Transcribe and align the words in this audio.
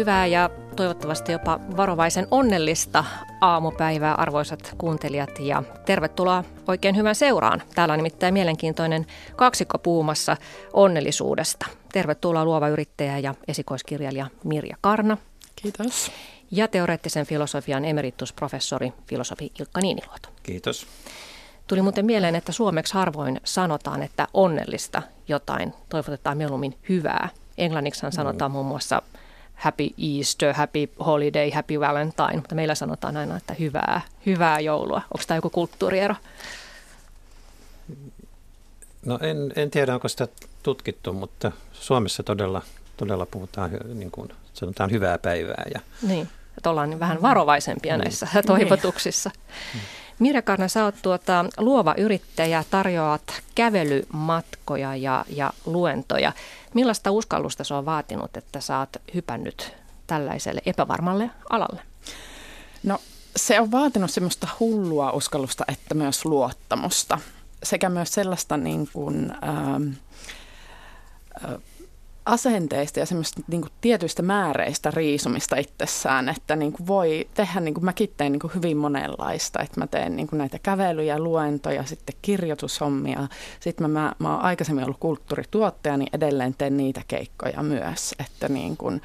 Hyvää 0.00 0.26
ja 0.26 0.50
toivottavasti 0.76 1.32
jopa 1.32 1.60
varovaisen 1.76 2.26
onnellista 2.30 3.04
aamupäivää 3.40 4.14
arvoisat 4.14 4.74
kuuntelijat 4.78 5.30
ja 5.40 5.62
tervetuloa 5.86 6.44
oikein 6.68 6.96
hyvän 6.96 7.14
seuraan. 7.14 7.62
Täällä 7.74 7.92
on 7.92 7.98
nimittäin 7.98 8.34
mielenkiintoinen 8.34 9.06
kaksikko 9.36 9.78
puhumassa 9.78 10.36
onnellisuudesta. 10.72 11.66
Tervetuloa 11.92 12.44
luova 12.44 12.68
yrittäjä 12.68 13.18
ja 13.18 13.34
esikoiskirjailija 13.48 14.26
Mirja 14.44 14.76
Karna. 14.80 15.16
Kiitos. 15.56 16.10
Ja 16.50 16.68
teoreettisen 16.68 17.26
filosofian 17.26 17.84
emeritusprofessori 17.84 18.92
filosofi 19.06 19.52
Ilkka 19.58 19.80
Niiniluoto. 19.80 20.28
Kiitos. 20.42 20.86
Tuli 21.66 21.82
muuten 21.82 22.06
mieleen, 22.06 22.34
että 22.34 22.52
suomeksi 22.52 22.94
harvoin 22.94 23.40
sanotaan, 23.44 24.02
että 24.02 24.28
onnellista 24.34 25.02
jotain 25.28 25.72
toivotetaan 25.88 26.36
mieluummin 26.36 26.78
hyvää. 26.88 27.28
Englanniksi 27.58 28.06
sanotaan 28.10 28.50
mm. 28.50 28.52
muun 28.52 28.66
muassa 28.66 29.02
happy 29.60 29.90
Easter, 29.98 30.52
happy 30.52 30.88
holiday, 31.06 31.50
happy 31.50 31.80
Valentine, 31.80 32.34
mutta 32.36 32.54
meillä 32.54 32.74
sanotaan 32.74 33.16
aina, 33.16 33.36
että 33.36 33.54
hyvää, 33.54 34.00
hyvää 34.26 34.60
joulua. 34.60 34.96
Onko 34.96 35.24
tämä 35.26 35.38
joku 35.38 35.50
kulttuuriero? 35.50 36.14
No 39.06 39.18
en, 39.22 39.52
en 39.56 39.70
tiedä, 39.70 39.94
onko 39.94 40.08
sitä 40.08 40.28
tutkittu, 40.62 41.12
mutta 41.12 41.52
Suomessa 41.72 42.22
todella, 42.22 42.62
todella 42.96 43.26
puhutaan, 43.26 43.70
niin 43.94 44.10
kuin 44.10 44.28
sanotaan, 44.54 44.90
hyvää 44.90 45.18
päivää. 45.18 45.64
Ja... 45.74 45.80
Niin, 46.02 46.28
että 46.56 46.70
ollaan 46.70 47.00
vähän 47.00 47.22
varovaisempia 47.22 47.96
mm. 47.96 48.02
näissä 48.02 48.28
toivotuksissa. 48.46 49.30
Mm. 49.74 49.80
Mirja 50.18 50.42
Karna, 50.42 50.68
sä 50.68 50.84
oot 50.84 50.94
tuota, 51.02 51.44
luova 51.58 51.94
yrittäjä, 51.98 52.64
tarjoat 52.70 53.42
kävelymatkoja 53.54 54.96
ja, 54.96 55.24
ja 55.28 55.52
luentoja. 55.66 56.32
Millaista 56.74 57.10
uskallusta 57.10 57.64
se 57.64 57.74
on 57.74 57.84
vaatinut, 57.84 58.36
että 58.36 58.60
sä 58.60 58.78
oot 58.78 58.96
hypännyt 59.14 59.72
tällaiselle 60.06 60.62
epävarmalle 60.66 61.30
alalle? 61.50 61.82
No 62.82 62.98
se 63.36 63.60
on 63.60 63.70
vaatinut 63.70 64.10
semmoista 64.10 64.48
hullua 64.60 65.10
uskallusta, 65.12 65.64
että 65.68 65.94
myös 65.94 66.24
luottamusta. 66.24 67.18
Sekä 67.62 67.88
myös 67.88 68.14
sellaista 68.14 68.56
niin 68.56 68.88
kuin, 68.92 69.32
ähm, 69.44 69.88
äh, 71.44 71.50
asenteista 72.24 73.00
ja 73.00 73.06
semmoista 73.06 73.42
niin 73.48 73.60
kuin 73.60 73.72
tietyistä 73.80 74.22
määreistä 74.22 74.90
riisumista 74.90 75.56
itsessään, 75.56 76.28
että 76.28 76.56
niin 76.56 76.72
kuin 76.72 76.86
voi 76.86 77.28
tehdä, 77.34 77.60
niin 77.60 77.74
kuin 77.74 77.84
mäkin 77.84 78.12
teen 78.16 78.32
niin 78.32 78.40
kuin 78.40 78.54
hyvin 78.54 78.76
monenlaista, 78.76 79.62
että 79.62 79.80
mä 79.80 79.86
teen 79.86 80.16
niin 80.16 80.26
kuin 80.26 80.38
näitä 80.38 80.58
kävelyjä, 80.58 81.18
luentoja, 81.18 81.84
sitten 81.84 82.14
kirjoitushommia, 82.22 83.28
sitten 83.60 83.90
mä, 83.90 84.00
mä, 84.00 84.12
mä 84.18 84.34
oon 84.34 84.44
aikaisemmin 84.44 84.84
ollut 84.84 85.00
kulttuurituottaja, 85.00 85.96
niin 85.96 86.10
edelleen 86.12 86.54
teen 86.58 86.76
niitä 86.76 87.02
keikkoja 87.08 87.62
myös, 87.62 88.14
että 88.18 88.48
niin 88.48 88.76
kuin, 88.76 89.02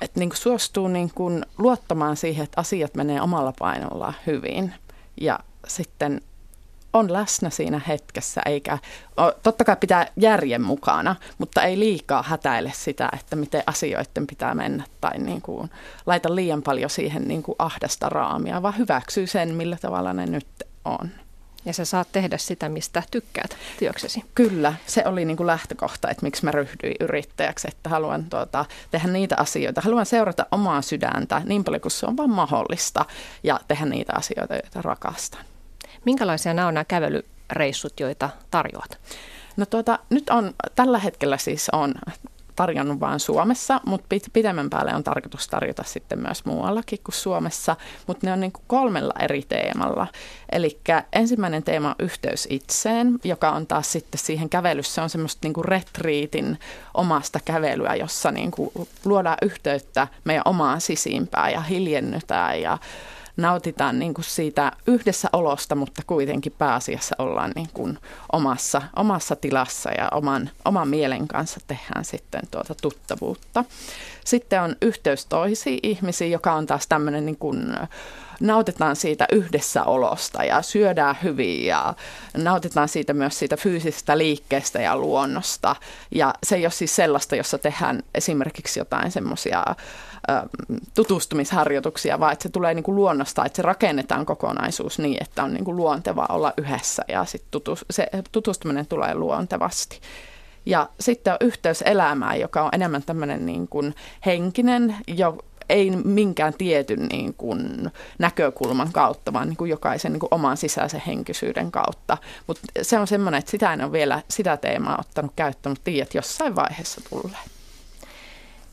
että 0.00 0.20
niin 0.20 0.28
kuin 0.28 0.38
suostuu 0.38 0.88
niin 0.88 1.10
kuin 1.14 1.46
luottamaan 1.58 2.16
siihen, 2.16 2.44
että 2.44 2.60
asiat 2.60 2.94
menee 2.94 3.20
omalla 3.20 3.52
painollaan 3.58 4.14
hyvin. 4.26 4.74
Ja 5.20 5.38
sitten 5.66 6.20
on 6.92 7.12
läsnä 7.12 7.50
siinä 7.50 7.80
hetkessä, 7.88 8.40
eikä 8.46 8.78
totta 9.42 9.64
kai 9.64 9.76
pitää 9.76 10.06
järjen 10.16 10.62
mukana, 10.62 11.16
mutta 11.38 11.62
ei 11.62 11.78
liikaa 11.78 12.22
hätäile 12.22 12.72
sitä, 12.74 13.08
että 13.12 13.36
miten 13.36 13.62
asioiden 13.66 14.26
pitää 14.26 14.54
mennä 14.54 14.84
tai 15.00 15.18
niin 15.18 15.42
kuin, 15.42 15.70
laita 16.06 16.34
liian 16.34 16.62
paljon 16.62 16.90
siihen 16.90 17.28
niin 17.28 17.42
kuin 17.42 17.56
ahdasta 17.58 18.08
raamia, 18.08 18.62
vaan 18.62 18.78
hyväksyy 18.78 19.26
sen, 19.26 19.54
millä 19.54 19.76
tavalla 19.80 20.12
ne 20.12 20.26
nyt 20.26 20.46
on. 20.84 21.10
Ja 21.64 21.72
sä 21.72 21.84
saat 21.84 22.08
tehdä 22.12 22.38
sitä, 22.38 22.68
mistä 22.68 23.02
tykkäät 23.10 23.56
työksesi. 23.78 24.24
Kyllä, 24.34 24.74
se 24.86 25.02
oli 25.06 25.24
niin 25.24 25.36
kuin 25.36 25.46
lähtökohta, 25.46 26.10
että 26.10 26.26
miksi 26.26 26.44
mä 26.44 26.50
ryhdyin 26.50 26.96
yrittäjäksi, 27.00 27.68
että 27.68 27.90
haluan 27.90 28.24
tuota, 28.24 28.64
tehdä 28.90 29.08
niitä 29.08 29.36
asioita. 29.38 29.80
Haluan 29.80 30.06
seurata 30.06 30.46
omaa 30.50 30.82
sydäntä 30.82 31.42
niin 31.44 31.64
paljon 31.64 31.80
kuin 31.80 31.92
se 31.92 32.06
on 32.06 32.16
vaan 32.16 32.30
mahdollista 32.30 33.04
ja 33.42 33.60
tehdä 33.68 33.86
niitä 33.86 34.12
asioita, 34.16 34.54
joita 34.54 34.82
rakastan. 34.82 35.44
Minkälaisia 36.04 36.54
nämä 36.54 36.68
on 36.68 36.74
nämä 36.74 36.84
kävelyreissut, 36.84 38.00
joita 38.00 38.30
tarjoat? 38.50 38.98
No 39.56 39.66
tuota, 39.66 39.98
nyt 40.10 40.30
on, 40.30 40.54
tällä 40.74 40.98
hetkellä 40.98 41.36
siis 41.36 41.68
on 41.72 41.94
tarjonnut 42.58 43.00
vain 43.00 43.20
Suomessa, 43.20 43.80
mutta 43.86 44.16
pidemmän 44.32 44.70
päälle 44.70 44.94
on 44.94 45.04
tarkoitus 45.04 45.48
tarjota 45.48 45.82
sitten 45.82 46.18
myös 46.18 46.44
muuallakin 46.44 46.98
kuin 47.04 47.14
Suomessa, 47.14 47.76
mutta 48.06 48.26
ne 48.26 48.32
on 48.32 48.40
niin 48.40 48.52
kuin 48.52 48.64
kolmella 48.66 49.14
eri 49.20 49.42
teemalla. 49.48 50.06
Eli 50.52 50.80
ensimmäinen 51.12 51.62
teema 51.62 51.88
on 51.88 51.94
yhteys 51.98 52.48
itseen, 52.50 53.18
joka 53.24 53.50
on 53.50 53.66
taas 53.66 53.92
sitten 53.92 54.18
siihen 54.18 54.48
kävelyssä 54.48 55.02
on 55.02 55.10
semmoista 55.10 55.38
niin 55.42 55.52
kuin 55.52 55.64
retriitin 55.64 56.58
omasta 56.94 57.40
kävelyä, 57.44 57.94
jossa 57.94 58.30
niin 58.30 58.50
kuin 58.50 58.70
luodaan 59.04 59.38
yhteyttä 59.42 60.08
meidän 60.24 60.42
omaan 60.44 60.80
sisimpään 60.80 61.52
ja 61.52 61.60
hiljennytään 61.60 62.62
ja 62.62 62.78
nautitaan 63.38 63.98
niin 63.98 64.14
kuin 64.14 64.24
siitä 64.24 64.72
yhdessä 64.86 65.28
olosta, 65.32 65.74
mutta 65.74 66.02
kuitenkin 66.06 66.54
pääasiassa 66.58 67.16
ollaan 67.18 67.52
niin 67.54 67.68
kuin 67.72 67.98
omassa, 68.32 68.82
omassa 68.96 69.36
tilassa 69.36 69.90
ja 69.90 70.08
oman, 70.12 70.50
oman 70.64 70.88
mielen 70.88 71.28
kanssa 71.28 71.60
tehdään 71.66 72.04
sitten 72.04 72.42
tuota 72.50 72.74
tuttavuutta. 72.82 73.64
Sitten 74.24 74.62
on 74.62 74.76
yhteys 74.82 75.26
toisiin 75.26 75.80
ihmisiin, 75.82 76.32
joka 76.32 76.52
on 76.52 76.66
taas 76.66 76.86
tämmöinen 76.88 77.26
niin 77.26 77.38
kuin, 77.38 77.76
nautitaan 78.40 78.96
siitä 78.96 79.26
yhdessä 79.32 79.84
olosta 79.84 80.44
ja 80.44 80.62
syödään 80.62 81.16
hyvin 81.22 81.66
ja 81.66 81.94
nautitaan 82.36 82.88
siitä 82.88 83.12
myös 83.12 83.38
siitä 83.38 83.56
fyysisestä 83.56 84.18
liikkeestä 84.18 84.80
ja 84.80 84.96
luonnosta. 84.96 85.76
Ja 86.14 86.34
se 86.42 86.56
ei 86.56 86.64
ole 86.64 86.70
siis 86.70 86.96
sellaista, 86.96 87.36
jossa 87.36 87.58
tehdään 87.58 88.02
esimerkiksi 88.14 88.80
jotain 88.80 89.10
semmoisia 89.10 89.64
tutustumisharjoituksia, 90.94 92.20
vaan 92.20 92.32
että 92.32 92.42
se 92.42 92.48
tulee 92.48 92.74
niin 92.74 92.82
kuin 92.82 92.96
luonnosta, 92.96 93.44
että 93.44 93.56
se 93.56 93.62
rakennetaan 93.62 94.26
kokonaisuus 94.26 94.98
niin, 94.98 95.16
että 95.20 95.44
on 95.44 95.54
niin 95.54 95.64
kuin 95.64 95.76
luontevaa 95.76 96.26
olla 96.30 96.52
yhdessä 96.56 97.02
ja 97.08 97.24
sit 97.24 97.44
tutus, 97.50 97.84
se 97.90 98.08
tutustuminen 98.32 98.86
tulee 98.86 99.14
luontevasti. 99.14 100.00
Ja 100.66 100.88
sitten 101.00 101.32
on 101.32 101.38
yhteys 101.40 101.82
elämään, 101.82 102.40
joka 102.40 102.62
on 102.62 102.70
enemmän 102.72 103.02
tämmöinen 103.02 103.46
niin 103.46 103.68
kuin 103.68 103.94
henkinen, 104.26 104.96
jo, 105.06 105.38
ei 105.68 105.90
minkään 105.90 106.54
tietyn 106.54 107.06
niin 107.06 107.34
kuin 107.34 107.90
näkökulman 108.18 108.92
kautta, 108.92 109.32
vaan 109.32 109.48
niin 109.48 109.56
kuin 109.56 109.70
jokaisen 109.70 110.12
niin 110.12 110.20
kuin 110.20 110.34
oman 110.34 110.56
sisäisen 110.56 111.02
henkisyyden 111.06 111.70
kautta. 111.70 112.18
Mutta 112.46 112.62
se 112.82 112.98
on 112.98 113.06
semmoinen, 113.06 113.38
että 113.38 113.50
sitä 113.50 113.72
en 113.72 113.84
ole 113.84 113.92
vielä 113.92 114.22
sitä 114.28 114.56
teemaa 114.56 114.96
ottanut 115.00 115.32
käyttöön, 115.36 115.70
mutta 115.70 115.84
tiedät 115.84 116.14
jossain 116.14 116.56
vaiheessa 116.56 117.00
tulee. 117.10 117.57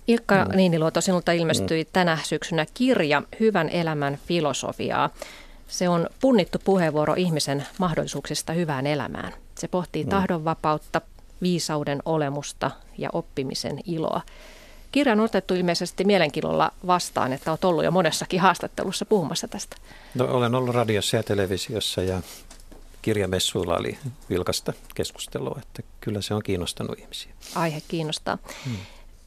Ilkka 0.08 0.46
mm. 0.46 0.56
Niiniluoto, 0.56 1.02
sinulta 1.02 1.32
ilmestyi 1.32 1.84
mm. 1.84 1.90
tänä 1.94 2.18
syksynä 2.24 2.66
kirja 2.74 3.22
Hyvän 3.40 3.70
elämän 3.70 4.18
filosofiaa. 4.28 5.10
Se 5.68 5.90
on 5.90 6.10
punnittu 6.22 6.60
puheenvuoro 6.64 7.14
ihmisen 7.14 7.66
mahdollisuuksista 7.78 8.54
hyvään 8.54 8.88
elämään. 8.88 9.34
Se 9.56 9.68
pohtii 9.68 10.04
mm. 10.04 10.10
tahdonvapautta, 10.10 11.02
viisauden 11.42 12.02
olemusta 12.06 12.72
ja 12.98 13.10
oppimisen 13.14 13.80
iloa. 13.86 14.22
Kirja 14.92 15.14
on 15.14 15.20
otettu 15.20 15.54
ilmeisesti 15.54 16.04
mielenkiinnolla 16.04 16.72
vastaan, 16.88 17.34
että 17.34 17.52
olet 17.52 17.66
ollut 17.66 17.84
jo 17.84 17.92
monessakin 17.92 18.40
haastattelussa 18.40 19.06
puhumassa 19.06 19.48
tästä. 19.48 19.76
No, 20.16 20.26
olen 20.26 20.56
ollut 20.56 20.76
radiossa 20.76 21.18
ja 21.18 21.24
televisiossa 21.24 22.02
ja 22.02 22.22
kirjamessuilla 23.02 23.78
oli 23.78 23.98
vilkasta 24.30 24.74
keskustelua, 24.96 25.60
että 25.62 25.84
kyllä 26.02 26.22
se 26.22 26.34
on 26.34 26.44
kiinnostanut 26.44 27.00
ihmisiä. 27.00 27.32
Aihe 27.56 27.82
kiinnostaa. 27.88 28.38
Hmm. 28.66 28.78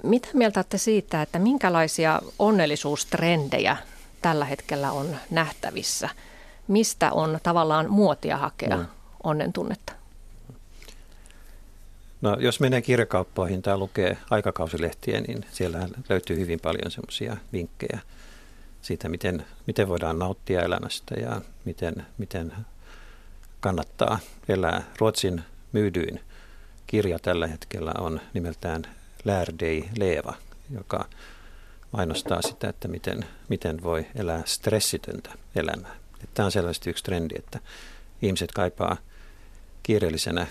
Mitä 0.02 0.28
mieltä 0.34 0.60
olette 0.60 0.78
siitä, 0.78 1.22
että 1.22 1.38
minkälaisia 1.38 2.20
onnellisuustrendejä 2.38 3.76
tällä 4.22 4.44
hetkellä 4.44 4.92
on 4.92 5.16
nähtävissä? 5.30 6.08
Mistä 6.68 7.12
on 7.12 7.40
tavallaan 7.42 7.90
muotia 7.90 8.36
hakea 8.36 8.76
mm. 8.76 8.86
onnen 9.22 9.52
tunnetta? 9.52 9.92
No, 12.20 12.36
jos 12.40 12.60
menee 12.60 12.82
kirjakauppoihin 12.82 13.62
tai 13.62 13.78
lukee 13.78 14.18
aikakausilehtiä, 14.30 15.20
niin 15.20 15.44
siellä 15.52 15.88
löytyy 16.08 16.38
hyvin 16.38 16.60
paljon 16.60 16.90
semmoisia 16.90 17.36
vinkkejä 17.52 17.98
siitä, 18.82 19.08
miten, 19.08 19.46
miten 19.66 19.88
voidaan 19.88 20.18
nauttia 20.18 20.62
elämästä 20.62 21.14
ja 21.14 21.40
miten, 21.64 22.06
miten 22.18 22.52
kannattaa 23.60 24.18
elää. 24.48 24.82
Ruotsin 24.98 25.42
myydyin 25.72 26.20
kirja 26.86 27.18
tällä 27.18 27.46
hetkellä 27.46 27.92
on 27.98 28.20
nimeltään 28.34 28.97
Lärdei 29.24 29.88
Leva, 29.98 30.34
joka 30.70 31.08
mainostaa 31.92 32.42
sitä, 32.42 32.68
että 32.68 32.88
miten, 32.88 33.24
miten 33.48 33.82
voi 33.82 34.06
elää 34.14 34.42
stressitöntä 34.44 35.30
elämää. 35.56 35.96
Tämä 36.34 36.44
on 36.44 36.52
selvästi 36.52 36.90
yksi 36.90 37.04
trendi, 37.04 37.34
että 37.38 37.58
ihmiset 38.22 38.52
kaipaa 38.52 38.96
kiireellisenä 39.82 40.46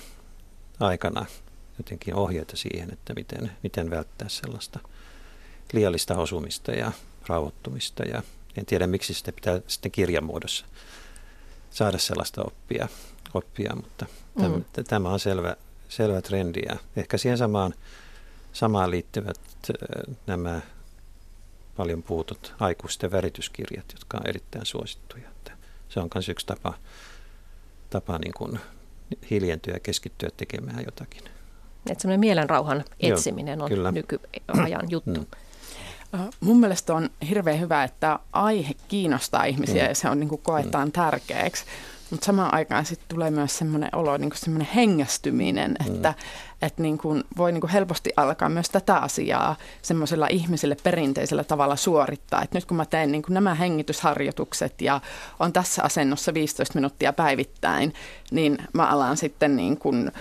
aikana 0.80 1.26
jotenkin 1.78 2.16
ohjeita 2.16 2.58
siihen, 2.58 2.94
että 2.94 3.14
miten, 3.14 3.52
miten 3.64 3.90
välttää 3.90 4.30
sellaista 4.30 4.80
liiallista 5.74 6.18
osumista 6.18 6.72
ja 6.72 6.92
rauhoittumista. 7.28 8.04
Ja 8.04 8.24
en 8.58 8.66
tiedä, 8.66 8.88
miksi 8.88 9.14
sitä 9.14 9.32
pitää 9.32 9.62
sitten 9.68 9.92
kirjamuodossa 9.92 10.66
saada 11.70 11.98
sellaista 11.98 12.42
oppia, 12.44 12.88
oppia 13.34 13.76
mutta 13.76 14.06
mm. 14.36 14.64
tämä 14.88 15.10
on 15.10 15.20
selvä, 15.20 15.56
selvä 15.90 16.22
trendi. 16.22 16.62
Ja 16.70 16.78
ehkä 16.96 17.18
siihen 17.18 17.38
samaan 17.38 17.74
samaan 18.58 18.92
liittyvät 18.92 19.40
nämä 20.28 20.62
paljon 21.76 22.04
puhutut 22.04 22.56
aikuisten 22.60 23.12
värityskirjat, 23.12 23.86
jotka 23.94 24.18
on 24.18 24.28
erittäin 24.30 24.66
suosittuja. 24.66 25.30
Että 25.30 25.52
se 25.90 26.00
on 26.00 26.10
myös 26.16 26.30
yksi 26.30 26.46
tapa, 26.46 26.74
tapa 27.90 28.18
niin 28.18 28.34
kuin 28.38 28.60
hiljentyä 29.30 29.74
ja 29.74 29.80
keskittyä 29.80 30.30
tekemään 30.38 30.86
jotakin. 30.86 31.24
Että 31.90 32.02
semmoinen 32.02 32.20
mielenrauhan 32.20 32.84
etsiminen 33.00 33.60
Joo, 33.60 33.64
on 33.64 33.70
kyllä. 33.70 33.92
nykyajan 33.92 34.90
juttu. 34.92 35.20
Mm. 35.20 36.20
Mun 36.40 36.60
mielestä 36.60 36.94
on 36.94 37.10
hirveän 37.30 37.60
hyvä, 37.60 37.84
että 37.84 38.20
aihe 38.32 38.74
kiinnostaa 38.88 39.44
ihmisiä 39.44 39.84
mm. 39.84 39.90
ja 39.90 39.96
se 39.96 40.10
on 40.10 40.20
niin 40.20 40.30
kuin 40.30 40.42
koetaan 40.42 40.88
mm. 40.88 40.92
tärkeäksi. 40.92 41.66
Mutta 42.10 42.26
samaan 42.26 42.54
aikaan 42.54 42.86
sitten 42.86 43.10
tulee 43.10 43.32
myös 43.32 43.58
semmoinen 43.58 43.90
olo, 43.96 44.18
niin 44.18 44.32
semmoinen 44.36 44.68
hengästyminen, 44.76 45.76
mm. 45.80 45.88
että 45.88 46.14
että 46.62 46.82
niin 46.82 46.98
kuin 46.98 47.24
voi 47.38 47.52
niin 47.52 47.62
kuin 47.62 47.72
helposti 47.72 48.10
alkaa 48.18 48.50
myös 48.50 48.70
tätä 48.70 48.96
asiaa 48.96 49.56
semmoisella 49.82 50.28
ihmiselle 50.28 50.78
perinteisellä 50.84 51.44
tavalla 51.44 51.76
suorittaa. 51.76 52.44
Että 52.44 52.58
nyt 52.58 52.66
kun 52.66 52.78
mä 52.78 52.86
teen 52.86 53.12
niin 53.12 53.22
kuin 53.22 53.34
nämä 53.34 53.56
hengitysharjoitukset 53.56 54.82
ja 54.82 55.02
on 55.40 55.54
tässä 55.54 55.84
asennossa 55.84 56.34
15 56.34 56.76
minuuttia 56.76 57.14
päivittäin, 57.14 57.94
niin 58.32 58.58
mä 58.74 58.86
alan 58.86 59.18
sitten 59.18 59.56
niin 59.56 59.78
kuin, 59.78 60.12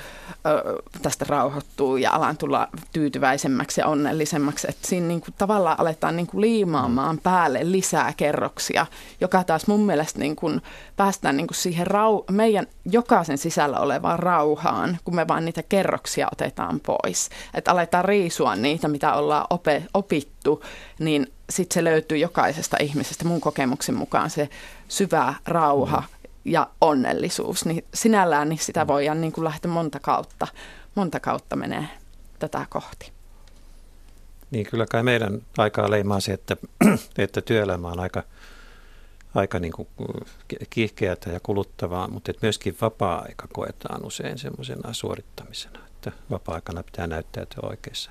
ö, 0.47 0.83
tästä 1.03 1.25
rauhoittua 1.29 1.99
ja 1.99 2.13
alan 2.13 2.37
tulla 2.37 2.69
tyytyväisemmäksi 2.93 3.81
ja 3.81 3.87
onnellisemmaksi. 3.87 4.67
Että 4.71 4.89
siinä 4.89 5.09
niin 5.09 5.21
kuin 5.21 5.35
tavallaan 5.39 5.81
aletaan 5.81 6.17
niin 6.17 6.27
kuin 6.27 6.41
liimaamaan 6.41 7.19
päälle 7.19 7.61
lisää 7.63 8.13
kerroksia, 8.17 8.87
joka 9.21 9.45
taas 9.45 9.67
mun 9.67 9.81
mielestä 9.81 10.19
niin 10.19 10.37
kuin 10.37 10.63
päästään 10.97 11.37
niin 11.37 11.47
kuin 11.47 11.57
siihen 11.57 11.87
rau- 11.87 12.33
meidän 12.33 12.67
jokaisen 12.85 13.39
sisällä 13.39 13.79
olevaan 13.79 14.19
rauhaan, 14.19 14.99
kun 15.05 15.15
me 15.15 15.29
vaan 15.29 15.45
niitä 15.45 15.63
kerroksia 15.63 16.26
asia 16.27 16.47
otetaan 16.47 16.81
pois. 16.81 17.31
Että 17.55 17.71
aletaan 17.71 18.05
riisua 18.05 18.57
niitä, 18.57 18.89
mitä 18.89 19.15
ollaan 19.15 19.47
ope, 19.51 19.83
opittu, 19.95 20.63
niin 20.99 21.33
sitten 21.51 21.75
se 21.75 21.85
löytyy 21.85 22.19
jokaisesta 22.19 22.77
ihmisestä 22.81 23.25
mun 23.25 23.41
kokemuksen 23.41 23.95
mukaan 23.95 24.31
se 24.31 24.49
syvä 24.89 25.35
rauha 25.47 26.01
mm. 26.01 26.31
ja 26.45 26.71
onnellisuus. 26.81 27.65
Niin 27.65 27.85
sinällään 27.95 28.49
niin 28.49 28.59
sitä 28.59 28.87
voidaan 28.87 29.21
niin 29.21 29.33
kuin 29.33 29.45
lähteä 29.45 29.71
monta 29.71 30.01
kautta, 30.01 30.47
monta 30.95 31.21
kautta 31.21 31.57
menee 31.57 31.89
tätä 32.39 32.67
kohti. 32.71 33.13
Niin 34.51 34.67
kyllä 34.67 34.87
kai 34.87 35.03
meidän 35.03 35.43
aikaa 35.59 35.91
leimaa 35.91 36.21
se, 36.21 36.33
että, 36.33 36.57
että 37.19 37.41
työelämä 37.41 37.89
on 37.89 38.01
aika, 38.01 38.23
aika 39.35 39.59
niin 39.59 39.73
kuin 39.73 39.89
kiihkeätä 40.71 41.31
ja 41.31 41.41
kuluttavaa, 41.41 42.09
mutta 42.09 42.31
että 42.31 42.47
myöskin 42.47 42.77
vapaa-aika 42.81 43.49
koetaan 43.53 44.05
usein 44.05 44.39
semmoisena 44.39 44.93
suorittamisena 44.93 45.86
että 46.09 46.23
vapaa-aikana 46.31 46.83
pitää 46.83 47.07
näyttäytyä 47.07 47.61
oikeissa, 47.63 48.11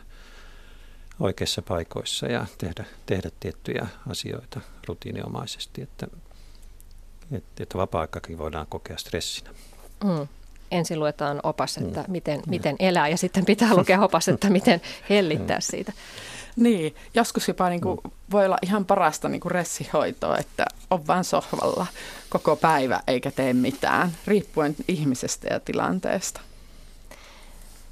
oikeissa 1.19 1.61
paikoissa 1.61 2.27
ja 2.27 2.45
tehdä, 2.57 2.85
tehdä 3.05 3.29
tiettyjä 3.39 3.87
asioita 4.09 4.61
rutiiniomaisesti, 4.87 5.81
että, 5.81 6.07
että, 7.31 7.63
että 7.63 7.77
vapaa-aikakin 7.77 8.37
voidaan 8.37 8.67
kokea 8.69 8.97
stressinä. 8.97 9.49
Mm. 10.03 10.27
Ensin 10.71 10.99
luetaan 10.99 11.39
opas, 11.43 11.77
että 11.77 12.01
mm. 12.01 12.11
miten, 12.11 12.41
miten 12.47 12.75
elää 12.79 13.07
ja 13.07 13.17
sitten 13.17 13.45
pitää 13.45 13.75
lukea 13.75 14.01
opas, 14.01 14.27
että 14.27 14.49
miten 14.49 14.81
hellittää 15.09 15.57
mm. 15.57 15.61
siitä. 15.61 15.93
Niin, 16.55 16.95
joskus 17.13 17.47
jopa 17.47 17.69
niin 17.69 17.81
kuin, 17.81 17.99
mm. 18.03 18.11
voi 18.31 18.45
olla 18.45 18.57
ihan 18.61 18.85
parasta 18.85 19.29
niin 19.29 19.41
kuin 19.41 19.51
ressihoitoa, 19.51 20.37
että 20.37 20.65
on 20.91 21.07
vain 21.07 21.23
sohvalla 21.23 21.87
koko 22.29 22.55
päivä 22.55 22.99
eikä 23.07 23.31
tee 23.31 23.53
mitään, 23.53 24.11
riippuen 24.27 24.75
ihmisestä 24.87 25.47
ja 25.53 25.59
tilanteesta. 25.59 26.41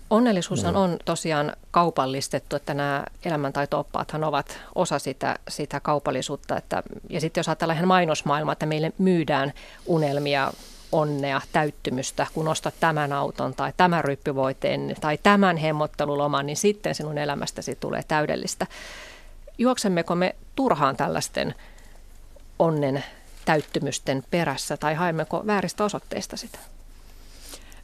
Onnellisuus 0.10 0.64
no. 0.64 0.82
on 0.82 0.98
tosiaan 1.06 1.54
kaupallistettu, 1.72 2.56
että 2.56 2.74
nämä 2.74 3.04
elämäntaito-oppaathan 3.26 4.24
ovat 4.24 4.60
osa 4.76 5.00
sitä, 5.00 5.36
sitä 5.50 5.80
kaupallisuutta. 5.80 6.58
Että, 6.58 6.84
ja 7.10 7.22
sitten 7.22 7.40
jos 7.40 7.50
ajatellaan 7.50 7.78
ihan 7.78 7.88
mainosmaailmaa, 7.88 8.54
että 8.54 8.66
meille 8.66 8.92
myydään 8.98 9.54
unelmia, 9.86 10.52
onnea, 10.92 11.42
täyttymystä, 11.52 12.28
kun 12.34 12.48
ostat 12.48 12.74
tämän 12.80 13.14
auton 13.14 13.56
tai 13.56 13.74
tämän 13.78 14.04
ryppyvoiteen 14.04 14.96
tai 15.02 15.18
tämän 15.24 15.58
hemmotteluloman, 15.58 16.46
niin 16.46 16.58
sitten 16.58 16.96
sinun 16.96 17.18
elämästäsi 17.18 17.76
tulee 17.76 18.04
täydellistä. 18.08 18.68
Juoksemmeko 19.58 20.16
me 20.16 20.36
turhaan 20.56 20.98
tällaisten 20.98 21.56
onnen 22.60 23.04
täyttymysten 23.46 24.24
perässä 24.32 24.78
tai 24.78 24.94
haemmeko 24.96 25.44
vääristä 25.48 25.84
osoitteista 25.84 26.38
sitä? 26.38 26.60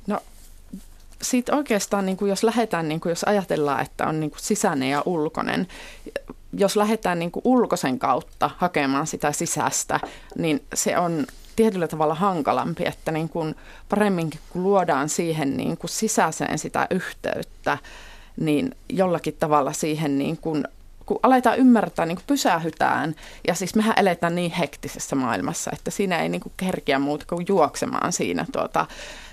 No 0.08 0.20
sitten 1.22 1.56
oikeastaan, 1.56 2.06
niin 2.06 2.18
kuin 2.18 2.30
jos 2.30 2.44
lähdetään, 2.44 2.90
niin 2.90 3.00
kuin 3.00 3.12
jos 3.12 3.24
ajatellaan, 3.24 3.82
että 3.82 4.08
on 4.08 4.20
niin 4.20 4.32
kuin 4.32 4.42
sisäinen 4.42 4.90
ja 4.90 5.04
ulkoinen, 5.06 5.68
jos 6.54 6.76
lähdetään 6.76 7.20
niin 7.20 7.32
kuin 7.32 7.42
ulkoisen 7.46 8.00
kautta 8.00 8.50
hakemaan 8.58 9.08
sitä 9.08 9.32
sisäistä, 9.32 10.00
niin 10.38 10.64
se 10.74 10.98
on 10.98 11.26
tietyllä 11.56 11.88
tavalla 11.88 12.16
hankalampi, 12.16 12.86
että 12.86 13.12
niin 13.12 13.30
kuin 13.30 13.56
paremminkin 13.90 14.40
kun 14.50 14.64
luodaan 14.64 15.10
siihen 15.10 15.58
niin 15.58 15.78
kuin 15.78 15.90
sisäiseen 15.90 16.60
sitä 16.60 16.88
yhteyttä, 16.90 17.78
niin 18.38 18.76
jollakin 18.90 19.36
tavalla 19.40 19.74
siihen 19.74 20.18
niin 20.18 20.38
kuin 20.38 20.64
kun 21.06 21.20
aletaan 21.24 21.58
ymmärtää, 21.58 22.06
niin 22.06 22.16
kuin 22.16 22.26
pysähytään. 22.28 23.16
Ja 23.48 23.54
siis 23.54 23.76
mehän 23.76 23.94
eletään 23.98 24.36
niin 24.36 24.52
hektisessä 24.52 25.16
maailmassa, 25.16 25.72
että 25.74 25.92
siinä 25.92 26.22
ei 26.22 26.30
niin 26.30 26.42
kuin 26.42 26.54
kerkiä 26.58 27.00
muuta 27.00 27.26
kuin 27.30 27.46
juoksemaan 27.50 28.14
siinä 28.14 28.46
tuota, 28.52 28.86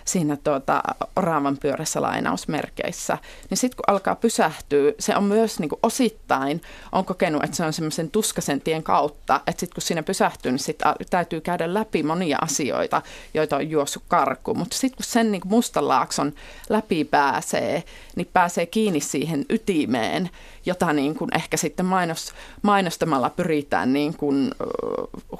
siinä 0.06 0.36
tuota, 0.36 0.82
oraavan 1.16 1.56
pyörässä 1.56 2.02
lainausmerkeissä, 2.02 3.18
niin 3.50 3.58
sitten 3.58 3.76
kun 3.76 3.94
alkaa 3.94 4.14
pysähtyä, 4.14 4.92
se 4.98 5.16
on 5.16 5.24
myös 5.24 5.58
niin 5.58 5.68
kuin 5.68 5.78
osittain, 5.82 6.62
on 6.92 7.04
kokenut, 7.04 7.44
että 7.44 7.56
se 7.56 7.64
on 7.64 7.72
semmoisen 7.72 8.10
tuskasen 8.10 8.60
tien 8.60 8.82
kautta, 8.82 9.40
että 9.46 9.60
sitten 9.60 9.74
kun 9.74 9.82
siinä 9.82 10.02
pysähtyy, 10.02 10.52
niin 10.52 10.58
sit 10.58 10.78
täytyy 11.10 11.40
käydä 11.40 11.74
läpi 11.74 12.02
monia 12.02 12.38
asioita, 12.40 13.02
joita 13.34 13.56
on 13.56 13.70
juossut 13.70 14.02
karkuun. 14.08 14.58
Mutta 14.58 14.76
sitten 14.76 14.96
kun 14.96 15.04
sen 15.04 15.32
niin 15.32 15.42
mustalaakson 15.44 16.32
läpi 16.68 17.04
pääsee, 17.04 17.84
niin 18.16 18.28
pääsee 18.32 18.66
kiinni 18.66 19.00
siihen 19.00 19.44
ytimeen, 19.48 20.30
jota 20.66 20.92
niin 20.92 21.14
kuin 21.14 21.30
ehkä 21.34 21.56
sitten 21.56 21.86
mainos, 21.86 22.32
mainostamalla 22.62 23.30
pyritään 23.30 23.92
niin 23.92 24.16
kuin, 24.16 24.50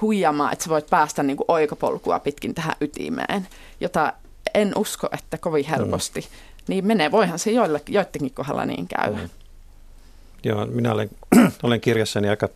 huijamaan, 0.01 0.53
että 0.53 0.65
sä 0.65 0.71
voit 0.71 0.91
päästä 0.91 1.23
niin 1.23 1.37
kuin 1.37 1.45
oikopolkua 1.49 2.19
pitkin 2.19 2.55
tähän 2.55 2.77
ytimeen, 2.81 3.49
jota 3.81 4.13
en 4.57 4.73
usko, 4.77 5.09
että 5.13 5.39
kovin 5.39 5.65
mm. 5.65 5.71
helposti. 5.71 6.21
Mm. 6.21 6.27
Niin 6.69 6.87
menee, 6.87 7.11
voihan 7.11 7.39
se 7.39 7.51
joidenkin 7.89 8.35
kohdalla 8.35 8.67
niin 8.67 8.89
käy. 8.89 9.15
Mm. 9.15 9.29
Joo, 10.45 10.67
minä 10.67 10.93
olen, 10.93 11.11
olen 11.63 11.81
kirjassani 11.81 12.29
aika 12.29 12.49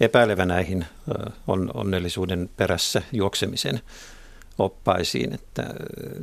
epäilevä 0.00 0.44
näihin 0.44 0.86
on, 1.46 1.70
onnellisuuden 1.74 2.50
perässä 2.56 3.02
juoksemisen 3.12 3.80
oppaisiin, 4.58 5.34
että, 5.34 5.62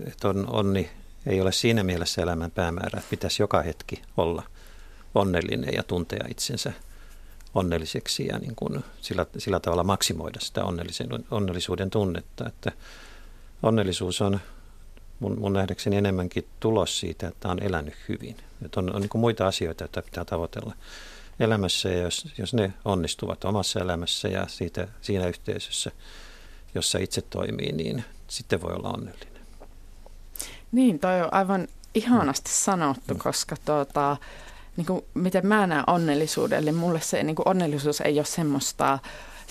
että 0.08 0.30
on, 0.30 0.50
onni 0.50 0.90
ei 1.26 1.42
ole 1.42 1.52
siinä 1.52 1.84
mielessä 1.84 2.22
elämän 2.22 2.52
päämäärä, 2.52 2.98
että 2.98 3.10
pitäisi 3.10 3.44
joka 3.44 3.62
hetki 3.62 4.02
olla 4.18 4.44
onnellinen 5.16 5.74
ja 5.74 5.84
tuntea 5.84 6.26
itsensä 6.30 6.74
onnelliseksi 7.56 8.28
ja 8.28 8.40
niin 8.40 8.56
kuin 8.56 8.84
sillä, 9.02 9.26
sillä 9.38 9.60
tavalla 9.60 9.84
maksimoida 9.84 10.40
sitä 10.40 10.64
onnellisen, 10.64 11.08
onnellisuuden 11.32 11.90
tunnetta, 11.90 12.48
että 12.48 12.72
onnellisuus 13.64 14.22
on 14.22 14.40
mun, 15.20 15.40
mun 15.40 15.54
nähdäkseni 15.54 15.98
enemmänkin 15.98 16.48
tulos 16.60 17.00
siitä, 17.00 17.28
että 17.28 17.50
on 17.50 17.64
elänyt 17.64 17.94
hyvin. 18.10 18.36
Että 18.66 18.80
on, 18.80 18.96
on 18.96 19.02
niin 19.02 19.10
muita 19.14 19.48
asioita, 19.48 19.84
joita 19.84 20.02
pitää 20.02 20.26
tavoitella 20.26 20.74
elämässä 21.40 21.90
ja 21.90 22.02
jos, 22.02 22.28
jos 22.38 22.54
ne 22.54 22.74
onnistuvat 22.86 23.46
omassa 23.46 23.80
elämässä 23.80 24.28
ja 24.28 24.48
siitä, 24.48 24.88
siinä 25.02 25.28
yhteisössä, 25.28 25.92
jossa 26.76 27.00
itse 27.00 27.22
toimii, 27.22 27.72
niin 27.72 28.04
sitten 28.28 28.62
voi 28.62 28.74
olla 28.74 28.90
onnellinen. 28.90 29.42
Niin, 30.72 31.00
toi 31.00 31.22
on 31.22 31.34
aivan 31.34 31.68
ihanasti 31.96 32.52
sanottu, 32.52 33.14
mm. 33.14 33.20
koska 33.20 33.56
tuota, 33.66 34.18
niin 34.78 34.86
kuin, 34.86 35.06
miten 35.14 35.48
mä 35.48 35.68
näen 35.68 35.84
onnellisuuden, 35.88 36.60
eli 36.60 36.72
mulle 36.72 37.02
se 37.02 37.24
niin 37.24 37.36
kuin 37.36 37.48
onnellisuus 37.48 38.02
ei 38.02 38.20
ole 38.20 38.26
semmoista 38.26 39.00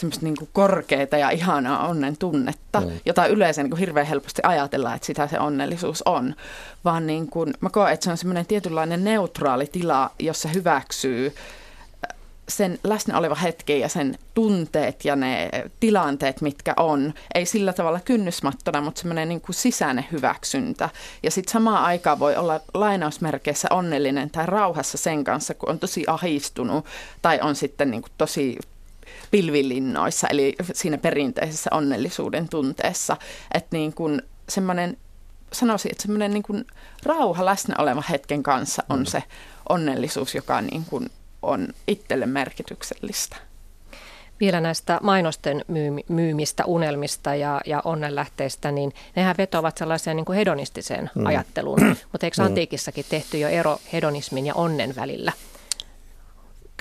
semmoista 0.00 0.24
niin 0.24 0.36
kuin 0.36 0.50
korkeita 0.52 1.16
ja 1.18 1.30
ihanaa 1.30 1.88
onnen 1.88 2.16
tunnetta, 2.16 2.80
mm. 2.80 2.90
jota 3.06 3.26
yleensä 3.26 3.62
niin 3.62 3.70
kuin 3.70 3.80
hirveän 3.80 4.06
helposti 4.06 4.42
ajatellaan, 4.44 4.96
että 4.96 5.06
sitä 5.06 5.26
se 5.26 5.40
onnellisuus 5.40 6.02
on. 6.02 6.34
Vaan 6.84 7.06
niin 7.06 7.28
kuin, 7.28 7.54
mä 7.60 7.70
koen, 7.70 7.92
että 7.92 8.04
se 8.04 8.10
on 8.10 8.16
semmoinen 8.16 8.46
tietynlainen 8.46 9.04
neutraali 9.04 9.66
tila, 9.66 10.10
jossa 10.18 10.48
hyväksyy 10.48 11.26
äh, 11.36 12.16
sen 12.48 12.78
läsnä 12.84 13.18
oleva 13.18 13.34
hetki 13.34 13.80
ja 13.80 13.88
sen 13.88 14.18
tunteet 14.34 15.04
ja 15.04 15.16
ne 15.16 15.50
tilanteet, 15.80 16.40
mitkä 16.40 16.74
on, 16.76 17.14
ei 17.34 17.46
sillä 17.46 17.72
tavalla 17.72 18.00
kynnysmattona, 18.00 18.80
mutta 18.80 19.00
semmoinen 19.00 19.28
niin 19.28 19.40
kuin 19.40 19.54
sisäinen 19.54 20.06
hyväksyntä. 20.12 20.88
Ja 21.22 21.30
sitten 21.30 21.52
samaan 21.52 21.84
aikaan 21.84 22.18
voi 22.18 22.36
olla 22.36 22.60
lainausmerkeissä 22.74 23.68
onnellinen 23.70 24.30
tai 24.30 24.46
rauhassa 24.46 24.98
sen 24.98 25.24
kanssa, 25.24 25.54
kun 25.54 25.68
on 25.68 25.78
tosi 25.78 26.04
ahistunut 26.06 26.84
tai 27.22 27.40
on 27.42 27.54
sitten 27.54 27.90
niin 27.90 28.02
kuin 28.02 28.12
tosi 28.18 28.58
pilvilinnoissa, 29.30 30.28
eli 30.28 30.54
siinä 30.72 30.98
perinteisessä 30.98 31.70
onnellisuuden 31.72 32.48
tunteessa. 32.48 33.16
Että 33.54 33.76
niin 33.76 33.92
kuin 33.92 34.22
semmoinen, 34.48 34.96
sanoisin, 35.52 35.90
että 35.90 36.02
semmoinen 36.02 36.30
niin 36.30 36.42
kuin 36.42 36.64
rauha 37.02 37.44
läsnä 37.44 37.74
oleva 37.78 38.02
hetken 38.10 38.42
kanssa 38.42 38.82
on 38.88 38.98
mm. 38.98 39.04
se 39.04 39.22
onnellisuus, 39.68 40.34
joka 40.34 40.60
niin 40.60 40.84
kuin 40.84 41.10
on 41.42 41.68
itselle 41.86 42.26
merkityksellistä. 42.26 43.36
Vielä 44.40 44.60
näistä 44.60 44.98
mainosten 45.02 45.64
myymistä, 46.08 46.64
unelmista 46.64 47.34
ja, 47.34 47.60
ja 47.66 47.82
onnenlähteistä, 47.84 48.72
niin 48.72 48.92
nehän 49.16 49.34
vetoavat 49.38 49.78
sellaiseen 49.78 50.16
niin 50.16 50.24
kuin 50.24 50.36
hedonistiseen 50.36 51.10
mm. 51.14 51.26
ajatteluun. 51.26 51.80
Mutta 52.12 52.26
eikö 52.26 52.42
mm. 52.42 52.46
antiikissakin 52.46 53.04
tehty 53.08 53.38
jo 53.38 53.48
ero 53.48 53.78
hedonismin 53.92 54.46
ja 54.46 54.54
onnen 54.54 54.96
välillä? 54.96 55.32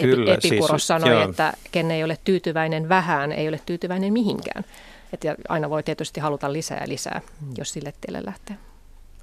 Kyllä, 0.05 0.33
Epikuros 0.33 0.69
siis, 0.69 0.87
sanoi, 0.87 1.09
joo. 1.09 1.29
että 1.29 1.53
ken 1.71 1.91
ei 1.91 2.03
ole 2.03 2.17
tyytyväinen 2.23 2.89
vähään, 2.89 3.31
ei 3.31 3.47
ole 3.47 3.59
tyytyväinen 3.65 4.13
mihinkään. 4.13 4.63
Et 5.13 5.23
ja 5.23 5.35
aina 5.49 5.69
voi 5.69 5.83
tietysti 5.83 6.19
haluta 6.19 6.53
lisää 6.53 6.77
ja 6.81 6.87
lisää, 6.87 7.21
jos 7.57 7.73
sille 7.73 7.93
tielle 8.01 8.25
lähtee. 8.25 8.57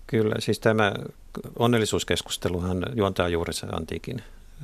Kyllä, 0.06 0.34
siis 0.38 0.60
tämä 0.60 0.92
onnellisuuskeskusteluhan 1.58 2.86
juontaa 2.94 3.28
juurensa 3.28 3.66
antiikin 3.66 4.22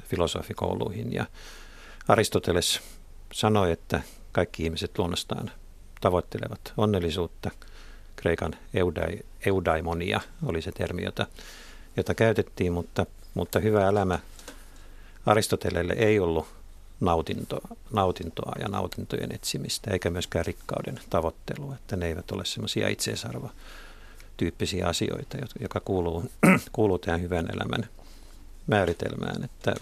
filosofikouluihin 0.08 1.12
ja 1.12 1.26
Aristoteles 2.08 2.80
sanoi, 3.32 3.72
että 3.72 4.00
kaikki 4.32 4.64
ihmiset 4.64 4.98
luonnostaan 4.98 5.50
tavoittelevat 6.00 6.72
onnellisuutta. 6.76 7.50
Kreikan 8.16 8.54
eudai, 8.74 9.18
eudaimonia 9.46 10.20
oli 10.46 10.62
se 10.62 10.72
termi, 10.72 11.04
jota, 11.04 11.26
jota 11.96 12.14
käytettiin, 12.14 12.72
mutta, 12.72 13.06
mutta 13.34 13.60
hyvä 13.60 13.88
elämä 13.88 14.18
Aristotelelle 15.26 15.92
ei 15.92 16.20
ollut 16.20 16.46
nautintoa, 17.00 17.68
nautintoa 17.92 18.52
ja 18.60 18.68
nautintojen 18.68 19.34
etsimistä, 19.34 19.90
eikä 19.90 20.10
myöskään 20.10 20.46
rikkauden 20.46 21.00
tavoittelua, 21.10 21.74
että 21.74 21.96
ne 21.96 22.06
eivät 22.06 22.30
ole 22.30 22.44
semmoisia 22.44 22.88
itseisarvo 22.88 23.50
tyyppisiä 24.36 24.86
asioita, 24.86 25.38
joka 25.60 25.80
kuuluu, 25.80 26.24
kuuluu 26.72 26.98
tähän 26.98 27.20
hyvän 27.20 27.46
elämän 27.54 27.88
määritelmään. 28.66 29.44
Että, 29.44 29.74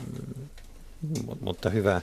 mutta 1.40 1.70
hyvä, 1.70 2.00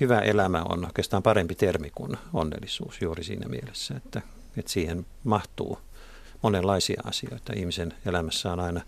hyvä 0.00 0.18
elämä 0.18 0.62
on 0.68 0.84
oikeastaan 0.84 1.22
parempi 1.22 1.54
termi 1.54 1.90
kuin 1.94 2.16
onnellisuus 2.32 3.02
juuri 3.02 3.24
siinä 3.24 3.48
mielessä, 3.48 3.94
että, 3.96 4.22
että 4.56 4.72
siihen 4.72 5.06
mahtuu 5.24 5.78
monenlaisia 6.42 7.02
asioita. 7.04 7.52
Ihmisen 7.56 7.94
elämässä 8.06 8.52
on 8.52 8.60
aina 8.60 8.80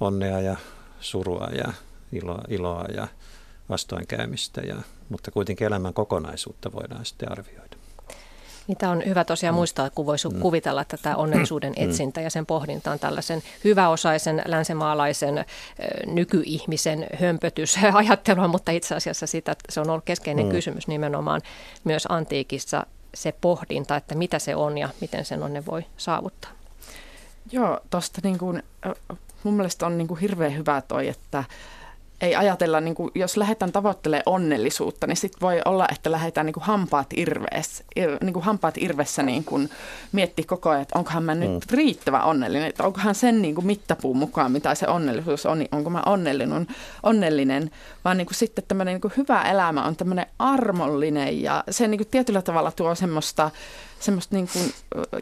onnea 0.00 0.40
ja 0.40 0.56
surua 1.00 1.48
ja 1.52 1.72
iloa, 2.12 2.44
iloa 2.48 2.84
ja 2.94 3.08
vastoinkäymistä, 3.68 4.60
ja, 4.60 4.76
mutta 5.08 5.30
kuitenkin 5.30 5.66
elämän 5.66 5.94
kokonaisuutta 5.94 6.72
voidaan 6.72 7.04
sitten 7.04 7.32
arvioida. 7.32 7.76
Niitä 8.66 8.90
on 8.90 9.02
hyvä 9.06 9.24
tosiaan 9.24 9.54
mm. 9.54 9.56
muistaa, 9.56 9.90
kun 9.90 10.06
voisi 10.06 10.28
mm. 10.28 10.40
kuvitella 10.40 10.84
tätä 10.84 11.16
onnellisuuden 11.16 11.72
mm. 11.78 11.84
etsintä 11.84 12.20
ja 12.20 12.30
sen 12.30 12.46
pohdinta 12.46 12.90
on 12.90 12.98
tällaisen 12.98 13.42
hyväosaisen 13.64 14.42
länsimaalaisen 14.46 15.44
nykyihmisen 16.06 17.06
hömpötysajattelua, 17.20 18.48
mutta 18.56 18.72
itse 18.72 18.94
asiassa 18.94 19.26
sitä, 19.26 19.56
se 19.68 19.80
on 19.80 19.90
ollut 19.90 20.04
keskeinen 20.04 20.46
mm. 20.46 20.50
kysymys 20.50 20.88
nimenomaan 20.88 21.40
myös 21.84 22.06
antiikissa 22.08 22.86
se 23.14 23.34
pohdinta, 23.40 23.96
että 23.96 24.14
mitä 24.14 24.38
se 24.38 24.56
on 24.56 24.78
ja 24.78 24.88
miten 25.00 25.24
sen 25.24 25.42
onne 25.42 25.66
voi 25.66 25.84
saavuttaa. 25.96 26.50
Joo, 27.52 27.80
tuosta 27.90 28.20
niin 28.24 28.38
kuin, 28.38 28.62
mun 29.42 29.54
mielestä 29.54 29.86
on 29.86 29.98
niin 29.98 30.08
kuin 30.08 30.20
hirveän 30.20 30.56
hyvä 30.56 30.82
toi, 30.88 31.08
että 31.08 31.44
ei 32.20 32.36
ajatella, 32.36 32.80
niin 32.80 32.94
kuin, 32.94 33.10
jos 33.14 33.36
lähdetään 33.36 33.72
tavoittelemaan 33.72 34.22
onnellisuutta, 34.26 35.06
niin 35.06 35.16
sitten 35.16 35.40
voi 35.40 35.60
olla, 35.64 35.88
että 35.92 36.12
lähdetään 36.12 36.46
niin 36.46 36.54
kuin 36.54 36.64
hampaat, 36.64 37.06
irvees, 37.16 37.84
ir, 37.96 38.10
niin 38.22 38.32
kuin 38.32 38.44
hampaat 38.44 38.74
irvessä 38.78 39.22
niin 39.22 39.44
kuin 39.44 39.70
miettiä 40.12 40.44
koko 40.48 40.70
ajan, 40.70 40.82
että 40.82 40.98
onkohan 40.98 41.22
mä 41.22 41.34
nyt 41.34 41.50
mm. 41.50 41.60
riittävä 41.70 42.22
onnellinen, 42.22 42.68
että 42.68 42.84
onkohan 42.84 43.14
sen 43.14 43.42
niin 43.42 43.54
kuin 43.54 43.66
mittapuun 43.66 44.16
mukaan, 44.16 44.52
mitä 44.52 44.74
se 44.74 44.88
onnellisuus 44.88 45.46
on, 45.46 45.58
niin 45.58 45.68
onko 45.72 45.90
mä 45.90 46.02
onnellinen, 46.06 46.66
onnellinen 47.02 47.70
vaan 48.04 48.16
niin 48.16 48.26
kuin 48.26 48.36
sitten 48.36 48.64
tämmöinen 48.68 48.94
niin 48.94 49.00
kuin 49.00 49.14
hyvä 49.16 49.42
elämä 49.42 49.84
on 49.84 49.96
tämmöinen 49.96 50.26
armollinen 50.38 51.42
ja 51.42 51.64
se 51.70 51.88
niin 51.88 51.98
kuin 51.98 52.08
tietyllä 52.08 52.42
tavalla 52.42 52.72
tuo 52.72 52.94
semmoista 52.94 53.50
semmoista 54.00 54.36
niin 54.36 54.48
kuin 54.52 54.72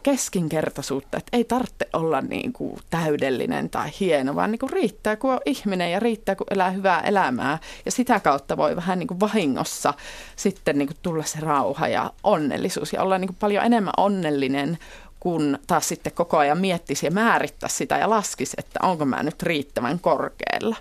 keskinkertaisuutta, 0.03 1.17
että 1.17 1.37
ei 1.37 1.43
tarvitse 1.43 1.87
olla 1.93 2.21
niin 2.21 2.53
kuin 2.53 2.79
täydellinen 2.89 3.69
tai 3.69 3.89
hieno, 3.99 4.35
vaan 4.35 4.51
niin 4.51 4.59
kuin 4.59 4.69
riittää, 4.69 5.15
kun 5.15 5.31
on 5.31 5.39
ihminen 5.45 5.91
ja 5.91 5.99
riittää, 5.99 6.35
kun 6.35 6.47
elää 6.49 6.69
hyvää 6.69 7.01
elämää. 7.01 7.59
Ja 7.85 7.91
sitä 7.91 8.19
kautta 8.19 8.57
voi 8.57 8.75
vähän 8.75 8.99
niin 8.99 9.07
kuin 9.07 9.19
vahingossa 9.19 9.93
sitten 10.35 10.77
niin 10.77 10.87
kuin 10.87 10.97
tulla 11.01 11.23
se 11.23 11.39
rauha 11.39 11.87
ja 11.87 12.11
onnellisuus 12.23 12.93
ja 12.93 13.01
olla 13.01 13.17
niin 13.17 13.27
kuin 13.27 13.37
paljon 13.39 13.65
enemmän 13.65 13.93
onnellinen 13.97 14.77
kun 15.19 15.59
taas 15.67 15.87
sitten 15.87 16.13
koko 16.13 16.37
ajan 16.37 16.57
miettisi 16.57 17.05
ja 17.05 17.11
määrittäisi 17.11 17.75
sitä 17.75 17.97
ja 17.97 18.09
laskisi, 18.09 18.53
että 18.57 18.79
onko 18.83 19.05
mä 19.05 19.23
nyt 19.23 19.43
riittävän 19.43 19.99
korkealla. 19.99 20.75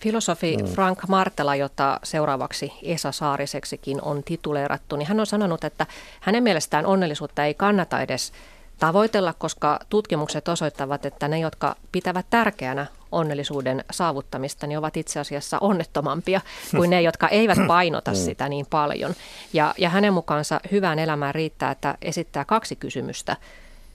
Filosofi 0.00 0.56
mm. 0.56 0.64
Frank 0.64 1.08
Martela, 1.08 1.56
jota 1.56 2.00
seuraavaksi 2.04 2.72
Esa 2.82 3.12
Saariseksikin 3.12 4.02
on 4.02 4.22
tituleerattu, 4.24 4.96
niin 4.96 5.08
hän 5.08 5.20
on 5.20 5.26
sanonut, 5.26 5.64
että 5.64 5.86
hänen 6.20 6.42
mielestään 6.42 6.86
onnellisuutta 6.86 7.44
ei 7.44 7.54
kannata 7.54 8.00
edes 8.00 8.32
tavoitella, 8.78 9.34
koska 9.38 9.80
tutkimukset 9.88 10.48
osoittavat, 10.48 11.06
että 11.06 11.28
ne, 11.28 11.38
jotka 11.38 11.76
pitävät 11.92 12.26
tärkeänä 12.30 12.86
onnellisuuden 13.12 13.84
saavuttamista, 13.90 14.66
niin 14.66 14.78
ovat 14.78 14.96
itse 14.96 15.20
asiassa 15.20 15.58
onnettomampia 15.60 16.40
kuin 16.76 16.90
ne, 16.90 17.02
jotka 17.02 17.28
eivät 17.28 17.58
painota 17.66 18.10
mm. 18.10 18.16
sitä 18.16 18.48
niin 18.48 18.66
paljon. 18.70 19.14
Ja, 19.52 19.74
ja 19.78 19.88
hänen 19.88 20.12
mukaansa 20.12 20.60
hyvään 20.70 20.98
elämään 20.98 21.34
riittää, 21.34 21.70
että 21.70 21.94
esittää 22.02 22.44
kaksi 22.44 22.76
kysymystä. 22.76 23.36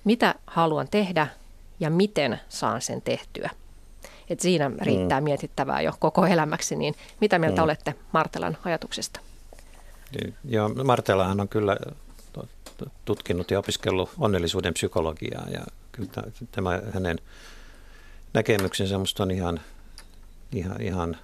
Mitä 0.04 0.36
haluan 0.48 0.88
tehdä 0.92 1.28
ja 1.80 1.90
miten 1.90 2.40
saan 2.50 2.82
sen 2.82 3.02
tehtyä? 3.02 3.50
Että 4.32 4.44
siinä 4.44 4.70
mm. 4.70 4.76
riittää 4.82 5.22
mm. 5.22 5.24
mietittävää 5.24 5.82
jo 5.82 5.94
koko 6.00 6.26
elämäksi, 6.26 6.76
niin 6.76 6.96
mitä 7.22 7.40
mieltä 7.40 7.62
mm. 7.62 7.64
olette 7.64 7.96
Martelan 8.12 8.58
ajatuksesta? 8.66 9.20
Joo, 10.46 10.70
Martelahan 10.70 11.40
on 11.40 11.48
kyllä 11.48 11.78
tutkinut 13.06 13.52
ja 13.52 13.60
opiskellut 13.60 14.10
onnellisuuden 14.18 14.74
psykologiaa 14.74 15.50
ja 15.50 15.62
kyllä 15.92 16.10
tämä 16.52 16.82
hänen 16.94 17.20
näkemyksensä 18.34 18.96
minusta 18.96 19.24
on 19.24 19.32
ihan, 19.32 19.60
ihan, 20.52 20.82
ihan, 20.82 21.18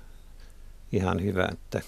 ihan 0.91 1.23
hyvä, 1.23 1.47
että 1.51 1.81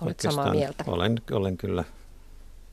Olet 0.00 0.20
samaa 0.20 0.50
mieltä? 0.50 0.84
Olen, 0.86 1.20
olen 1.30 1.56
kyllä, 1.56 1.84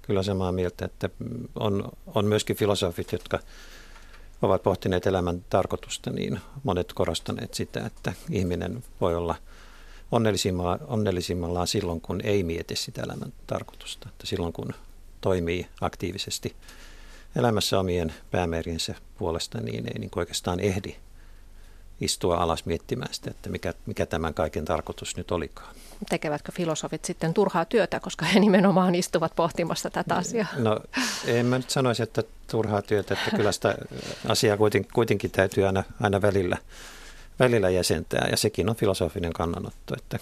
kyllä 0.02 0.24
samaa 0.24 0.52
mieltä, 0.52 0.86
että 0.86 1.10
on, 1.56 1.92
on 2.16 2.26
myöskin 2.26 2.56
filosofit, 2.56 3.12
jotka 3.12 3.40
ovat 4.44 4.64
pohtineet 4.64 5.08
elämän 5.08 5.46
tarkoitusta, 5.50 6.10
niin 6.12 6.40
monet 6.64 6.94
korostaneet 6.94 7.54
sitä, 7.54 7.86
että 7.86 8.14
ihminen 8.30 8.84
voi 9.02 9.16
olla 9.16 9.36
onnellisimmalla, 10.12 10.80
onnellisimmallaan 10.88 11.68
silloin, 11.68 12.02
kun 12.02 12.22
ei 12.24 12.44
mieti 12.44 12.76
sitä 12.76 13.02
elämän 13.02 13.34
tarkoitusta. 13.48 14.10
Että 14.10 14.28
silloin, 14.28 14.54
kun 14.54 14.74
toimii 15.22 15.68
aktiivisesti 15.82 16.56
elämässä 17.36 17.80
omien 17.80 18.14
päämääriensä 18.32 18.96
puolesta, 19.18 19.62
niin 19.62 19.88
ei 19.88 20.00
niin 20.00 20.12
oikeastaan 20.16 20.60
ehdi 20.60 20.96
istua 22.02 22.38
alas 22.38 22.66
miettimään 22.66 23.14
sitä, 23.14 23.32
että 23.32 23.50
mikä, 23.50 23.74
mikä 23.86 24.06
tämän 24.06 24.34
kaiken 24.34 24.66
tarkoitus 24.66 25.18
nyt 25.18 25.32
olikaan. 25.32 25.76
Tekevätkö 26.10 26.52
filosofit 26.52 27.06
sitten 27.06 27.34
turhaa 27.34 27.66
työtä, 27.66 28.00
koska 28.00 28.26
he 28.26 28.40
nimenomaan 28.40 28.96
istuvat 28.96 29.36
pohtimassa 29.36 29.90
tätä 29.90 30.16
asiaa? 30.16 30.48
No 30.58 30.80
en 31.28 31.46
mä 31.46 31.58
nyt 31.58 31.70
sanoisi, 31.70 32.04
että 32.04 32.24
turhaa 32.48 32.82
työtä, 32.82 33.14
että 33.14 33.38
kyllä 33.38 33.52
sitä 33.52 33.76
asiaa 34.28 34.58
kuitenkin, 34.58 34.92
kuitenkin 34.94 35.32
täytyy 35.32 35.66
aina, 35.66 35.84
aina 36.02 36.22
välillä, 36.22 36.58
välillä 37.40 37.70
jäsentää 37.70 38.28
ja 38.32 38.38
sekin 38.38 38.70
on 38.70 38.76
filosofinen 38.76 39.34
kannanotto, 39.34 39.96
että 39.98 40.20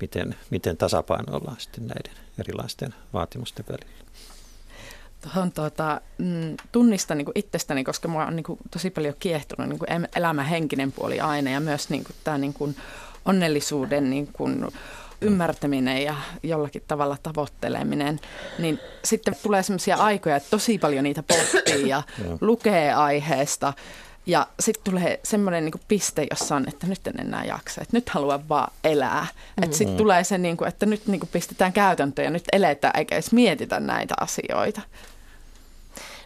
miten, 0.00 0.36
miten 0.50 0.76
tasapainoillaan 0.76 1.60
sitten 1.60 1.86
näiden 1.86 2.12
erilaisten 2.38 2.94
vaatimusten 3.12 3.64
välillä 3.68 4.03
tuohon 5.24 5.52
tuota, 5.52 6.00
mm, 6.18 6.56
tunnistan 6.72 7.18
niin 7.18 7.26
itsestäni, 7.34 7.84
koska 7.84 8.08
mua 8.08 8.26
on 8.26 8.36
niin 8.36 8.44
kuin, 8.44 8.58
tosi 8.70 8.90
paljon 8.90 9.14
kiehtunut 9.18 9.68
niin 9.68 9.78
kuin 9.78 10.08
elämän 10.16 10.46
henkinen 10.46 10.92
puoli 10.92 11.20
aina 11.20 11.50
ja 11.50 11.60
myös 11.60 11.90
niin 11.90 12.04
kuin, 12.04 12.16
tämä 12.24 12.38
niin 12.38 12.54
kuin, 12.54 12.76
onnellisuuden 13.24 14.10
niin 14.10 14.28
kuin, 14.32 14.66
ymmärtäminen 15.20 16.02
ja 16.02 16.14
jollakin 16.42 16.82
tavalla 16.88 17.16
tavoitteleminen, 17.22 18.20
niin 18.58 18.78
sitten 19.04 19.36
tulee 19.42 19.62
sellaisia 19.62 19.96
aikoja, 19.96 20.36
että 20.36 20.50
tosi 20.50 20.78
paljon 20.78 21.04
niitä 21.04 21.22
pohtii 21.22 21.88
ja 21.88 22.02
lukee 22.40 22.92
aiheesta. 22.92 23.72
Ja 24.26 24.46
sitten 24.60 24.92
tulee 24.92 25.20
semmoinen 25.22 25.64
niinku 25.64 25.80
piste, 25.88 26.26
jossa 26.30 26.56
on, 26.56 26.68
että 26.68 26.86
nyt 26.86 27.06
en 27.06 27.20
enää 27.20 27.44
jaksa, 27.44 27.82
että 27.82 27.96
nyt 27.96 28.08
haluan 28.08 28.48
vaan 28.48 28.72
elää. 28.84 29.26
Mm. 29.56 29.64
Että 29.64 29.76
sitten 29.76 29.96
tulee 29.96 30.24
se, 30.24 30.38
niinku, 30.38 30.64
että 30.64 30.86
nyt 30.86 31.06
niinku 31.06 31.28
pistetään 31.32 31.72
käytäntöön 31.72 32.24
ja 32.24 32.30
nyt 32.30 32.44
eletään 32.52 32.98
eikä 32.98 33.14
edes 33.14 33.32
mietitä 33.32 33.80
näitä 33.80 34.14
asioita. 34.20 34.80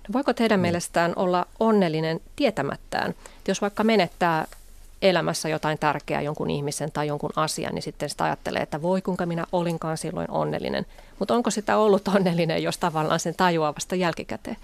No 0.09 0.13
voiko 0.13 0.33
teidän 0.33 0.61
mm. 0.61 0.63
mielestään 0.63 1.13
olla 1.17 1.47
onnellinen 1.61 2.21
tietämättään, 2.37 3.15
jos 3.49 3.61
vaikka 3.61 3.85
menettää 3.85 4.47
elämässä 5.03 5.49
jotain 5.49 5.79
tärkeää 5.79 6.23
jonkun 6.23 6.51
ihmisen 6.51 6.93
tai 6.93 7.07
jonkun 7.07 7.31
asian, 7.37 7.75
niin 7.75 7.83
sitten 7.83 8.11
sitä 8.11 8.25
ajattelee, 8.25 8.63
että 8.63 8.83
voi 8.83 9.03
kuinka 9.03 9.27
minä 9.27 9.45
olinkaan 9.53 9.99
silloin 9.99 10.31
onnellinen. 10.31 10.87
Mutta 11.19 11.35
onko 11.35 11.51
sitä 11.51 11.77
ollut 11.77 12.09
onnellinen, 12.09 12.63
jos 12.63 12.79
tavallaan 12.79 13.21
sen 13.21 13.35
tajuaa 13.37 13.75
vasta 13.75 13.95
jälkikäteen? 13.95 14.57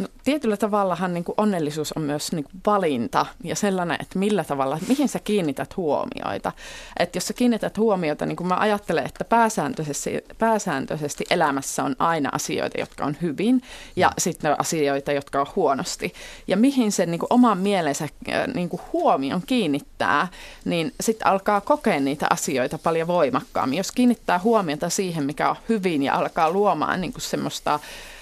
No, 0.00 0.08
tietyllä 0.24 0.56
tavallahan 0.56 1.14
niin 1.14 1.24
kuin 1.24 1.34
onnellisuus 1.36 1.92
on 1.92 2.02
myös 2.02 2.32
niin 2.32 2.44
kuin 2.44 2.60
valinta 2.66 3.26
ja 3.44 3.56
sellainen, 3.56 3.96
että 4.00 4.18
millä 4.18 4.44
tavalla, 4.44 4.76
että 4.76 4.88
mihin 4.88 5.08
sä 5.08 5.18
kiinnität 5.18 5.76
huomioita. 5.76 6.52
Että 6.98 7.16
jos 7.16 7.26
sä 7.26 7.34
kiinnität 7.34 7.78
huomiota, 7.78 8.26
niin 8.26 8.36
kuin 8.36 8.46
mä 8.46 8.56
ajattelen, 8.56 9.06
että 9.06 9.24
pääsääntöisesti, 9.24 10.10
pääsääntöisesti 10.38 11.24
elämässä 11.30 11.84
on 11.84 11.96
aina 11.98 12.28
asioita, 12.32 12.80
jotka 12.80 13.04
on 13.04 13.16
hyvin 13.22 13.62
ja 13.96 14.08
mm. 14.08 14.14
sitten 14.18 14.60
asioita, 14.60 15.12
jotka 15.12 15.40
on 15.40 15.46
huonosti. 15.56 16.12
Ja 16.46 16.56
mihin 16.56 16.92
se 16.92 17.06
niin 17.06 17.18
kuin 17.18 17.32
oman 17.32 17.58
mielensä 17.58 18.04
äh, 18.04 18.46
niin 18.54 18.68
kuin 18.68 18.82
huomion 18.92 19.42
kiinnittää, 19.46 20.28
niin 20.64 20.92
sitten 21.00 21.26
alkaa 21.26 21.60
kokea 21.60 22.00
niitä 22.00 22.26
asioita 22.30 22.78
paljon 22.78 23.08
voimakkaammin. 23.08 23.76
Jos 23.76 23.92
kiinnittää 23.92 24.38
huomiota 24.38 24.88
siihen, 24.88 25.24
mikä 25.24 25.50
on 25.50 25.56
hyvin 25.68 26.02
ja 26.02 26.14
alkaa 26.14 26.50
luomaan 26.50 27.00
niin 27.00 27.12
kuin 27.12 27.22
semmoista 27.22 27.80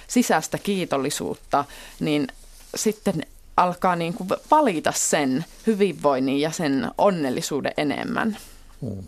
sisäistä 0.08 0.58
kiitollisuutta, 0.58 1.64
niin 2.00 2.28
sitten 2.76 3.22
alkaa 3.56 3.96
niin 3.96 4.14
kuin 4.14 4.28
valita 4.50 4.92
sen 4.92 5.44
hyvinvoinnin 5.66 6.40
ja 6.40 6.50
sen 6.50 6.90
onnellisuuden 6.98 7.72
enemmän. 7.76 8.36
Hmm. 8.80 9.02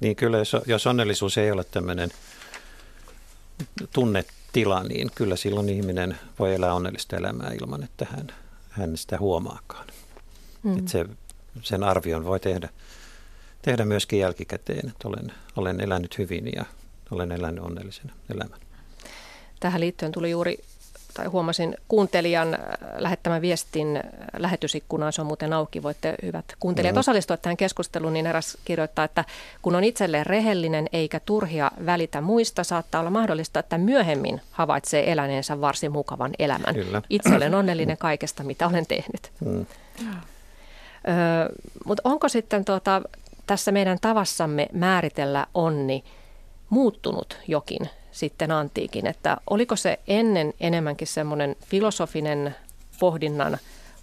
Niin 0.00 0.16
kyllä, 0.16 0.38
jos, 0.38 0.56
jos 0.66 0.86
onnellisuus 0.86 1.38
ei 1.38 1.50
ole 1.50 1.64
tämmöinen 1.64 2.10
tunnetila, 3.92 4.82
niin 4.82 5.10
kyllä 5.14 5.36
silloin 5.36 5.68
ihminen 5.68 6.18
voi 6.38 6.54
elää 6.54 6.74
onnellista 6.74 7.16
elämää 7.16 7.52
ilman, 7.60 7.82
että 7.82 8.06
hän, 8.10 8.26
hän 8.70 8.96
sitä 8.96 9.18
huomaakaan. 9.18 9.86
Hmm. 10.62 10.78
Että 10.78 10.90
se, 10.90 11.06
sen 11.62 11.84
arvion 11.84 12.24
voi 12.24 12.40
tehdä, 12.40 12.68
tehdä 13.62 13.84
myöskin 13.84 14.18
jälkikäteen, 14.18 14.88
että 14.88 15.08
olen, 15.08 15.32
olen 15.56 15.80
elänyt 15.80 16.18
hyvin 16.18 16.50
ja 16.56 16.64
olen 17.10 17.32
elänyt 17.32 17.64
onnellisen 17.64 18.12
elämän. 18.34 18.60
Tähän 19.60 19.80
liittyen 19.80 20.12
tuli 20.12 20.30
juuri, 20.30 20.58
tai 21.14 21.26
huomasin 21.26 21.76
kuuntelijan 21.88 22.54
äh, 22.54 22.60
lähettämän 22.96 23.42
viestin 23.42 23.96
äh, 23.96 24.02
lähetysikkunaan, 24.36 25.12
se 25.12 25.20
on 25.20 25.26
muuten 25.26 25.52
auki, 25.52 25.82
voitte 25.82 26.14
hyvät 26.22 26.44
kuuntelijat 26.60 26.94
mm. 26.94 26.98
osallistua 26.98 27.36
tähän 27.36 27.56
keskusteluun, 27.56 28.12
niin 28.12 28.26
eräs 28.26 28.58
kirjoittaa, 28.64 29.04
että 29.04 29.24
kun 29.62 29.76
on 29.76 29.84
itselleen 29.84 30.26
rehellinen 30.26 30.88
eikä 30.92 31.20
turhia 31.20 31.70
välitä 31.86 32.20
muista, 32.20 32.64
saattaa 32.64 33.00
olla 33.00 33.10
mahdollista, 33.10 33.60
että 33.60 33.78
myöhemmin 33.78 34.40
havaitsee 34.50 35.12
eläneensä 35.12 35.60
varsin 35.60 35.92
mukavan 35.92 36.30
elämän. 36.38 36.74
Kyllä. 36.74 37.02
Itse 37.10 37.36
olen 37.36 37.54
onnellinen 37.54 37.98
kaikesta, 37.98 38.42
mitä 38.42 38.68
olen 38.68 38.86
tehnyt. 38.86 39.32
Mm. 39.40 39.66
Mutta 41.84 42.00
onko 42.04 42.28
sitten 42.28 42.64
tuota, 42.64 43.02
tässä 43.46 43.72
meidän 43.72 43.98
tavassamme 44.00 44.68
määritellä 44.72 45.46
onni 45.54 46.04
muuttunut 46.70 47.38
jokin 47.48 47.90
sitten 48.20 48.50
antiikin, 48.50 49.06
että 49.06 49.36
oliko 49.50 49.76
se 49.76 49.98
ennen 50.08 50.54
enemmänkin 50.60 51.06
semmoinen 51.06 51.56
filosofinen 51.66 52.56
pohdinnan 53.00 53.58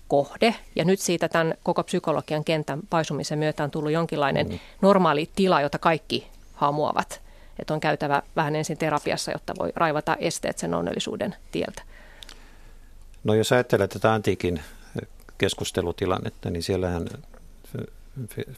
kohde, 0.08 0.56
ja 0.76 0.86
nyt 0.86 1.00
siitä 1.00 1.30
tämän 1.30 1.54
koko 1.64 1.84
psykologian 1.84 2.44
kentän 2.44 2.80
paisumisen 2.90 3.40
myötä 3.40 3.64
on 3.64 3.72
tullut 3.72 3.92
jonkinlainen 3.92 4.48
mm. 4.48 4.60
normaali 4.82 5.30
tila, 5.36 5.62
jota 5.62 5.80
kaikki 5.80 6.28
hamuavat. 6.54 7.22
Että 7.60 7.74
on 7.74 7.80
käytävä 7.80 8.22
vähän 8.36 8.56
ensin 8.56 8.78
terapiassa, 8.78 9.32
jotta 9.32 9.54
voi 9.60 9.72
raivata 9.76 10.16
esteet 10.20 10.58
sen 10.58 10.74
onnellisuuden 10.74 11.36
tieltä. 11.52 11.82
No 13.24 13.34
jos 13.34 13.52
ajattelee 13.52 13.88
tätä 13.88 14.14
antiikin 14.14 14.62
keskustelutilannetta, 15.38 16.50
niin 16.50 16.64
siellähän 16.64 17.08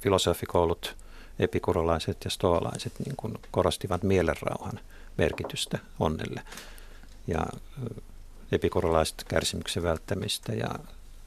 filosofikoulut, 0.02 0.96
epikurolaiset 1.40 2.18
ja 2.24 2.30
stoalaiset 2.30 2.94
niin 3.06 3.16
kuin 3.18 3.34
korostivat 3.52 4.04
mielenrauhan 4.04 4.80
merkitystä 5.18 5.80
onnelle. 6.00 6.42
Ja 7.28 7.46
epikurolaiset 8.52 9.24
kärsimyksen 9.24 9.84
välttämistä 9.84 10.54
ja 10.54 10.70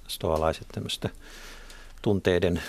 stoalaiset 0.09 0.67
tämmöistä 0.73 1.09
tunteiden 2.03 2.63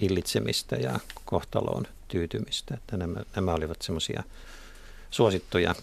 hillitsemistä 0.00 0.76
ja 0.76 1.00
kohtaloon 1.24 1.86
tyytymistä. 2.08 2.74
Että 2.74 2.96
nämä, 2.96 3.20
nämä 3.36 3.54
olivat 3.54 3.82
semmoisia 3.82 4.22
suosittuja 5.10 5.74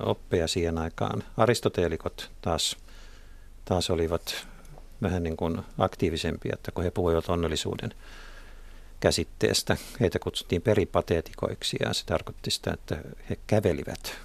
oppeja 0.00 0.48
siihen 0.48 0.78
aikaan. 0.78 1.22
Aristoteelikot 1.36 2.30
taas, 2.42 2.76
taas 3.64 3.90
olivat 3.90 4.46
vähän 5.02 5.22
niin 5.22 5.36
kuin 5.36 5.62
aktiivisempia, 5.78 6.54
että 6.54 6.70
kun 6.70 6.84
he 6.84 6.90
puhuivat 6.90 7.28
onnellisuuden 7.28 7.94
käsitteestä. 9.00 9.76
Heitä 10.00 10.18
kutsuttiin 10.18 10.62
peripateetikoiksi 10.62 11.76
ja 11.84 11.92
se 11.92 12.06
tarkoitti 12.06 12.50
sitä, 12.50 12.72
että 12.72 12.96
he 13.30 13.36
kävelivät, 13.46 14.18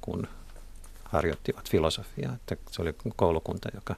kun 0.00 0.28
harjoittivat 1.04 1.70
filosofiaa. 1.70 2.34
Että 2.34 2.56
se 2.70 2.82
oli 2.82 2.94
koulukunta, 3.16 3.68
joka, 3.74 3.96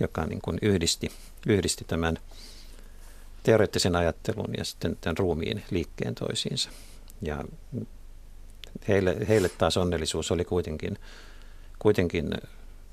joka 0.00 0.26
niin 0.26 0.40
kuin 0.40 0.58
yhdisti, 0.62 1.12
yhdisti 1.46 1.84
tämän 1.84 2.18
teoreettisen 3.42 3.96
ajattelun 3.96 4.54
ja 4.58 4.64
sitten 4.64 4.96
tämän 5.00 5.18
ruumiin 5.18 5.64
liikkeen 5.70 6.14
toisiinsa. 6.14 6.70
Ja 7.22 7.44
heille, 8.88 9.16
heille 9.28 9.48
taas 9.48 9.76
onnellisuus 9.76 10.30
oli 10.30 10.44
kuitenkin, 10.44 10.98
kuitenkin 11.78 12.30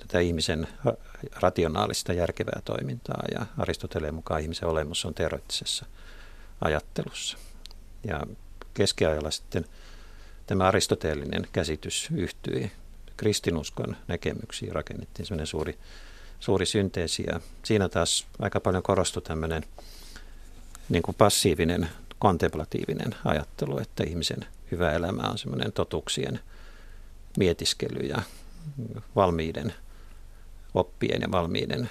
tätä 0.08 0.20
ihmisen 0.20 0.68
rationaalista 1.40 2.14
järkevää 2.14 2.62
toimintaa 2.66 3.24
ja 3.32 3.46
Aristoteleen 3.58 4.16
mukaan 4.16 4.42
ihmisen 4.42 4.70
olemus 4.70 5.06
on 5.06 5.14
teoreettisessa 5.14 5.86
ajattelussa. 6.62 7.38
Ja 8.04 8.22
keskiajalla 8.74 9.32
sitten 9.32 9.66
tämä 10.48 10.64
aristoteellinen 10.68 11.48
käsitys 11.54 12.10
yhtyi 12.16 12.72
kristinuskon 13.18 13.98
näkemyksiin, 14.08 14.72
rakennettiin 14.72 15.26
sellainen 15.26 15.48
suuri, 15.48 15.78
suuri 16.40 16.66
synteesi 16.66 17.24
ja 17.28 17.40
siinä 17.64 17.90
taas 17.90 18.28
aika 18.40 18.60
paljon 18.60 18.84
korostui 18.84 19.22
tämmöinen 19.22 19.64
niin 20.90 21.04
kuin 21.04 21.16
passiivinen, 21.16 21.90
kontemplatiivinen 22.20 23.16
ajattelu, 23.26 23.80
että 23.80 24.04
ihmisen 24.04 24.46
hyvä 24.72 24.92
elämä 24.92 25.22
on 25.22 25.38
semmoinen 25.38 25.72
totuuksien 25.72 26.40
mietiskely 27.38 28.08
ja 28.08 28.22
valmiiden 29.16 29.74
oppien 30.76 31.22
ja 31.22 31.32
valmiiden 31.32 31.90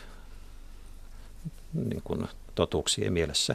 niin 1.72 2.02
kuin 2.04 2.28
totuuksien 2.54 3.12
mielessä, 3.12 3.54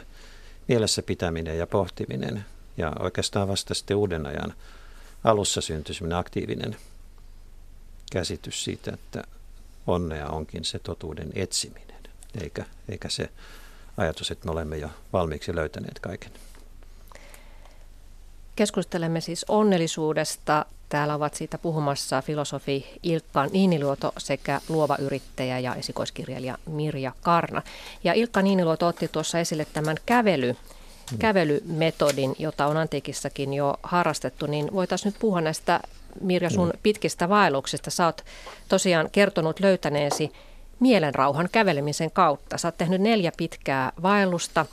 mielessä 0.68 1.02
pitäminen 1.02 1.58
ja 1.58 1.66
pohtiminen. 1.66 2.44
Ja 2.76 2.92
oikeastaan 2.98 3.48
vasta 3.48 3.74
sitten 3.74 3.96
uuden 3.96 4.26
ajan 4.26 4.54
alussa 5.24 5.60
syntyi 5.60 5.94
sellainen 5.94 6.18
aktiivinen 6.18 6.76
käsitys 8.12 8.64
siitä, 8.64 8.90
että 8.94 9.24
onnea 9.86 10.28
onkin 10.28 10.64
se 10.64 10.78
totuuden 10.78 11.30
etsiminen, 11.34 12.02
eikä, 12.40 12.64
eikä 12.88 13.08
se 13.08 13.30
ajatus, 13.96 14.30
että 14.30 14.46
me 14.46 14.52
olemme 14.52 14.76
jo 14.76 14.90
valmiiksi 15.12 15.56
löytäneet 15.56 15.98
kaiken. 15.98 16.32
Keskustelemme 18.56 19.20
siis 19.20 19.44
onnellisuudesta 19.48 20.66
Täällä 20.90 21.14
ovat 21.14 21.34
siitä 21.34 21.58
puhumassa 21.58 22.22
filosofi 22.22 22.86
Ilkka 23.02 23.46
Niiniluoto 23.46 24.12
sekä 24.18 24.60
luova 24.68 24.96
yrittäjä 24.98 25.58
ja 25.58 25.74
esikoiskirjailija 25.74 26.58
Mirja 26.66 27.12
Karna. 27.22 27.62
Ja 28.04 28.12
Ilkka 28.12 28.42
Niiniluoto 28.42 28.86
otti 28.86 29.08
tuossa 29.08 29.38
esille 29.38 29.66
tämän 29.72 29.96
kävely, 30.06 30.52
mm. 30.52 31.18
kävelymetodin, 31.18 32.34
jota 32.38 32.66
on 32.66 32.76
antiikissakin 32.76 33.54
jo 33.54 33.76
harrastettu, 33.82 34.46
niin 34.46 34.72
voitaisiin 34.72 35.12
nyt 35.12 35.20
puhua 35.20 35.40
näistä 35.40 35.80
Mirja 36.20 36.50
sun 36.50 36.68
mm. 36.68 36.78
pitkistä 36.82 37.28
vaelluksista. 37.28 37.90
Sä 37.90 38.06
oot 38.06 38.24
tosiaan 38.68 39.10
kertonut 39.12 39.60
löytäneesi 39.60 40.32
mielenrauhan 40.80 41.48
kävelemisen 41.52 42.10
kautta. 42.10 42.58
Sä 42.58 42.68
oot 42.68 42.78
tehnyt 42.78 43.00
neljä 43.00 43.32
pitkää 43.36 43.92
vaellusta, 44.02 44.66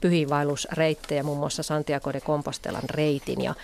pyhiinvaellusreittejä, 0.00 1.22
muun 1.22 1.38
muassa 1.38 1.62
Santiago 1.62 2.12
de 2.12 2.20
Compostelan 2.20 2.90
reitin 2.90 3.40
ja 3.40 3.54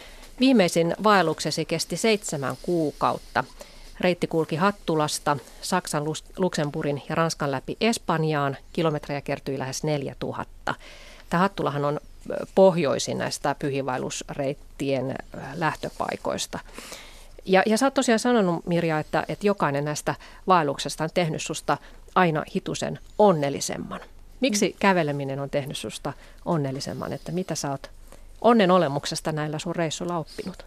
Viimeisin 0.40 0.94
vaelluksesi 1.05 1.64
kesti 1.64 1.97
seitsemän 1.97 2.57
kuukautta. 2.62 3.44
Reitti 4.01 4.27
kulki 4.27 4.57
Hattulasta, 4.57 5.37
Saksan, 5.62 6.05
Luxemburgin 6.37 7.03
ja 7.09 7.14
Ranskan 7.14 7.51
läpi 7.51 7.77
Espanjaan. 7.81 8.57
Kilometrejä 8.73 9.20
kertyi 9.20 9.59
lähes 9.59 9.85
4000. 9.85 10.75
Tämä 11.31 11.40
Hattulahan 11.40 11.85
on 11.85 12.01
pohjoisin 12.55 13.18
näistä 13.18 13.57
pyhiinvaellusreittien 13.59 15.14
lähtöpaikoista. 15.55 16.59
Ja, 17.44 17.62
ja 17.66 17.79
sä 17.79 17.87
oot 17.87 17.94
tosiaan 17.94 18.18
sanonut, 18.18 18.66
Mirja, 18.66 18.99
että, 18.99 19.25
että 19.29 19.47
jokainen 19.47 19.85
näistä 19.85 20.14
vaelluksesta 20.47 21.05
on 21.05 21.11
tehnyt 21.14 21.42
susta 21.42 21.79
aina 22.14 22.44
hitusen 22.55 22.99
onnellisemman. 23.18 24.01
Miksi 24.40 24.77
käveleminen 24.79 25.40
on 25.40 25.51
tehnyt 25.51 25.77
susta 25.77 26.12
onnellisemman? 26.44 27.12
Että 27.12 27.33
mitä 27.33 27.55
sä 27.55 27.70
oot 27.70 27.90
onnen 28.44 28.70
olemuksesta 28.70 29.33
näillä 29.33 29.59
sun 29.59 29.76
reissuilla 29.76 30.18
oppinut? 30.18 30.66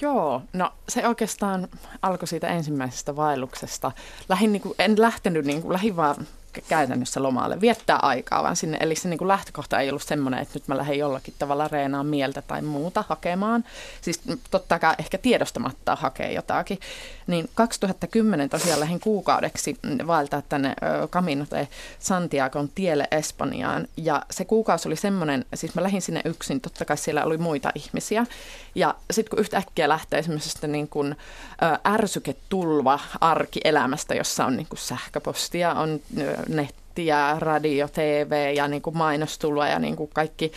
Joo, 0.00 0.42
no 0.52 0.72
se 0.88 1.08
oikeastaan 1.08 1.68
alkoi 2.02 2.28
siitä 2.28 2.48
ensimmäisestä 2.48 3.16
vaelluksesta. 3.16 3.92
Lähin, 4.28 4.52
niin 4.52 4.62
kuin, 4.62 4.74
en 4.78 5.00
lähtenyt, 5.00 5.44
niin 5.44 5.62
kuin, 5.62 5.72
lähin 5.72 5.96
vaan 5.96 6.26
käytännössä 6.68 7.22
lomalle, 7.22 7.60
viettää 7.60 7.98
aikaa 8.02 8.42
vaan 8.42 8.56
sinne. 8.56 8.78
Eli 8.80 8.96
se 8.96 9.08
niin 9.08 9.18
kuin 9.18 9.28
lähtökohta 9.28 9.80
ei 9.80 9.88
ollut 9.88 10.02
semmoinen, 10.02 10.40
että 10.40 10.54
nyt 10.54 10.68
mä 10.68 10.76
lähden 10.76 10.98
jollakin 10.98 11.34
tavalla 11.38 11.68
reenaan 11.68 12.06
mieltä 12.06 12.42
tai 12.42 12.62
muuta 12.62 13.04
hakemaan. 13.08 13.64
Siis 14.00 14.20
totta 14.50 14.78
kai 14.78 14.94
ehkä 14.98 15.18
tiedostamatta 15.18 15.96
hakea 15.96 16.30
jotakin. 16.30 16.78
Niin 17.26 17.50
2010 17.54 18.50
tosiaan 18.50 18.80
lähdin 18.80 19.00
kuukaudeksi 19.00 19.78
vaeltaa 20.06 20.42
tänne 20.42 20.74
Camino 21.10 21.46
de 21.50 21.68
Santiagon 21.98 22.68
tielle 22.74 23.08
Espanjaan. 23.10 23.88
Ja 23.96 24.22
se 24.30 24.44
kuukausi 24.44 24.88
oli 24.88 24.96
semmoinen, 24.96 25.44
siis 25.54 25.74
mä 25.74 25.82
lähdin 25.82 26.02
sinne 26.02 26.20
yksin, 26.24 26.60
totta 26.60 26.84
kai 26.84 26.96
siellä 26.96 27.24
oli 27.24 27.38
muita 27.38 27.72
ihmisiä. 27.74 28.26
Ja 28.74 28.94
sitten 29.10 29.30
kun 29.30 29.38
yhtäkkiä 29.38 29.88
lähtee 29.88 30.22
semmoisesta 30.22 30.66
niin 30.66 30.88
kuin, 30.88 31.16
ärsyketulva 31.86 33.00
arkielämästä, 33.20 34.14
jossa 34.14 34.46
on 34.46 34.56
niin 34.56 34.66
kuin 34.68 34.78
sähköpostia, 34.78 35.74
on 35.74 36.00
nettiä, 36.48 37.36
radio, 37.38 37.88
TV 37.88 38.52
ja 38.56 38.68
niin 38.68 38.82
kuin 38.82 38.98
mainostulva 38.98 39.66
ja 39.66 39.78
niin 39.78 39.96
kuin 39.96 40.10
kaikki 40.14 40.52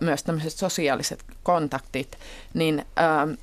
myös 0.00 0.22
tämmöiset 0.22 0.52
sosiaaliset 0.52 1.24
kontaktit, 1.42 2.18
niin 2.54 2.86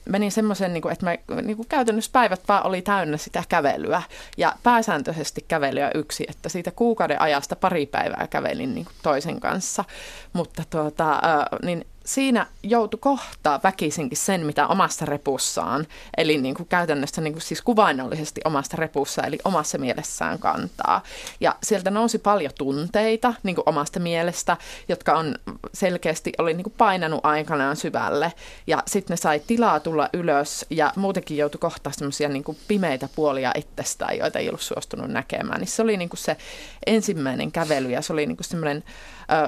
menin 0.09 0.31
semmoisen, 0.31 0.73
niin 0.73 0.81
kuin, 0.81 0.93
että 0.93 1.05
mä, 1.05 1.41
niin 1.41 1.57
kuin 1.57 1.67
käytännössä 1.67 2.11
päivät 2.13 2.41
vaan 2.47 2.65
oli 2.67 2.81
täynnä 2.81 3.17
sitä 3.17 3.43
kävelyä 3.49 4.01
ja 4.37 4.55
pääsääntöisesti 4.63 5.45
kävelyä 5.47 5.91
yksi, 5.95 6.25
että 6.29 6.49
siitä 6.49 6.71
kuukauden 6.71 7.21
ajasta 7.21 7.55
pari 7.55 7.85
päivää 7.85 8.27
kävelin 8.29 8.75
niin 8.75 8.85
kuin 8.85 8.95
toisen 9.03 9.39
kanssa, 9.39 9.85
mutta 10.33 10.63
tuota, 10.69 11.21
niin 11.63 11.85
siinä 12.13 12.47
joutui 12.63 12.99
kohtaa 12.99 13.59
väkisinkin 13.63 14.17
sen, 14.17 14.45
mitä 14.45 14.67
omassa 14.67 15.05
repussaan, 15.05 15.87
eli 16.17 16.37
niin 16.37 16.55
kuin 16.55 16.67
käytännössä 16.67 17.21
niin 17.21 17.33
kuin 17.33 17.41
siis 17.41 17.61
kuvainnollisesti 17.61 18.41
omasta 18.45 18.77
repussa, 18.77 19.23
eli 19.23 19.39
omassa 19.43 19.77
mielessään 19.77 20.39
kantaa. 20.39 21.03
Ja 21.39 21.55
sieltä 21.63 21.91
nousi 21.91 22.17
paljon 22.17 22.51
tunteita 22.57 23.33
niin 23.43 23.55
kuin 23.55 23.69
omasta 23.69 23.99
mielestä, 23.99 24.57
jotka 24.89 25.13
on 25.13 25.35
selkeästi, 25.73 26.33
oli 26.37 26.53
niin 26.53 26.63
kuin 26.63 26.75
painanut 26.77 27.25
aikanaan 27.25 27.75
syvälle. 27.75 28.33
Ja 28.67 28.83
sitten 28.87 29.13
ne 29.13 29.17
sai 29.17 29.39
tilaa 29.47 29.79
tulla 29.79 30.09
ylös 30.13 30.65
ja 30.69 30.93
muutenkin 30.95 31.37
joutui 31.37 31.59
kohtaa 31.59 31.93
semmoisia 31.93 32.29
niin 32.29 32.43
pimeitä 32.67 33.09
puolia 33.15 33.51
itsestään, 33.55 34.17
joita 34.17 34.39
ei 34.39 34.47
ollut 34.47 34.61
suostunut 34.61 35.09
näkemään. 35.09 35.59
Niin 35.59 35.67
se 35.67 35.81
oli 35.81 35.97
niin 35.97 36.09
kuin 36.09 36.19
se 36.19 36.37
ensimmäinen 36.85 37.51
kävely 37.51 37.89
ja 37.89 38.01
se 38.01 38.13
oli 38.13 38.25
niin 38.25 38.37
kuin 38.37 38.47
semmoinen 38.47 38.83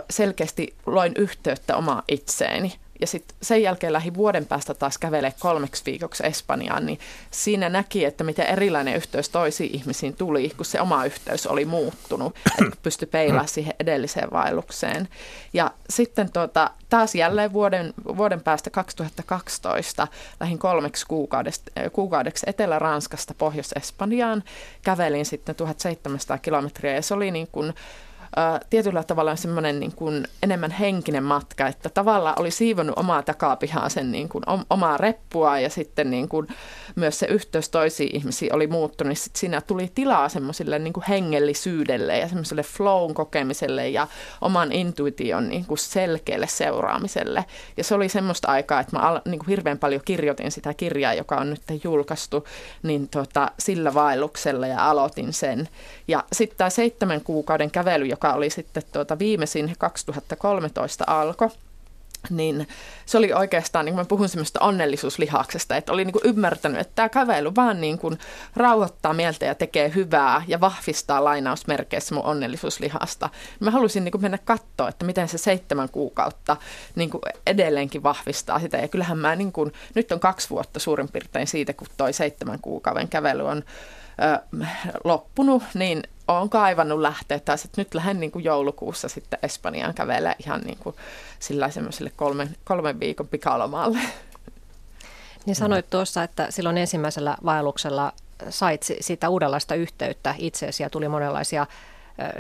selkeästi 0.10 0.76
loin 0.86 1.12
yhteyttä 1.18 1.78
oma 1.78 2.04
itseeni. 2.08 2.74
Ja 3.02 3.08
sitten 3.08 3.38
sen 3.42 3.62
jälkeen 3.62 3.94
lähi 3.94 4.14
vuoden 4.14 4.46
päästä 4.46 4.74
taas 4.74 4.98
kävelee 4.98 5.34
kolmeksi 5.40 5.86
viikoksi 5.86 6.26
Espanjaan, 6.26 6.86
niin 6.86 7.00
siinä 7.32 7.70
näki, 7.70 8.06
että 8.06 8.24
miten 8.24 8.48
erilainen 8.48 8.96
yhteys 8.96 9.30
toisiin 9.30 9.76
ihmisiin 9.76 10.16
tuli, 10.16 10.52
kun 10.58 10.66
se 10.66 10.82
oma 10.82 11.06
yhteys 11.06 11.48
oli 11.48 11.66
muuttunut, 11.66 12.36
että 12.62 12.78
pystyi 12.84 13.08
peilaamaan 13.08 13.48
siihen 13.48 13.74
edelliseen 13.80 14.32
vaellukseen. 14.32 15.08
Ja 15.54 15.72
sitten 15.90 16.32
tuota, 16.32 16.70
taas 16.90 17.16
jälleen 17.16 17.54
vuoden, 17.54 17.94
vuoden 18.18 18.42
päästä 18.42 18.70
2012 18.70 20.08
lähin 20.40 20.60
kolmeksi 20.60 21.06
kuukaudeksi 21.94 22.46
Etelä-Ranskasta 22.48 23.34
Pohjois-Espanjaan. 23.38 24.44
Kävelin 24.82 25.26
sitten 25.26 25.56
1700 25.56 26.38
kilometriä 26.38 26.94
ja 26.94 27.02
se 27.02 27.14
oli 27.14 27.32
niin 27.32 27.48
kuin 27.52 27.74
tietyllä 28.70 29.04
tavalla 29.04 29.36
semmoinen 29.36 29.80
niin 29.80 29.92
kuin 29.96 30.28
enemmän 30.44 30.72
henkinen 30.72 31.24
matka, 31.24 31.68
että 31.68 31.90
tavallaan 31.90 32.40
oli 32.40 32.52
siivonnut 32.52 33.00
omaa 33.00 33.24
takapihaa 33.24 33.90
sen 33.90 34.12
niin 34.12 34.30
kuin 34.30 34.44
omaa 34.70 34.98
reppua 34.98 35.60
ja 35.60 35.70
sitten 35.70 36.12
niin 36.12 36.30
kuin 36.30 36.48
myös 36.96 37.20
se 37.20 37.26
yhteys 37.26 37.70
toisiin 37.70 38.16
ihmisiin 38.16 38.56
oli 38.56 38.68
muuttunut, 38.68 39.10
niin 39.10 39.18
sitten 39.18 39.40
siinä 39.40 39.62
tuli 39.62 39.92
tilaa 39.96 40.30
semmoiselle 40.30 40.80
niin 40.80 40.94
kuin 40.94 41.04
hengellisyydelle 41.10 42.18
ja 42.18 42.28
semmoiselle 42.28 42.64
flown 42.64 43.14
kokemiselle 43.14 43.90
ja 43.90 44.08
oman 44.42 44.72
intuition 44.72 45.50
niin 45.50 45.66
kuin 45.66 45.78
selkeälle 45.78 46.48
seuraamiselle. 46.48 47.46
Ja 47.78 47.84
se 47.84 47.96
oli 47.96 48.10
semmoista 48.10 48.48
aikaa, 48.48 48.80
että 48.80 49.00
mä 49.00 49.22
niin 49.26 49.40
kuin 49.40 49.50
hirveän 49.50 49.80
paljon 49.80 50.02
kirjoitin 50.06 50.52
sitä 50.52 50.74
kirjaa, 50.74 51.14
joka 51.14 51.36
on 51.36 51.50
nyt 51.50 51.84
julkaistu, 51.84 52.48
niin 52.84 53.08
tota, 53.08 53.52
sillä 53.60 53.94
vaelluksella 53.94 54.68
ja 54.68 54.90
aloitin 54.90 55.34
sen. 55.34 55.70
Ja 56.08 56.24
sitten 56.34 56.58
tämä 56.58 56.70
seitsemän 56.70 57.22
kuukauden 57.22 57.72
kävely, 57.72 58.06
joka 58.06 58.23
joka 58.24 58.36
oli 58.36 58.50
sitten 58.50 58.84
tuota 58.92 59.20
viimeisin 59.20 59.76
2013 59.78 61.04
alkoi, 61.08 61.50
niin 62.30 62.68
se 63.06 63.18
oli 63.18 63.34
oikeastaan, 63.34 63.86
niin 63.86 63.94
kuin 63.94 64.02
mä 64.02 64.08
puhun 64.08 64.30
semmoista 64.30 64.60
onnellisuuslihaksesta, 64.60 65.76
että 65.76 65.92
oli 65.92 66.06
niin 66.06 66.14
kuin 66.14 66.26
ymmärtänyt, 66.26 66.82
että 66.82 66.92
tämä 66.96 67.10
kävely 67.10 67.52
vaan 67.56 67.82
niin 67.82 67.98
kuin 67.98 68.18
rauhoittaa 68.56 69.14
mieltä 69.14 69.46
ja 69.46 69.56
tekee 69.56 69.92
hyvää 69.96 70.44
ja 70.48 70.60
vahvistaa 70.60 71.24
lainausmerkeissä 71.24 72.16
mun 72.16 72.24
onnellisuuslihasta. 72.24 73.30
Mä 73.60 73.72
halusin 73.72 74.04
niin 74.04 74.12
kuin 74.12 74.22
mennä 74.22 74.38
katsoa, 74.38 74.90
että 74.90 75.06
miten 75.06 75.28
se 75.28 75.38
seitsemän 75.38 75.90
kuukautta 75.90 76.58
niin 76.96 77.10
kuin 77.10 77.22
edelleenkin 77.48 78.04
vahvistaa 78.04 78.60
sitä. 78.60 78.78
Ja 78.78 78.88
kyllähän 78.88 79.18
mä 79.18 79.36
niin 79.36 79.52
kuin, 79.52 79.74
nyt 79.96 80.12
on 80.12 80.20
kaksi 80.20 80.50
vuotta 80.50 80.80
suurin 80.80 81.10
piirtein 81.10 81.48
siitä, 81.48 81.74
kun 81.74 81.88
toi 81.98 82.14
seitsemän 82.14 82.60
kuukauden 82.62 83.08
kävely 83.08 83.48
on 83.48 83.64
ö, 84.22 84.58
loppunut, 85.04 85.64
niin 85.74 86.04
olen 86.28 86.50
kaivannut 86.50 87.00
lähteä 87.00 87.40
taas, 87.40 87.66
että 87.66 87.82
nyt 87.82 87.94
lähden 87.94 88.20
niin 88.20 88.32
kuin 88.32 88.46
joulukuussa 88.46 89.10
sitten 89.10 89.40
Espanjaan 89.44 89.94
kävelemään 89.94 90.36
ihan 90.40 90.62
niin 90.62 90.78
kuin 90.78 90.96
sillä 91.40 91.70
kolmen, 92.16 92.56
kolmen 92.64 93.00
viikon 93.00 93.28
pikalomalle. 93.28 94.00
Niin 95.46 95.56
sanoit 95.56 95.90
tuossa, 95.90 96.24
että 96.24 96.48
silloin 96.50 96.78
ensimmäisellä 96.78 97.38
vaelluksella 97.46 98.14
sait 98.50 98.86
sitä 99.02 99.30
uudenlaista 99.30 99.76
yhteyttä 99.76 100.36
itseesi 100.38 100.84
ja 100.84 100.90
tuli 100.90 101.08
monenlaisia 101.08 101.68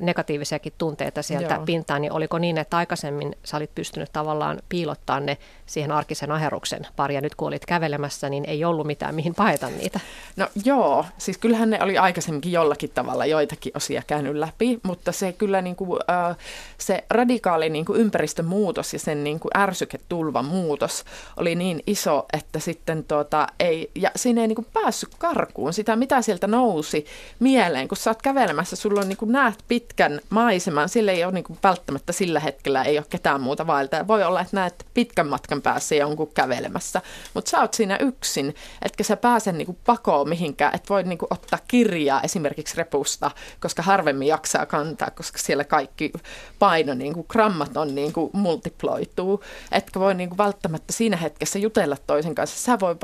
negatiivisiakin 0.01 0.73
tunteita 0.77 1.21
sieltä 1.21 1.53
Joo. 1.53 1.65
pintaan, 1.65 2.01
niin 2.01 2.11
oliko 2.11 2.37
niin, 2.37 2.57
että 2.57 2.77
aikaisemmin 2.77 3.35
sä 3.43 3.57
olit 3.57 3.75
pystynyt 3.75 4.09
tavallaan 4.13 4.61
piilottaa 4.69 5.19
ne 5.19 5.37
siihen 5.65 5.91
arkisen 5.91 6.31
aheruksen 6.31 6.87
pari, 6.95 7.15
ja 7.15 7.21
nyt 7.21 7.35
kun 7.35 7.47
olit 7.47 7.65
kävelemässä, 7.65 8.29
niin 8.29 8.45
ei 8.45 8.65
ollut 8.65 8.87
mitään 8.87 9.15
mihin 9.15 9.35
paeta 9.35 9.69
niitä? 9.69 9.99
No 10.35 10.47
joo, 10.65 11.05
siis 11.17 11.37
kyllähän 11.37 11.69
ne 11.69 11.83
oli 11.83 11.97
aikaisemminkin 11.97 12.51
jollakin 12.51 12.89
tavalla 12.89 13.25
joitakin 13.25 13.71
osia 13.75 14.01
käynyt 14.07 14.35
läpi, 14.35 14.79
mutta 14.83 15.11
se 15.11 15.33
kyllä 15.33 15.61
niin 15.61 15.75
kuin, 15.75 15.99
äh, 16.09 16.37
se 16.77 17.03
radikaali 17.09 17.69
niin 17.69 17.85
kuin 17.85 18.01
ympäristön 18.01 18.45
muutos 18.45 18.93
ja 18.93 18.99
sen 18.99 19.23
niin 19.23 19.39
kuin 19.39 19.57
ärsyketulvan 19.57 20.45
muutos 20.45 21.03
oli 21.37 21.55
niin 21.55 21.83
iso, 21.87 22.25
että 22.33 22.59
sitten 22.59 23.03
tuota, 23.03 23.47
ei, 23.59 23.91
ja 23.95 24.11
siinä 24.15 24.41
ei 24.41 24.47
niin 24.47 24.55
kuin 24.55 24.67
päässyt 24.73 25.09
karkuun 25.17 25.73
sitä, 25.73 25.95
mitä 25.95 26.21
sieltä 26.21 26.47
nousi 26.47 27.05
mieleen, 27.39 27.87
kun 27.87 27.97
sä 27.97 28.09
oot 28.09 28.21
kävelemässä, 28.21 28.75
sulla 28.75 29.01
on 29.01 29.09
niin 29.09 29.17
kuin 29.17 29.31
näet 29.31 29.62
pitkän 29.67 30.19
maiseman, 30.29 30.89
sillä 30.89 31.11
ei 31.11 31.23
ole 31.23 31.33
niin 31.33 31.43
kuin 31.43 31.59
välttämättä 31.63 32.13
sillä 32.13 32.39
hetkellä 32.39 32.83
ei 32.83 32.97
ole 32.97 33.05
ketään 33.09 33.41
muuta 33.41 33.67
vaeltaa. 33.67 34.07
Voi 34.07 34.23
olla, 34.23 34.41
että 34.41 34.55
näet 34.55 34.85
pitkän 34.93 35.27
matkan 35.27 35.61
päässä 35.61 35.95
jonkun 35.95 36.31
kävelemässä, 36.33 37.01
mutta 37.33 37.49
sä 37.49 37.61
oot 37.61 37.73
siinä 37.73 37.97
yksin, 37.97 38.55
etkä 38.81 39.03
sä 39.03 39.17
pääse 39.17 39.51
niin 39.51 39.65
kuin 39.65 39.77
pakoon 39.85 40.29
mihinkään, 40.29 40.75
että 40.75 40.89
voi 40.89 41.03
niin 41.03 41.17
kuin 41.17 41.27
ottaa 41.33 41.59
kirjaa 41.67 42.21
esimerkiksi 42.21 42.77
repusta, 42.77 43.31
koska 43.59 43.81
harvemmin 43.81 44.27
jaksaa 44.27 44.65
kantaa, 44.65 45.11
koska 45.11 45.37
siellä 45.37 45.63
kaikki 45.63 46.13
paino, 46.59 46.93
niin 46.93 47.13
kuin 47.13 47.25
grammat 47.29 47.77
on 47.77 47.95
niin 47.95 48.13
kuin 48.13 48.29
multiploituu, 48.33 49.43
etkä 49.71 49.99
voi 49.99 50.15
niin 50.15 50.29
kuin 50.29 50.37
välttämättä 50.37 50.93
siinä 50.93 51.17
hetkessä 51.17 51.59
jutella 51.59 51.97
toisen 52.07 52.35
kanssa. 52.35 52.59
Sä 52.59 52.79
voit, 52.79 52.97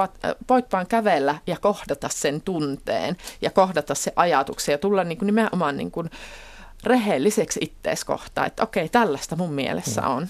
voit 0.49 0.65
vaan 0.71 0.87
kävellä 0.87 1.35
ja 1.47 1.57
kohdata 1.61 2.09
sen 2.09 2.41
tunteen 2.41 3.17
ja 3.41 3.49
kohdata 3.51 3.95
se 3.95 4.13
ajatuksen 4.15 4.73
ja 4.73 4.77
tulla 4.77 5.03
niin 5.03 5.17
kuin 5.17 5.27
nimenomaan 5.27 5.77
niin 5.77 5.91
kuin 5.91 6.09
rehelliseksi 6.83 7.59
ittees 7.63 8.05
kohtaan, 8.05 8.47
että 8.47 8.63
okei, 8.63 8.89
tällaista 8.89 9.35
mun 9.35 9.53
mielessä 9.53 10.07
on. 10.07 10.27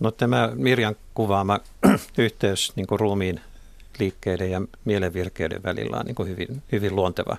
No 0.00 0.10
tämä 0.10 0.52
Mirjan 0.54 0.96
kuvaama 1.14 1.60
yhteys 2.18 2.72
niin 2.76 2.86
kuin 2.86 3.00
ruumiin 3.00 3.40
liikkeiden 3.98 4.50
ja 4.50 4.62
mielenvirkeyden 4.84 5.62
välillä 5.62 5.96
on 5.96 6.06
niin 6.06 6.14
kuin 6.14 6.28
hyvin, 6.28 6.62
hyvin 6.72 6.96
luonteva 6.96 7.36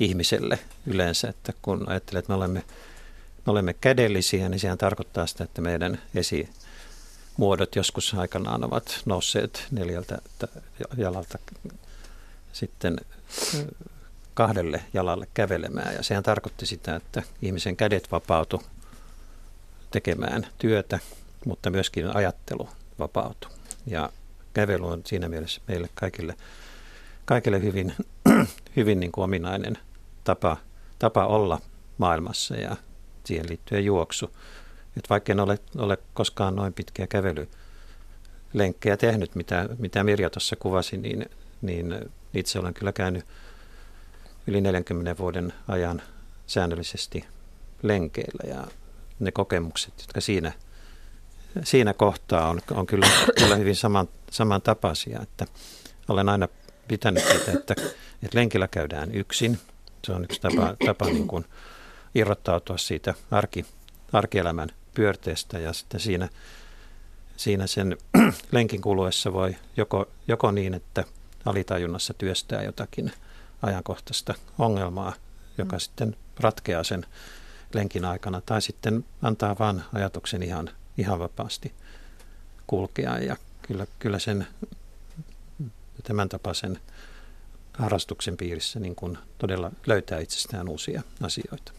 ihmiselle 0.00 0.58
yleensä, 0.86 1.28
että 1.28 1.52
kun 1.62 1.88
ajattelee, 1.88 2.18
että 2.18 2.32
me 2.32 2.36
olemme, 2.36 2.64
me 3.46 3.52
olemme 3.52 3.74
kädellisiä, 3.74 4.48
niin 4.48 4.60
sehän 4.60 4.78
tarkoittaa 4.78 5.26
sitä, 5.26 5.44
että 5.44 5.60
meidän 5.60 6.02
esimuodot 6.14 7.76
joskus 7.76 8.14
aikanaan 8.14 8.64
ovat 8.64 9.02
nousseet 9.04 9.66
neljältä 9.70 10.18
jalalta 10.96 11.38
sitten 12.52 13.00
kahdelle 14.38 14.84
jalalle 14.94 15.28
kävelemään. 15.34 15.94
Ja 15.94 16.02
sehän 16.02 16.22
tarkoitti 16.22 16.66
sitä, 16.66 16.96
että 16.96 17.22
ihmisen 17.42 17.76
kädet 17.76 18.12
vapautu 18.12 18.62
tekemään 19.90 20.46
työtä, 20.58 20.98
mutta 21.46 21.70
myöskin 21.70 22.16
ajattelu 22.16 22.68
vapautui. 22.98 23.50
Ja 23.86 24.10
kävely 24.54 24.86
on 24.86 25.02
siinä 25.06 25.28
mielessä 25.28 25.60
meille 25.68 25.88
kaikille, 25.94 26.34
kaikille 27.24 27.62
hyvin, 27.62 27.94
hyvin 28.76 29.00
niin 29.00 29.12
kuin 29.12 29.24
ominainen 29.24 29.78
tapa, 30.24 30.56
tapa 30.98 31.26
olla 31.26 31.60
maailmassa 31.98 32.56
ja 32.56 32.76
siihen 33.24 33.48
liittyen 33.48 33.84
juoksu. 33.84 34.36
Et 34.96 35.10
vaikka 35.10 35.32
en 35.32 35.40
ole, 35.40 35.58
ole 35.78 35.98
koskaan 36.14 36.56
noin 36.56 36.72
pitkiä 36.72 37.06
kävelylenkkejä 37.06 38.96
tehnyt, 38.96 39.34
mitä, 39.34 39.68
mitä 39.78 40.04
Mirja 40.04 40.30
tuossa 40.30 40.56
kuvasi, 40.56 40.96
niin, 40.96 41.30
niin 41.62 42.10
itse 42.34 42.58
olen 42.58 42.74
kyllä 42.74 42.92
käynyt 42.92 43.24
yli 44.48 44.60
40 44.60 45.18
vuoden 45.18 45.52
ajan 45.68 46.02
säännöllisesti 46.46 47.24
lenkeillä 47.82 48.56
ja 48.56 48.66
ne 49.18 49.32
kokemukset, 49.32 49.94
jotka 49.98 50.20
siinä, 50.20 50.52
siinä 51.64 51.94
kohtaa 51.94 52.48
on, 52.48 52.60
on 52.70 52.86
kyllä, 52.86 53.06
kyllä 53.38 53.56
hyvin 53.56 53.76
saman, 53.76 54.08
samantapaisia, 54.30 55.20
että 55.22 55.46
olen 56.08 56.28
aina 56.28 56.48
pitänyt 56.88 57.24
sitä, 57.24 57.52
että, 57.52 57.74
että 58.22 58.38
lenkillä 58.38 58.68
käydään 58.68 59.14
yksin. 59.14 59.58
Se 60.04 60.12
on 60.12 60.24
yksi 60.24 60.40
tapa, 60.40 60.74
tapa 60.86 61.06
niin 61.06 61.28
kuin 61.28 61.44
irrottautua 62.14 62.78
siitä 62.78 63.14
arki, 63.30 63.66
arkielämän 64.12 64.68
pyörteestä 64.94 65.58
ja 65.58 65.72
sitten 65.72 66.00
siinä, 66.00 66.28
siinä 67.36 67.66
sen 67.66 67.96
lenkin 68.52 68.80
kuluessa 68.80 69.32
voi 69.32 69.56
joko, 69.76 70.08
joko 70.28 70.50
niin, 70.50 70.74
että 70.74 71.04
alitajunnassa 71.44 72.14
työstää 72.14 72.62
jotakin 72.62 73.12
ajankohtaista 73.62 74.34
ongelmaa, 74.58 75.12
joka 75.58 75.76
mm. 75.76 75.80
sitten 75.80 76.16
ratkeaa 76.40 76.84
sen 76.84 77.06
lenkin 77.74 78.04
aikana, 78.04 78.40
tai 78.40 78.62
sitten 78.62 79.04
antaa 79.22 79.56
vain 79.58 79.82
ajatuksen 79.94 80.42
ihan, 80.42 80.70
ihan 80.98 81.18
vapaasti 81.18 81.72
kulkea. 82.66 83.18
Ja 83.18 83.36
kyllä, 83.62 83.86
kyllä 83.98 84.18
sen 84.18 84.46
tämän 86.02 86.28
tapaisen 86.28 86.78
harrastuksen 87.72 88.36
piirissä 88.36 88.80
niin 88.80 88.94
kuin 88.94 89.18
todella 89.38 89.70
löytää 89.86 90.18
itsestään 90.18 90.68
uusia 90.68 91.02
asioita. 91.22 91.72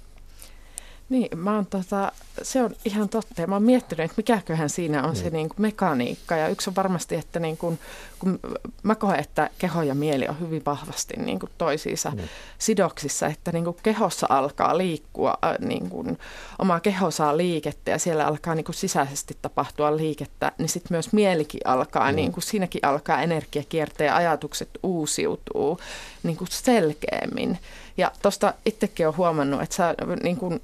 Niin, 1.10 1.40
mä 1.40 1.56
oon 1.56 1.66
tota, 1.66 2.12
se 2.42 2.64
on 2.64 2.76
ihan 2.86 3.10
totta. 3.10 3.42
Ja 3.42 3.48
mä 3.48 3.56
oon 3.56 3.64
miettinyt, 3.64 4.06
että 4.06 4.14
mikäköhän 4.18 4.70
siinä 4.70 5.04
on 5.04 5.16
mm. 5.16 5.22
se 5.22 5.30
niin 5.30 5.50
kuin 5.50 5.62
mekaniikka. 5.62 6.36
Ja 6.36 6.48
yksi 6.48 6.70
on 6.70 6.76
varmasti, 6.76 7.16
että 7.16 7.40
niin 7.40 7.58
kuin, 7.58 7.80
kun 8.20 8.40
mä 8.84 8.96
koen, 8.96 9.20
että 9.20 9.50
keho 9.58 9.82
ja 9.82 9.96
mieli 9.96 10.28
on 10.28 10.40
hyvin 10.40 10.62
vahvasti 10.66 11.14
niin 11.18 11.40
kuin 11.40 11.52
toisiinsa 11.58 12.12
mm. 12.12 12.20
sidoksissa, 12.58 13.28
että 13.28 13.52
niin 13.52 13.64
kuin 13.64 13.78
kehossa 13.84 14.28
alkaa 14.30 14.78
liikkua, 14.78 15.38
äh, 15.46 15.56
niin 15.60 15.90
kuin, 15.90 16.18
oma 16.60 16.80
keho 16.80 17.12
saa 17.12 17.38
liikettä 17.38 17.92
ja 17.92 18.00
siellä 18.00 18.28
alkaa 18.28 18.56
niin 18.56 18.66
kuin 18.66 18.76
sisäisesti 18.76 19.38
tapahtua 19.42 19.98
liikettä, 19.98 20.52
niin 20.58 20.70
sitten 20.70 20.96
myös 20.96 21.14
mielikin 21.14 21.62
alkaa, 21.66 22.12
mm. 22.12 22.16
niin 22.16 22.32
kuin 22.32 22.44
siinäkin 22.44 22.86
alkaa 22.86 23.22
energia 23.22 23.64
kiertää 23.70 24.08
ja 24.08 24.16
ajatukset 24.16 24.70
uusiutuu 24.84 25.80
niin 26.24 26.38
kuin 26.38 26.48
selkeämmin. 26.52 27.58
Ja 27.98 28.12
tuosta 28.22 28.54
itsekin 28.66 29.08
olen 29.08 29.18
huomannut, 29.18 29.62
että 29.62 29.76
sä 29.76 29.96
niin 30.24 30.38
kuin, 30.38 30.60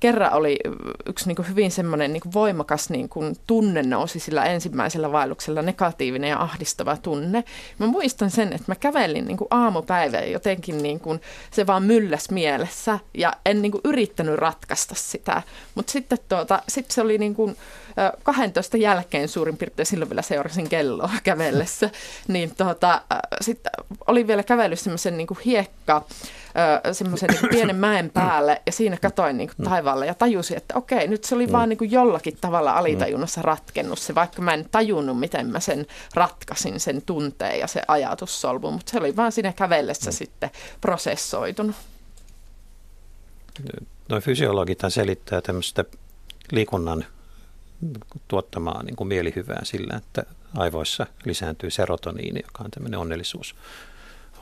kerran 0.00 0.32
oli 0.32 0.58
yksi 1.06 1.26
niin 1.26 1.36
kuin 1.36 1.48
hyvin 1.48 1.70
semmoinen 1.70 2.12
niin 2.12 2.20
kuin 2.20 2.32
voimakas 2.32 2.90
niin 2.90 3.08
kuin 3.08 3.36
tunne 3.46 3.82
nousi 3.82 4.18
sillä 4.18 4.44
ensimmäisellä 4.44 5.12
vaelluksella, 5.12 5.62
negatiivinen 5.62 6.30
ja 6.30 6.40
ahdistava 6.40 6.96
tunne. 6.96 7.44
Mä 7.78 7.86
muistan 7.86 8.30
sen, 8.30 8.52
että 8.52 8.64
mä 8.66 8.74
kävelin 8.74 9.24
niin 9.24 9.36
kuin 9.36 9.48
aamupäivä 9.50 10.16
ja 10.16 10.30
jotenkin 10.30 10.82
niin 10.82 11.00
kuin 11.00 11.20
se 11.50 11.66
vaan 11.66 11.82
mylläs 11.82 12.30
mielessä 12.30 12.98
ja 13.14 13.32
en 13.46 13.62
niin 13.62 13.72
kuin 13.72 13.80
yrittänyt 13.84 14.34
ratkaista 14.34 14.94
sitä. 14.94 15.42
Mutta 15.74 15.92
sitten 15.92 16.18
tuota, 16.28 16.62
sit 16.68 16.90
se 16.90 17.00
oli 17.00 17.18
niin 17.18 17.34
kuin 17.34 17.56
12 18.22 18.76
jälkeen 18.76 19.28
suurin 19.28 19.56
piirtein, 19.56 19.86
silloin 19.86 20.10
vielä 20.10 20.22
seurasin 20.22 20.68
kelloa 20.68 21.10
kävellessä, 21.24 21.90
niin 22.28 22.54
tuota, 22.56 23.02
sitten 23.40 23.72
oli 24.06 24.26
vielä 24.26 24.42
kävellyt 24.42 24.80
semmoisen 24.80 25.16
niin 25.16 25.28
hiekka, 25.44 26.04
semmoisen 26.92 27.28
niin 27.28 27.50
pienen 27.50 27.76
mäen 27.76 28.10
päälle 28.10 28.62
ja 28.66 28.72
siinä 28.72 28.96
katoin 28.96 29.36
niin 29.36 29.50
kuin 29.56 29.66
taivaalle 29.66 30.06
ja 30.06 30.14
tajusin, 30.14 30.56
että 30.56 30.74
okei, 30.74 31.08
nyt 31.08 31.24
se 31.24 31.34
oli 31.34 31.46
mm. 31.46 31.52
vaan 31.52 31.68
niin 31.68 31.78
kuin 31.78 31.90
jollakin 31.90 32.36
tavalla 32.40 32.72
alitajunnassa 32.72 33.42
ratkennut 33.42 33.98
se, 33.98 34.14
vaikka 34.14 34.42
mä 34.42 34.54
en 34.54 34.68
tajunnut, 34.70 35.20
miten 35.20 35.46
mä 35.46 35.60
sen 35.60 35.86
ratkasin, 36.14 36.80
sen 36.80 37.02
tunteen 37.02 37.58
ja 37.58 37.66
se 37.66 37.82
ajatussolvu, 37.88 38.70
mutta 38.70 38.90
se 38.90 38.98
oli 38.98 39.16
vaan 39.16 39.32
siinä 39.32 39.52
kävellessä 39.52 40.10
mm. 40.10 40.14
sitten 40.14 40.50
prosessoitunut. 40.80 41.76
Noin 44.08 44.22
fysiologit 44.22 44.78
selittää 44.88 45.40
tämmöistä 45.40 45.84
liikunnan 46.52 47.04
tuottamaa 48.28 48.82
niin 48.82 48.96
kuin 48.96 49.08
mielihyvää 49.08 49.60
sillä, 49.62 49.96
että 49.96 50.22
aivoissa 50.56 51.06
lisääntyy 51.24 51.70
serotoniini, 51.70 52.40
joka 52.44 52.64
on 52.64 52.70
tämmöinen 52.70 53.00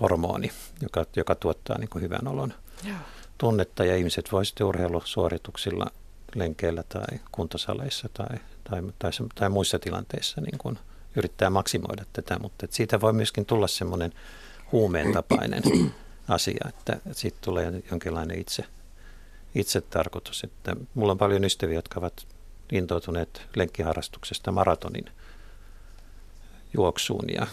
onnellisuushormoni, 0.00 0.52
joka, 0.82 1.04
joka 1.16 1.34
tuottaa 1.34 1.78
niin 1.78 1.88
kuin 1.88 2.02
hyvän 2.02 2.28
olon 2.28 2.54
Joo. 2.84 2.96
tunnetta. 3.38 3.84
Ja 3.84 3.96
ihmiset 3.96 4.32
voivat 4.32 4.48
sitten 4.48 4.66
urheilusuorituksilla, 4.66 5.86
lenkeillä 6.34 6.82
tai 6.82 7.18
kuntosaleissa 7.32 8.08
tai, 8.14 8.38
tai, 8.70 8.82
tai, 8.98 9.10
tai 9.34 9.48
muissa 9.48 9.78
tilanteissa 9.78 10.40
niin 10.40 10.58
kuin 10.58 10.78
yrittää 11.16 11.50
maksimoida 11.50 12.04
tätä, 12.12 12.38
mutta 12.38 12.66
että 12.66 12.76
siitä 12.76 13.00
voi 13.00 13.12
myöskin 13.12 13.46
tulla 13.46 13.66
semmoinen 13.66 14.12
huumeen 14.72 15.12
tapainen 15.12 15.62
asia, 16.28 16.66
että 16.68 17.00
siitä 17.12 17.38
tulee 17.40 17.82
jonkinlainen 17.90 18.40
itse, 18.40 18.64
itse 19.54 19.80
tarkoitus. 19.80 20.44
Että 20.44 20.76
mulla 20.94 21.12
on 21.12 21.18
paljon 21.18 21.44
ystäviä, 21.44 21.74
jotka 21.74 22.00
ovat 22.00 22.26
intoutuneet 22.72 23.42
lenkkiharrastuksesta 23.56 24.52
maratonin 24.52 25.04
juoksuun 26.74 27.24
ja 27.34 27.46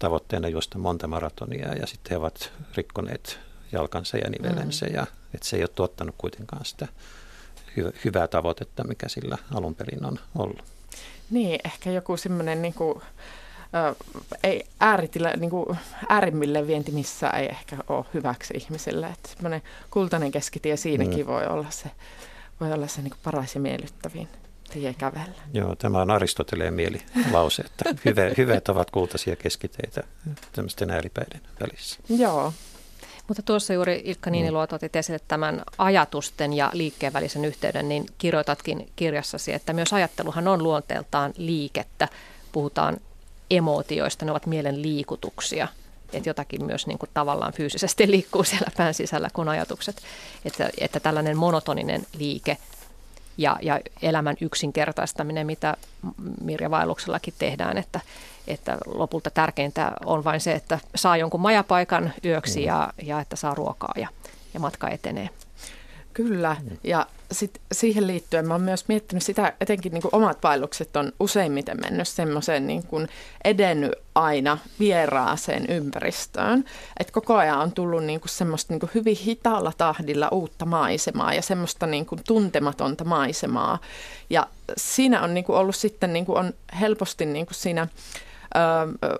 tavoitteena 0.00 0.48
juosta 0.48 0.78
monta 0.78 1.06
maratonia 1.06 1.74
ja 1.74 1.86
sitten 1.86 2.10
he 2.10 2.16
ovat 2.16 2.52
rikkoneet 2.74 3.38
jalkansa 3.72 4.16
ja 4.16 4.30
nivelensä 4.30 4.86
mm. 4.86 4.94
ja 4.94 5.06
että 5.34 5.48
se 5.48 5.56
ei 5.56 5.62
ole 5.62 5.70
tuottanut 5.74 6.14
kuitenkaan 6.18 6.64
sitä 6.64 6.88
hy- 7.78 7.98
hyvää 8.04 8.28
tavoitetta, 8.28 8.84
mikä 8.84 9.08
sillä 9.08 9.38
alun 9.54 9.74
perin 9.74 10.04
on 10.04 10.18
ollut. 10.34 10.64
Niin, 11.30 11.60
ehkä 11.64 11.90
joku 11.90 12.16
semmoinen 12.16 12.62
niin 12.62 12.74
kuin, 12.74 13.02
äh, 13.74 13.96
ei 14.42 14.64
ääritila, 14.80 15.30
niin 15.30 15.50
kuin, 15.50 15.78
äärimmille 16.08 16.66
vienti 16.66 16.92
missään 16.92 17.40
ei 17.40 17.46
ehkä 17.46 17.76
ole 17.88 18.04
hyväksi 18.14 18.54
ihmiselle. 18.56 19.06
Että 19.06 19.28
semmoinen 19.28 19.62
kultainen 19.90 20.32
keskitie 20.32 20.76
siinäkin 20.76 21.26
mm. 21.26 21.32
voi 21.32 21.46
olla 21.46 21.70
se, 21.70 21.90
voi 22.60 22.72
olla 22.72 22.86
se 22.86 23.02
niin 23.02 23.10
kuin 23.10 23.20
paras 23.22 23.54
ja 23.54 23.60
miellyttävin 23.60 24.28
tie 24.72 24.94
kävellä. 24.94 25.42
Joo, 25.52 25.76
tämä 25.76 26.00
on 26.00 26.10
Aristoteleen 26.10 26.74
mielilause, 26.74 27.62
että 27.62 27.84
hyve, 28.04 28.34
hyveet 28.36 28.68
ovat 28.68 28.90
kultaisia 28.90 29.36
keskiteitä 29.36 30.02
tämmöisten 30.52 30.90
ääripäiden 30.90 31.40
välissä. 31.60 31.98
Joo. 32.08 32.52
Mutta 33.28 33.42
tuossa 33.42 33.72
juuri 33.72 34.02
Ilkka 34.04 34.30
Niiniluoto 34.30 34.76
otit 34.76 34.96
esille 34.96 35.20
tämän 35.28 35.62
ajatusten 35.78 36.52
ja 36.52 36.70
liikkeen 36.72 37.12
välisen 37.12 37.44
yhteyden, 37.44 37.88
niin 37.88 38.06
kirjoitatkin 38.18 38.90
kirjassasi, 38.96 39.52
että 39.52 39.72
myös 39.72 39.92
ajatteluhan 39.92 40.48
on 40.48 40.62
luonteeltaan 40.62 41.32
liikettä. 41.36 42.08
Puhutaan 42.52 42.96
emootioista, 43.50 44.24
ne 44.24 44.30
ovat 44.30 44.46
mielen 44.46 44.82
liikutuksia 44.82 45.68
että 46.12 46.28
jotakin 46.28 46.64
myös 46.64 46.86
niin 46.86 46.98
kuin 46.98 47.10
tavallaan 47.14 47.52
fyysisesti 47.52 48.10
liikkuu 48.10 48.44
siellä 48.44 48.70
pään 48.76 48.94
sisällä 48.94 49.28
kuin 49.32 49.48
ajatukset. 49.48 50.02
Että, 50.44 50.70
että 50.78 51.00
tällainen 51.00 51.36
monotoninen 51.36 52.06
liike 52.18 52.56
ja, 53.40 53.56
ja 53.62 53.80
elämän 54.02 54.36
yksinkertaistaminen, 54.40 55.46
mitä 55.46 55.76
Mirja 56.40 56.70
Vaelluksellakin 56.70 57.34
tehdään, 57.38 57.78
että, 57.78 58.00
että 58.46 58.78
lopulta 58.86 59.30
tärkeintä 59.30 59.92
on 60.04 60.24
vain 60.24 60.40
se, 60.40 60.52
että 60.52 60.78
saa 60.94 61.16
jonkun 61.16 61.40
majapaikan 61.40 62.12
yöksi 62.24 62.60
mm. 62.60 62.66
ja, 62.66 62.92
ja 63.02 63.20
että 63.20 63.36
saa 63.36 63.54
ruokaa 63.54 63.94
ja, 63.96 64.08
ja 64.54 64.60
matka 64.60 64.88
etenee. 64.88 65.30
Kyllä, 66.14 66.56
ja 66.84 67.06
sit 67.32 67.60
siihen 67.72 68.06
liittyen 68.06 68.48
mä 68.48 68.54
oon 68.54 68.62
myös 68.62 68.88
miettinyt 68.88 69.22
sitä, 69.22 69.52
etenkin 69.60 69.92
niin 69.92 70.02
omat 70.12 70.38
vaellukset 70.42 70.96
on 70.96 71.12
useimmiten 71.20 71.80
mennyt 71.80 72.08
semmoiseen 72.08 72.66
niin 72.66 72.82
kuin 72.82 73.08
edennyt 73.44 73.92
aina 74.14 74.58
vieraaseen 74.78 75.66
ympäristöön. 75.68 76.64
Että 77.00 77.12
koko 77.12 77.36
ajan 77.36 77.58
on 77.58 77.72
tullut 77.72 78.04
niin 78.04 78.20
kuin 78.20 78.30
semmoista 78.30 78.72
niin 78.72 78.80
kuin 78.80 78.90
hyvin 78.94 79.16
hitaalla 79.16 79.72
tahdilla 79.78 80.28
uutta 80.28 80.66
maisemaa 80.66 81.34
ja 81.34 81.42
semmoista 81.42 81.86
niin 81.86 82.06
kuin 82.06 82.20
tuntematonta 82.26 83.04
maisemaa. 83.04 83.78
Ja 84.30 84.46
siinä 84.76 85.22
on 85.22 85.34
niin 85.34 85.44
kuin 85.44 85.56
ollut 85.56 85.76
sitten, 85.76 86.12
niin 86.12 86.26
kuin 86.26 86.38
on 86.38 86.54
helposti 86.80 87.26
niin 87.26 87.46
kuin 87.46 87.54
siinä... 87.54 87.88
Öö, 88.56 89.18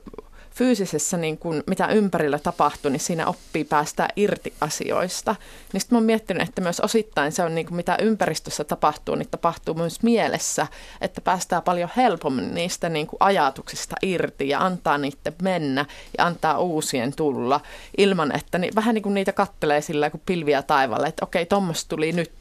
fyysisessä, 0.61 1.17
niin 1.17 1.39
kuin, 1.39 1.63
mitä 1.67 1.87
ympärillä 1.87 2.39
tapahtuu, 2.39 2.91
niin 2.91 3.01
siinä 3.01 3.27
oppii 3.27 3.65
päästä 3.65 4.09
irti 4.17 4.53
asioista. 4.61 5.37
Niin 5.73 5.81
sitten 5.81 5.97
mä 5.97 5.99
oon 5.99 6.05
miettinyt, 6.05 6.49
että 6.49 6.61
myös 6.61 6.81
osittain 6.81 7.33
se 7.33 7.43
on, 7.43 7.55
niin 7.55 7.67
kuin, 7.67 7.77
mitä 7.77 7.97
ympäristössä 8.01 8.65
tapahtuu, 8.65 9.15
niin 9.15 9.29
tapahtuu 9.31 9.75
myös 9.75 10.03
mielessä, 10.03 10.67
että 11.01 11.21
päästään 11.21 11.63
paljon 11.63 11.91
helpommin 11.97 12.55
niistä 12.55 12.89
niin 12.89 13.07
kuin, 13.07 13.17
ajatuksista 13.21 13.97
irti 14.03 14.49
ja 14.49 14.61
antaa 14.61 14.99
niiden 14.99 15.35
mennä 15.43 15.87
ja 16.19 16.27
antaa 16.27 16.59
uusien 16.59 17.17
tulla 17.17 17.61
ilman, 17.99 18.37
että 18.37 18.59
niin, 18.59 18.75
vähän 18.75 18.95
niin 18.95 19.03
kuin 19.03 19.15
niitä 19.15 19.33
kattelee 19.33 19.81
sillä 19.81 20.11
kuin 20.11 20.23
pilviä 20.27 20.63
taivaalle, 20.63 21.07
että 21.07 21.25
okei, 21.25 21.47
tuommoista 21.47 21.89
tuli 21.89 22.13
nyt 22.13 22.33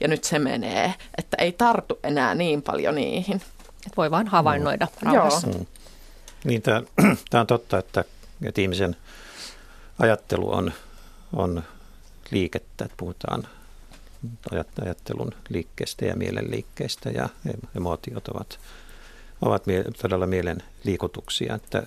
ja 0.00 0.08
nyt 0.08 0.24
se 0.24 0.38
menee, 0.38 0.94
että 1.18 1.36
ei 1.40 1.52
tartu 1.52 1.98
enää 2.02 2.34
niin 2.34 2.62
paljon 2.62 2.94
niihin. 2.94 3.40
Et 3.86 3.96
voi 3.96 4.10
vaan 4.10 4.26
havainnoida 4.26 4.86
mm. 5.04 5.12
rauhassa. 5.12 5.48
Joo. 5.48 5.77
Niin, 6.48 6.62
tämä, 6.62 6.82
tämä 7.30 7.40
on 7.40 7.46
totta, 7.46 7.78
että, 7.78 8.04
että 8.42 8.60
ihmisen 8.60 8.96
ajattelu 9.98 10.54
on, 10.54 10.72
on 11.32 11.62
liikettä, 12.30 12.84
että 12.84 12.96
puhutaan 12.96 13.48
ajattelun 14.82 15.32
liikkeestä 15.48 16.04
ja 16.04 16.16
mielen 16.16 16.50
liikkeestä 16.50 17.10
ja 17.10 17.28
emootiot 17.76 18.28
ovat, 18.28 18.58
ovat 19.42 19.62
todella 20.02 20.26
mielen 20.26 20.62
liikutuksia. 20.84 21.54
Että, 21.54 21.82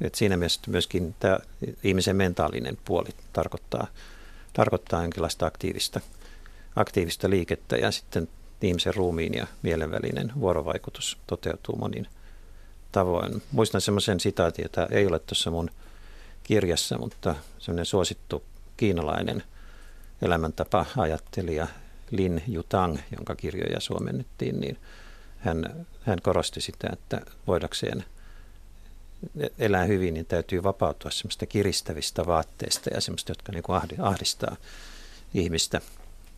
että 0.00 0.18
siinä 0.18 0.36
mielessä 0.36 0.60
myöskin 0.66 1.14
tämä 1.20 1.38
ihmisen 1.84 2.16
mentaalinen 2.16 2.78
puoli 2.84 3.08
tarkoittaa, 3.32 3.86
tarkoittaa 4.52 5.02
jonkinlaista 5.02 5.46
aktiivista 5.46 6.00
aktiivista 6.76 7.30
liikettä 7.30 7.76
ja 7.76 7.90
sitten 7.90 8.28
ihmisen 8.62 8.94
ruumiin 8.94 9.34
ja 9.34 9.46
mielen 9.62 9.90
välinen 9.90 10.32
vuorovaikutus 10.40 11.18
toteutuu 11.26 11.76
monin 11.76 12.06
tavoin. 12.92 13.42
Muistan 13.52 13.80
semmoisen 13.80 14.20
sitaatin, 14.20 14.62
jota 14.62 14.86
ei 14.90 15.06
ole 15.06 15.18
tuossa 15.18 15.50
mun 15.50 15.70
kirjassa, 16.42 16.98
mutta 16.98 17.34
semmoinen 17.58 17.86
suosittu 17.86 18.42
kiinalainen 18.76 19.42
elämäntapa 20.22 20.86
ajattelija 20.96 21.66
Lin 22.10 22.42
Yutang, 22.54 22.98
jonka 23.16 23.34
kirjoja 23.34 23.80
suomennettiin, 23.80 24.60
niin 24.60 24.78
hän, 25.38 25.86
hän 26.02 26.18
korosti 26.22 26.60
sitä, 26.60 26.88
että 26.92 27.20
voidakseen 27.46 28.04
elää 29.58 29.84
hyvin, 29.84 30.14
niin 30.14 30.26
täytyy 30.26 30.62
vapautua 30.62 31.10
semmoista 31.10 31.46
kiristävistä 31.46 32.26
vaatteista 32.26 32.90
ja 32.94 33.00
semmoista, 33.00 33.30
jotka 33.30 33.52
niin 33.52 34.00
ahdistaa 34.00 34.56
ihmistä. 35.34 35.80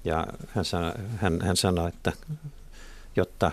Ja 0.04 0.26
hän 0.48 0.64
sanoi, 0.64 0.92
hän, 1.16 1.40
hän 1.42 1.56
sanoi, 1.56 1.88
että 1.88 2.12
jotta 3.16 3.52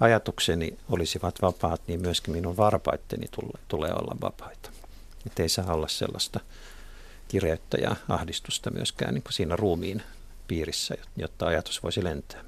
ajatukseni 0.00 0.78
olisivat 0.88 1.42
vapaat, 1.42 1.80
niin 1.86 2.00
myöskin 2.00 2.34
minun 2.34 2.56
varpaitteni 2.56 3.26
tule, 3.30 3.60
tulee 3.68 3.92
olla 3.92 4.16
vapaita. 4.20 4.70
Että 5.26 5.42
ei 5.42 5.48
saa 5.48 5.74
olla 5.74 5.88
sellaista 5.88 6.40
kireyttä 7.28 7.76
ja 7.76 7.96
ahdistusta 8.08 8.70
myöskään 8.70 9.14
niin 9.14 9.22
kuin 9.22 9.32
siinä 9.32 9.56
ruumiin 9.56 10.02
piirissä, 10.48 10.94
jotta 11.16 11.46
ajatus 11.46 11.82
voisi 11.82 12.04
lentää. 12.04 12.44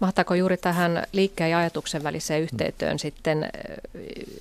Mahtaako 0.00 0.34
juuri 0.34 0.56
tähän 0.56 1.06
liikkeen 1.12 1.50
ja 1.50 1.58
ajatuksen 1.58 2.02
väliseen 2.02 2.42
yhteyteen 2.42 2.98
sitten, 2.98 3.48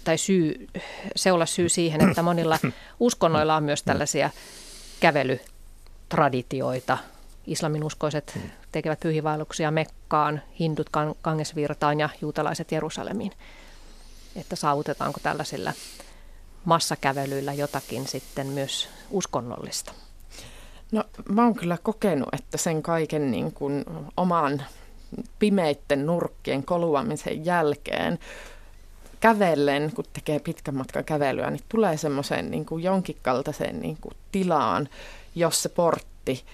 tai 0.03 0.17
syy, 0.17 0.67
se 1.15 1.31
olla 1.31 1.45
syy 1.45 1.69
siihen, 1.69 2.09
että 2.09 2.21
monilla 2.21 2.59
uskonnoilla 2.99 3.55
on 3.55 3.63
myös 3.63 3.83
tällaisia 3.83 4.29
kävelytraditioita. 4.99 6.97
Islaminuskoiset 7.47 8.39
tekevät 8.71 8.99
pyhivaelluksia 8.99 9.71
Mekkaan, 9.71 10.41
hindut 10.59 10.89
Kangesvirtaan 11.21 11.99
ja 11.99 12.09
juutalaiset 12.21 12.71
Jerusalemiin. 12.71 13.31
Että 14.35 14.55
saavutetaanko 14.55 15.19
tällaisilla 15.23 15.73
massakävelyillä 16.65 17.53
jotakin 17.53 18.07
sitten 18.07 18.47
myös 18.47 18.89
uskonnollista? 19.11 19.91
No 20.91 21.03
mä 21.29 21.43
oon 21.43 21.55
kyllä 21.55 21.77
kokenut, 21.83 22.29
että 22.33 22.57
sen 22.57 22.83
kaiken 22.83 23.31
niin 23.31 23.51
kuin 23.51 23.85
oman 24.17 24.63
pimeitten 25.39 26.05
nurkkien 26.05 26.63
koluamisen 26.63 27.45
jälkeen 27.45 28.19
kävellen, 29.19 29.91
kun 29.95 30.05
tekee 30.13 30.39
pitkän 30.39 30.75
matkan 30.75 31.05
kävelyä, 31.05 31.51
niin 31.51 31.63
tulee 31.69 31.97
semmoiseen 31.97 32.51
niin 32.51 32.65
kuin 32.65 32.83
jonkin 32.83 33.17
kaltaiseen 33.21 33.79
niin 33.79 33.97
kuin 34.01 34.15
tilaan, 34.31 34.89
jos 35.35 35.63
se 35.63 35.69
portti 35.69 36.45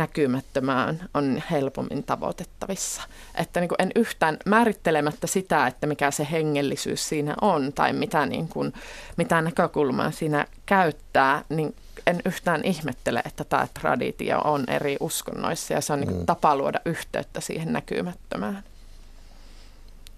näkymättömään 0.00 1.08
on 1.14 1.42
helpommin 1.50 2.02
tavoitettavissa. 2.02 3.02
Että 3.34 3.60
niin 3.60 3.68
kuin 3.68 3.82
en 3.82 3.92
yhtään 3.94 4.36
määrittelemättä 4.46 5.26
sitä, 5.26 5.66
että 5.66 5.86
mikä 5.86 6.10
se 6.10 6.28
hengellisyys 6.30 7.08
siinä 7.08 7.34
on 7.40 7.72
tai 7.72 7.92
mitä, 7.92 8.26
niin 8.26 8.48
kuin, 8.48 8.72
mitä 9.16 9.42
näkökulmaa 9.42 10.10
siinä 10.10 10.46
käyttää, 10.66 11.44
niin 11.48 11.74
en 12.06 12.22
yhtään 12.24 12.64
ihmettele, 12.64 13.22
että 13.24 13.44
tämä 13.44 13.68
traditio 13.80 14.38
on 14.38 14.64
eri 14.68 14.96
uskonnoissa 15.00 15.74
ja 15.74 15.80
se 15.80 15.92
on 15.92 16.00
niin 16.00 16.16
mm. 16.16 16.26
tapa 16.26 16.56
luoda 16.56 16.80
yhteyttä 16.84 17.40
siihen 17.40 17.72
näkymättömään. 17.72 18.64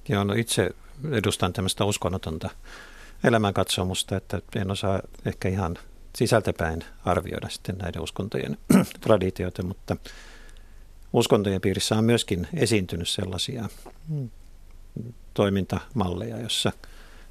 Joo, 0.09 0.25
no 0.25 0.35
itse 0.35 0.71
edustan 1.11 1.53
tämmöistä 1.53 1.85
uskonnotonta 1.85 2.51
elämänkatsomusta, 3.25 4.17
että 4.17 4.41
en 4.57 4.71
osaa 4.71 5.01
ehkä 5.25 5.49
ihan 5.49 5.79
sisältäpäin 6.17 6.85
arvioida 7.05 7.49
sitten 7.49 7.79
näiden 7.79 8.03
uskontojen 8.03 8.59
traditioita, 9.01 9.63
mutta 9.63 9.97
uskontojen 11.13 11.61
piirissä 11.61 11.95
on 11.97 12.05
myöskin 12.05 12.49
esiintynyt 12.55 13.09
sellaisia 13.09 13.69
mm, 14.09 14.31
toimintamalleja, 15.35 16.41
jossa, 16.41 16.73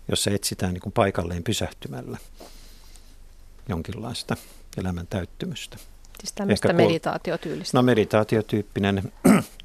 jossa 0.07 0.31
etsitään 0.31 0.73
niin 0.73 0.81
kuin 0.81 0.93
paikalleen 0.93 1.43
pysähtymällä 1.43 2.17
jonkinlaista 3.69 4.37
elämän 4.77 5.07
täyttymystä. 5.07 5.77
Siis 6.19 6.33
tämmöistä 6.33 6.67
Ehkä 6.69 6.83
meditaatiotyylistä. 6.83 7.77
No 7.77 7.81
meditaatiotyyppinen 7.81 9.11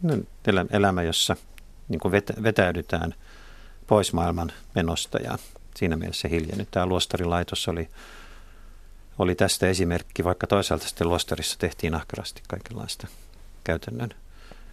elämä, 0.71 1.03
jossa 1.03 1.37
niin 1.89 2.01
kuin 2.01 2.13
vetäydytään 2.43 3.15
pois 3.87 4.13
maailman 4.13 4.53
menosta 4.75 5.19
ja 5.19 5.39
siinä 5.77 5.97
mielessä 5.97 6.29
hiljennytään. 6.29 6.89
Luostarilaitos 6.89 7.69
oli, 7.69 7.89
oli 9.19 9.35
tästä 9.35 9.69
esimerkki, 9.69 10.25
vaikka 10.25 10.47
toisaalta 10.47 10.87
sitten 10.89 11.09
luostarissa 11.09 11.59
tehtiin 11.59 11.95
ahkerasti 11.95 12.43
kaikenlaista 12.49 13.07
käytännön, 13.65 14.11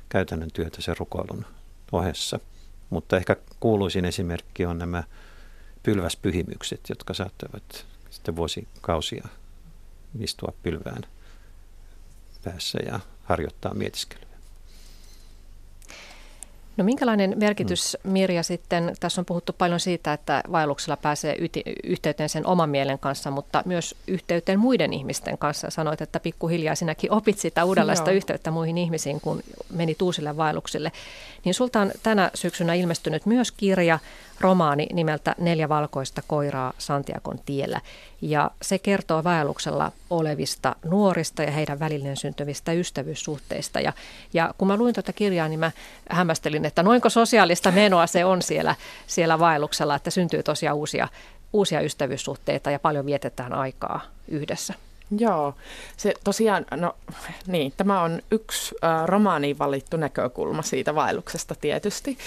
käytännön 0.10 0.52
työtä 0.54 0.82
sen 0.82 0.98
rukoilun 0.98 1.46
ohessa. 1.92 2.40
Mutta 2.90 3.18
ehkä 3.18 3.36
kuuluisin 3.60 4.06
esimerkki 4.06 4.66
on 4.66 4.78
nämä 4.78 5.04
pylväspyhimykset, 5.84 6.82
jotka 6.90 7.14
saattavat 7.14 7.86
sitten 8.10 8.36
vuosikausia 8.36 9.28
istua 10.20 10.54
pylvään 10.64 11.04
päässä 12.44 12.80
ja 12.86 13.00
harjoittaa 13.24 13.74
mietiskelyä. 13.74 14.33
No 16.78 16.84
minkälainen 16.84 17.34
merkitys 17.38 17.98
Mirja 18.04 18.44
sitten, 18.44 18.96
tässä 19.00 19.22
on 19.22 19.26
puhuttu 19.26 19.54
paljon 19.58 19.80
siitä, 19.80 20.14
että 20.14 20.44
vaelluksella 20.52 20.98
pääsee 20.98 21.36
yti, 21.40 21.64
yhteyteen 21.84 22.30
sen 22.30 22.48
oman 22.48 22.70
mielen 22.70 23.00
kanssa, 23.00 23.32
mutta 23.32 23.64
myös 23.66 23.96
yhteyteen 24.08 24.60
muiden 24.60 24.94
ihmisten 24.94 25.38
kanssa. 25.38 25.70
Sanoit, 25.70 26.02
että 26.02 26.20
pikkuhiljaa 26.20 26.76
sinäkin 26.76 27.12
opit 27.12 27.40
sitä 27.40 27.64
uudenlaista 27.64 28.10
Joo. 28.10 28.18
yhteyttä 28.18 28.52
muihin 28.52 28.78
ihmisiin, 28.78 29.22
kun 29.22 29.44
meni 29.74 29.96
uusille 30.02 30.38
vaelluksille. 30.38 30.92
Niin 31.46 31.54
sulta 31.54 31.82
on 31.82 31.92
tänä 32.04 32.32
syksynä 32.34 32.74
ilmestynyt 32.74 33.26
myös 33.26 33.52
kirja, 33.52 34.00
romaani 34.40 34.88
nimeltä 34.94 35.36
Neljä 35.38 35.70
valkoista 35.70 36.22
koiraa 36.28 36.74
Santiagon 36.78 37.40
tiellä. 37.46 37.82
Ja 38.22 38.52
se 38.62 38.80
kertoo 38.80 39.24
vaelluksella 39.24 39.92
olevista 40.10 40.76
nuorista 40.86 41.44
ja 41.44 41.52
heidän 41.52 41.80
välilleen 41.80 42.18
syntyvistä 42.18 42.72
ystävyyssuhteista. 42.72 43.80
Ja, 43.80 43.94
ja 44.34 44.54
kun 44.58 44.68
mä 44.68 44.78
luin 44.78 44.94
tuota 44.94 45.14
kirjaa, 45.14 45.48
niin 45.48 45.60
mä 45.60 45.72
hämmästelin, 46.10 46.66
että 46.66 46.84
noinko 46.84 47.10
sosiaalista 47.10 47.72
menoa 47.72 48.08
se 48.08 48.26
on 48.26 48.42
siellä, 48.42 48.76
siellä 49.08 49.40
vaelluksella, 49.40 49.96
että 49.96 50.10
syntyy 50.10 50.44
tosiaan 50.44 50.78
uusia, 50.78 51.08
uusia 51.54 51.82
ystävyyssuhteita 51.82 52.72
ja 52.72 52.80
paljon 52.80 53.06
vietetään 53.06 53.54
aikaa 53.54 54.02
yhdessä. 54.28 54.74
Joo, 55.18 55.54
se 55.98 56.14
tosiaan, 56.24 56.66
no 56.76 56.96
niin, 57.48 57.74
tämä 57.78 58.02
on 58.02 58.22
yksi 58.32 58.76
äh, 58.84 59.06
romaaniin 59.06 59.60
valittu 59.60 59.98
näkökulma 59.98 60.62
siitä 60.62 60.96
vaelluksesta 60.96 61.56
tietysti. 61.56 62.18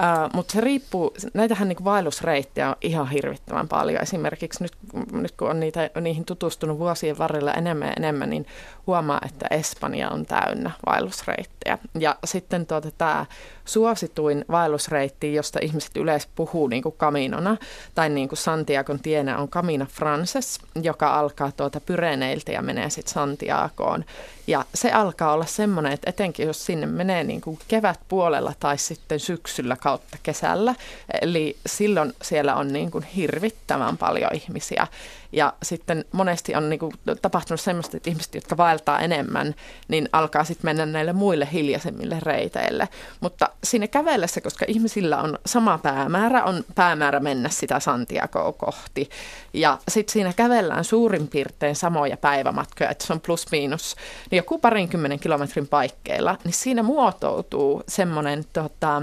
Uh, 0.00 0.30
Mutta 0.34 0.52
se 0.52 0.60
riippuu, 0.60 1.14
näitähän 1.34 1.68
niin 1.68 1.84
vaellusreittejä 1.84 2.68
on 2.68 2.76
ihan 2.80 3.10
hirvittävän 3.10 3.68
paljon. 3.68 4.02
Esimerkiksi 4.02 4.62
nyt, 4.62 4.72
nyt 5.12 5.32
kun 5.32 5.50
on 5.50 5.60
niitä, 5.60 5.90
niihin 6.00 6.24
tutustunut 6.24 6.78
vuosien 6.78 7.18
varrella 7.18 7.52
enemmän 7.52 7.88
ja 7.88 7.94
enemmän, 7.96 8.30
niin 8.30 8.46
huomaa, 8.86 9.20
että 9.26 9.46
Espanja 9.50 10.10
on 10.10 10.26
täynnä 10.26 10.70
vaellusreittejä. 10.86 11.78
Ja 11.98 12.16
sitten 12.24 12.66
tuota, 12.66 12.90
tämä 12.90 13.26
suosituin 13.64 14.44
vaellusreitti, 14.50 15.34
josta 15.34 15.58
ihmiset 15.62 15.96
yleensä 15.96 16.28
puhuu 16.34 16.66
niin 16.66 16.82
kuin 16.82 16.94
Caminona, 16.98 17.56
tai 17.94 18.08
niin 18.08 18.28
kuin 18.28 18.38
Santiagon 18.38 19.00
tienä 19.00 19.38
on 19.38 19.48
Camina 19.48 19.86
Frances, 19.86 20.58
joka 20.82 21.18
alkaa 21.18 21.52
tuota 21.52 21.80
Pyreneiltä 21.80 22.52
ja 22.52 22.62
menee 22.62 22.90
sitten 22.90 23.14
Santiagoon. 23.14 24.04
Ja 24.50 24.64
se 24.74 24.92
alkaa 24.92 25.32
olla 25.32 25.46
semmoinen, 25.46 25.92
että 25.92 26.10
etenkin 26.10 26.46
jos 26.46 26.66
sinne 26.66 26.86
menee 26.86 27.24
niin 27.24 27.40
kuin 27.40 27.58
kevätpuolella 27.68 28.52
tai 28.60 28.78
sitten 28.78 29.20
syksyllä 29.20 29.76
kautta 29.76 30.16
kesällä, 30.22 30.74
eli 31.22 31.56
silloin 31.66 32.12
siellä 32.22 32.54
on 32.54 32.72
niin 32.72 32.90
kuin 32.90 33.04
hirvittävän 33.04 33.98
paljon 33.98 34.34
ihmisiä. 34.34 34.86
Ja 35.32 35.52
sitten 35.62 36.04
monesti 36.12 36.54
on 36.54 36.70
niin 36.70 36.78
kuin 36.78 36.92
tapahtunut 37.22 37.60
semmoista, 37.60 37.96
että 37.96 38.10
ihmiset, 38.10 38.34
jotka 38.34 38.56
vaeltaa 38.56 39.00
enemmän, 39.00 39.54
niin 39.88 40.08
alkaa 40.12 40.44
sitten 40.44 40.68
mennä 40.68 40.86
näille 40.86 41.12
muille 41.12 41.48
hiljaisemmille 41.52 42.16
reiteille. 42.22 42.88
Mutta 43.20 43.48
siinä 43.64 43.86
kävellessä, 43.88 44.40
koska 44.40 44.64
ihmisillä 44.68 45.18
on 45.22 45.38
sama 45.46 45.78
päämäärä, 45.78 46.44
on 46.44 46.64
päämäärä 46.74 47.20
mennä 47.20 47.48
sitä 47.48 47.80
Santiagoa 47.80 48.52
kohti. 48.52 49.10
Ja 49.52 49.78
sitten 49.88 50.12
siinä 50.12 50.32
kävellään 50.32 50.84
suurin 50.84 51.28
piirtein 51.28 51.76
samoja 51.76 52.16
päivämatkoja, 52.16 52.90
että 52.90 53.06
se 53.06 53.12
on 53.12 53.20
plus 53.20 53.46
miinus 53.52 53.96
niin 54.30 54.36
joku 54.36 54.58
parinkymmenen 54.58 55.18
kilometrin 55.18 55.68
paikkeilla, 55.68 56.36
niin 56.44 56.54
siinä 56.54 56.82
muotoutuu 56.82 57.82
semmoinen 57.88 58.44
tota, 58.52 59.02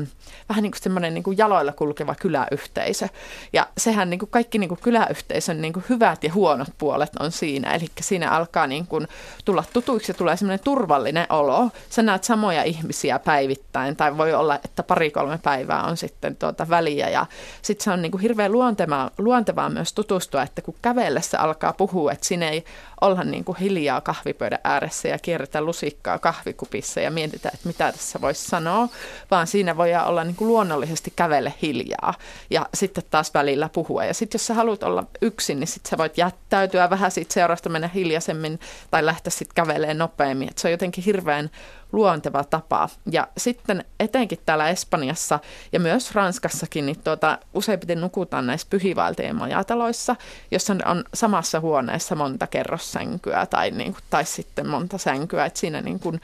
vähän 0.50 0.64
niin 0.64 0.72
kuin 0.72 0.82
semmoinen 0.82 1.14
niin 1.14 1.24
kuin 1.24 1.38
jaloilla 1.38 1.72
kulkeva 1.72 2.16
kyläyhteisö. 2.16 3.08
Ja 3.54 3.68
sehän 3.78 4.10
niin 4.10 4.20
kuin 4.20 4.30
kaikki 4.30 4.58
niin 4.58 4.70
kuin 4.70 4.80
kyläyhteisön 4.84 5.62
niin 5.62 5.74
kuin 5.74 5.86
hyvät 6.18 6.24
ja 6.24 6.34
huonot 6.34 6.68
puolet 6.78 7.16
on 7.20 7.32
siinä. 7.32 7.74
Eli 7.74 7.86
siinä 8.02 8.32
alkaa 8.32 8.68
niin 8.68 8.88
kuin 8.88 9.08
tulla 9.46 9.64
tutuiksi 9.74 10.12
ja 10.12 10.14
tulee 10.14 10.38
semmoinen 10.38 10.64
turvallinen 10.64 11.26
olo. 11.30 11.70
Sä 11.90 12.02
näet 12.04 12.24
samoja 12.24 12.64
ihmisiä 12.64 13.20
päivittäin 13.20 13.96
tai 13.96 14.18
voi 14.18 14.34
olla, 14.34 14.56
että 14.56 14.84
pari-kolme 14.84 15.38
päivää 15.44 15.84
on 15.84 15.98
sitten 15.98 16.36
tuota 16.36 16.70
väliä. 16.70 17.10
Ja 17.10 17.26
sitten 17.62 17.84
se 17.84 17.92
on 17.92 18.02
niin 18.02 18.12
kuin 18.12 18.22
hirveän 18.22 18.52
luontevaa, 18.52 19.12
luontevaa 19.18 19.70
myös 19.70 19.94
tutustua, 19.94 20.44
että 20.44 20.62
kun 20.62 20.76
kävellessä 20.82 21.40
alkaa 21.40 21.74
puhua, 21.74 22.12
että 22.12 22.28
siinä 22.28 22.50
ei 22.50 22.66
olla 23.02 23.24
niin 23.24 23.44
kuin 23.44 23.58
hiljaa 23.58 24.02
kahvipöydän 24.02 24.60
ääressä 24.64 25.08
ja 25.08 25.20
kierrätä 25.20 25.62
lusikkaa 25.62 26.20
kahvikupissa 26.20 27.02
ja 27.02 27.12
mietitä, 27.12 27.50
että 27.54 27.68
mitä 27.68 27.92
tässä 27.92 28.22
voisi 28.22 28.46
sanoa, 28.46 28.90
vaan 29.32 29.48
siinä 29.48 29.78
voi 29.78 29.90
olla 30.06 30.24
niin 30.24 30.36
kuin 30.36 30.48
luonnollisesti 30.48 31.14
kävele 31.16 31.54
hiljaa 31.62 32.14
ja 32.50 32.66
sitten 32.74 33.04
taas 33.10 33.34
välillä 33.34 33.70
puhua. 33.70 34.06
Ja 34.06 34.14
sitten 34.14 34.40
jos 34.40 34.48
sä 34.48 34.54
haluat 34.54 34.84
olla 34.84 35.04
yksin, 35.22 35.60
niin 35.60 35.68
sitten 35.68 35.90
sä 35.90 35.98
voit 35.98 36.18
jättäytyä 36.18 36.90
vähän 36.90 37.12
siitä 37.12 37.34
seurasta, 37.34 37.70
mennä 37.70 37.90
hiljaisemmin 37.94 38.60
tai 38.92 39.06
lähteä 39.06 39.32
sitten 39.32 39.56
kävelemään 39.56 39.98
nopeammin. 39.98 40.50
Et 40.50 40.58
se 40.58 40.68
on 40.68 40.72
jotenkin 40.72 41.04
hirveän 41.04 41.50
luonteva 41.92 42.44
tapa. 42.44 42.90
Ja 43.12 43.28
sitten 43.38 43.86
etenkin 44.00 44.40
täällä 44.46 44.70
Espanjassa 44.70 45.40
ja 45.72 45.80
myös 45.80 46.16
Ranskassakin, 46.16 46.86
niin 46.86 47.00
tuota, 47.04 47.40
useimmiten 47.54 48.02
nukutaan 48.02 48.48
näissä 48.48 48.68
pyhivaltojen 48.70 49.36
majataloissa, 49.36 50.16
jossa 50.52 50.76
on 50.86 51.04
samassa 51.14 51.60
huoneessa 51.60 52.16
monta 52.16 52.48
kerrossänkyä 52.48 53.46
tai, 53.46 53.72
niin 53.72 53.94
kuin, 53.94 54.04
tai 54.10 54.26
sitten 54.26 54.68
monta 54.68 54.98
sänkyä, 54.98 55.46
että 55.46 55.60
siinä 55.60 55.82
niin 55.82 56.00
kuin 56.00 56.22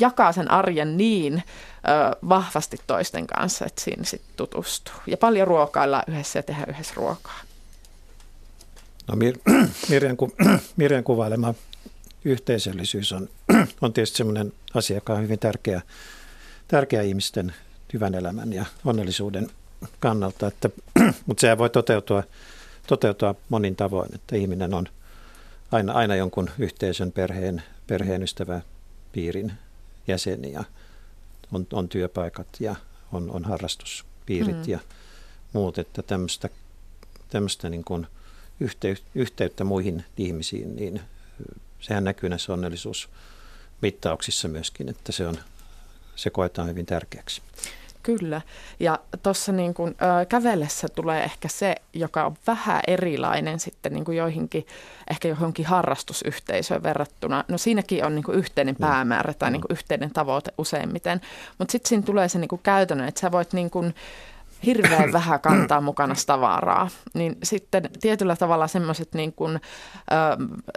jakaa 0.00 0.32
sen 0.32 0.50
arjen 0.50 0.96
niin 0.96 1.42
ö, 1.88 2.16
vahvasti 2.28 2.76
toisten 2.86 3.26
kanssa, 3.26 3.66
että 3.66 3.82
siinä 3.82 4.04
sitten 4.04 4.32
tutustuu. 4.36 4.94
Ja 5.06 5.16
paljon 5.16 5.48
ruokailla 5.48 6.02
yhdessä 6.08 6.38
ja 6.38 6.42
tehdä 6.42 6.64
yhdessä 6.68 6.94
ruokaa. 6.96 7.40
No 9.08 9.14
Mir- 9.14 9.68
Mirjan, 9.90 10.16
ku- 10.16 10.32
Mirjan 10.76 11.04
kuvailema 11.04 11.54
yhteisöllisyys 12.24 13.12
on, 13.12 13.28
on 13.82 13.92
tietysti 13.92 14.16
sellainen 14.16 14.52
asia, 14.74 14.96
joka 14.96 15.14
on 15.14 15.22
hyvin 15.22 15.38
tärkeä, 15.38 15.82
tärkeä 16.68 17.02
ihmisten 17.02 17.54
hyvän 17.92 18.14
elämän 18.14 18.52
ja 18.52 18.64
onnellisuuden 18.84 19.50
kannalta, 20.00 20.46
että, 20.46 20.70
mutta 21.26 21.40
sehän 21.40 21.58
voi 21.58 21.70
toteutua, 21.70 22.22
toteutua 22.86 23.34
monin 23.48 23.76
tavoin, 23.76 24.14
että 24.14 24.36
ihminen 24.36 24.74
on 24.74 24.88
aina, 25.72 25.92
aina 25.92 26.16
jonkun 26.16 26.50
yhteisön, 26.58 27.12
perheen, 27.12 27.62
perheen 27.86 28.22
ystävä, 28.22 28.60
piirin 29.12 29.52
jäseni 30.08 30.52
ja 30.52 30.64
on, 31.52 31.66
on 31.72 31.88
työpaikat 31.88 32.46
ja 32.60 32.76
on, 33.12 33.30
on 33.30 33.44
harrastuspiirit 33.44 34.56
mm. 34.56 34.72
ja 34.72 34.78
muut, 35.52 35.78
että 35.78 36.02
tämmöistä, 36.02 36.48
tämmöistä 37.30 37.68
niin 37.68 37.84
kuin 37.84 38.06
yhteyttä 39.14 39.64
muihin 39.64 40.04
ihmisiin, 40.16 40.76
niin 40.76 41.00
sehän 41.80 42.04
näkyy 42.04 42.28
näissä 42.28 42.52
onnellisuusmittauksissa 42.52 44.48
myöskin, 44.48 44.88
että 44.88 45.12
se, 45.12 45.26
on, 45.26 45.38
se 46.16 46.30
koetaan 46.30 46.68
hyvin 46.68 46.86
tärkeäksi. 46.86 47.42
Kyllä. 48.02 48.40
Ja 48.80 48.98
tuossa 49.22 49.52
niin 49.52 49.74
kun, 49.74 49.88
ö, 49.88 50.26
kävellessä 50.26 50.88
tulee 50.88 51.24
ehkä 51.24 51.48
se, 51.48 51.74
joka 51.92 52.26
on 52.26 52.36
vähän 52.46 52.80
erilainen 52.86 53.60
sitten 53.60 53.92
niin 53.92 54.04
kuin 54.04 54.16
joihinkin, 54.16 54.66
ehkä 55.10 55.28
johonkin 55.28 55.66
harrastusyhteisöön 55.66 56.82
verrattuna. 56.82 57.44
No 57.48 57.58
siinäkin 57.58 58.04
on 58.04 58.14
niin 58.14 58.22
kuin 58.22 58.38
yhteinen 58.38 58.74
mm. 58.78 58.86
päämäärä 58.86 59.34
tai 59.34 59.50
mm. 59.50 59.52
niin 59.52 59.60
kuin 59.60 59.72
yhteinen 59.72 60.10
tavoite 60.10 60.52
useimmiten. 60.58 61.20
Mutta 61.58 61.72
sitten 61.72 61.88
siinä 61.88 62.02
tulee 62.02 62.28
se 62.28 62.38
niin 62.38 62.48
kuin 62.48 62.60
käytännön, 62.62 63.08
että 63.08 63.20
sä 63.20 63.32
voit 63.32 63.52
niin 63.52 63.70
kuin, 63.70 63.94
hirveän 64.66 65.12
vähän 65.18 65.40
kantaa 65.40 65.80
mukana 65.80 66.14
tavaraa, 66.26 66.88
niin 67.14 67.36
sitten 67.42 67.90
tietyllä 68.00 68.36
tavalla 68.36 68.66
semmoiset 68.66 69.14
niin 69.14 69.32
kuin, 69.32 69.54
ö, 69.56 69.60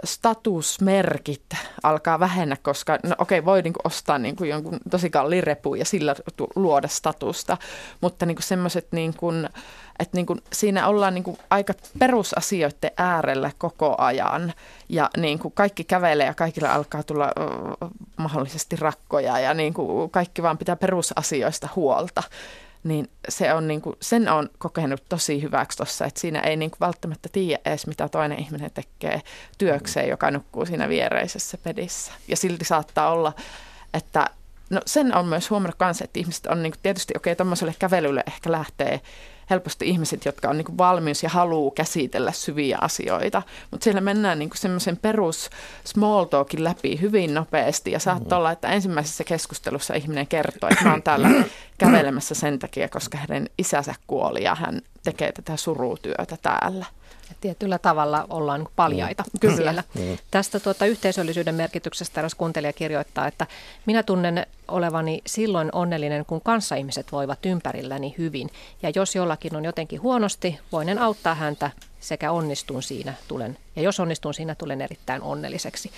statusmerkit 0.04 1.44
alkaa 1.82 2.20
vähennä, 2.20 2.56
koska 2.62 2.98
no 3.02 3.14
okei, 3.18 3.38
okay, 3.38 3.46
voi 3.46 3.62
niin 3.62 3.72
kuin 3.72 3.86
ostaa 3.86 4.18
niin 4.18 4.36
kuin 4.36 4.50
jonkun 4.50 4.78
tosi 4.90 5.10
kalliin 5.10 5.44
repu 5.44 5.74
ja 5.74 5.84
sillä 5.84 6.14
luoda 6.56 6.88
statusta, 6.88 7.56
mutta 8.00 8.26
niin 8.26 8.36
kuin 8.36 8.44
semmoiset 8.44 8.88
niin 8.92 9.14
kuin, 9.16 9.48
että 9.98 10.16
niin 10.16 10.26
kuin 10.26 10.40
siinä 10.52 10.88
ollaan 10.88 11.14
niin 11.14 11.24
kuin 11.24 11.38
aika 11.50 11.74
perusasioiden 11.98 12.90
äärellä 12.96 13.50
koko 13.58 13.94
ajan. 13.98 14.52
Ja 14.88 15.10
niin 15.16 15.38
kuin 15.38 15.54
kaikki 15.54 15.84
kävelee 15.84 16.26
ja 16.26 16.34
kaikilla 16.34 16.72
alkaa 16.72 17.02
tulla 17.02 17.32
mahdollisesti 18.16 18.76
rakkoja 18.76 19.38
ja 19.38 19.54
niin 19.54 19.74
kuin 19.74 20.10
kaikki 20.10 20.42
vaan 20.42 20.58
pitää 20.58 20.76
perusasioista 20.76 21.68
huolta 21.76 22.22
niin 22.84 23.10
se 23.28 23.54
on 23.54 23.68
niin 23.68 23.80
kuin, 23.80 23.96
sen 24.00 24.28
on 24.28 24.50
kokenut 24.58 25.02
tosi 25.08 25.42
hyväksi 25.42 25.76
tuossa, 25.76 26.04
että 26.04 26.20
siinä 26.20 26.40
ei 26.40 26.56
niin 26.56 26.70
kuin 26.70 26.80
välttämättä 26.80 27.28
tiedä 27.32 27.60
edes, 27.64 27.86
mitä 27.86 28.08
toinen 28.08 28.38
ihminen 28.38 28.70
tekee 28.70 29.22
työkseen, 29.58 30.08
joka 30.08 30.30
nukkuu 30.30 30.66
siinä 30.66 30.88
viereisessä 30.88 31.58
pedissä. 31.58 32.12
Ja 32.28 32.36
silti 32.36 32.64
saattaa 32.64 33.10
olla, 33.10 33.32
että 33.94 34.30
no 34.70 34.80
sen 34.86 35.14
on 35.14 35.26
myös 35.26 35.50
huomannut 35.50 35.78
kanssa, 35.78 36.04
että 36.04 36.20
ihmiset 36.20 36.46
on 36.46 36.62
niin 36.62 36.72
kuin, 36.72 36.80
tietysti, 36.82 37.14
okei, 37.16 37.30
okay, 37.32 37.36
tuommoiselle 37.36 37.74
kävelylle 37.78 38.24
ehkä 38.26 38.52
lähtee 38.52 39.00
helposti 39.50 39.88
ihmiset, 39.88 40.24
jotka 40.24 40.48
on 40.48 40.56
niin 40.56 40.64
kuin 40.64 40.78
valmius 40.78 41.22
ja 41.22 41.28
haluaa 41.28 41.72
käsitellä 41.74 42.32
syviä 42.32 42.78
asioita. 42.80 43.42
Mutta 43.70 43.84
siellä 43.84 44.00
mennään 44.00 44.38
niin 44.38 44.50
semmoisen 44.54 44.96
perus 44.96 45.50
small 45.84 46.24
talkin 46.24 46.64
läpi 46.64 47.00
hyvin 47.00 47.34
nopeasti 47.34 47.90
ja 47.90 47.98
saattaa 47.98 48.24
mm-hmm. 48.24 48.36
olla, 48.38 48.52
että 48.52 48.68
ensimmäisessä 48.68 49.24
keskustelussa 49.24 49.94
ihminen 49.94 50.26
kertoo, 50.26 50.68
että 50.68 50.84
mä 50.84 50.90
oon 50.90 51.02
täällä 51.02 51.28
kävelemässä 51.78 52.34
sen 52.34 52.58
takia, 52.58 52.88
koska 52.88 53.18
hänen 53.18 53.50
isänsä 53.58 53.94
kuoli 54.06 54.44
ja 54.44 54.54
hän 54.54 54.80
tekee 55.04 55.32
tätä 55.32 55.56
surutyötä 55.56 56.36
täällä. 56.42 56.86
Tietyllä 57.40 57.78
tavalla 57.78 58.26
ollaan 58.30 58.60
niin 58.60 58.72
paljaita 58.76 59.22
mm. 59.22 59.40
Kyllä. 59.40 59.56
siellä. 59.56 59.84
Mm. 59.94 60.18
Tästä 60.30 60.60
tuota 60.60 60.86
yhteisöllisyyden 60.86 61.54
merkityksestä 61.54 62.20
eräs 62.20 62.34
kuuntelija 62.34 62.72
kirjoittaa, 62.72 63.26
että 63.26 63.46
minä 63.86 64.02
tunnen 64.02 64.46
olevani 64.68 65.22
silloin 65.26 65.68
onnellinen, 65.72 66.26
kun 66.26 66.40
kanssaihmiset 66.40 67.12
voivat 67.12 67.46
ympärilläni 67.46 68.14
hyvin. 68.18 68.50
Ja 68.82 68.92
jos 68.94 69.14
jollakin 69.14 69.56
on 69.56 69.64
jotenkin 69.64 70.02
huonosti, 70.02 70.58
voinen 70.72 70.98
auttaa 70.98 71.34
häntä 71.34 71.70
sekä 72.08 72.32
onnistun 72.32 72.82
siinä, 72.82 73.14
tulen, 73.28 73.58
ja 73.76 73.82
jos 73.82 74.00
onnistun 74.00 74.34
siinä, 74.34 74.54
tulen 74.54 74.80
erittäin 74.80 75.22
onnelliseksi. 75.22 75.90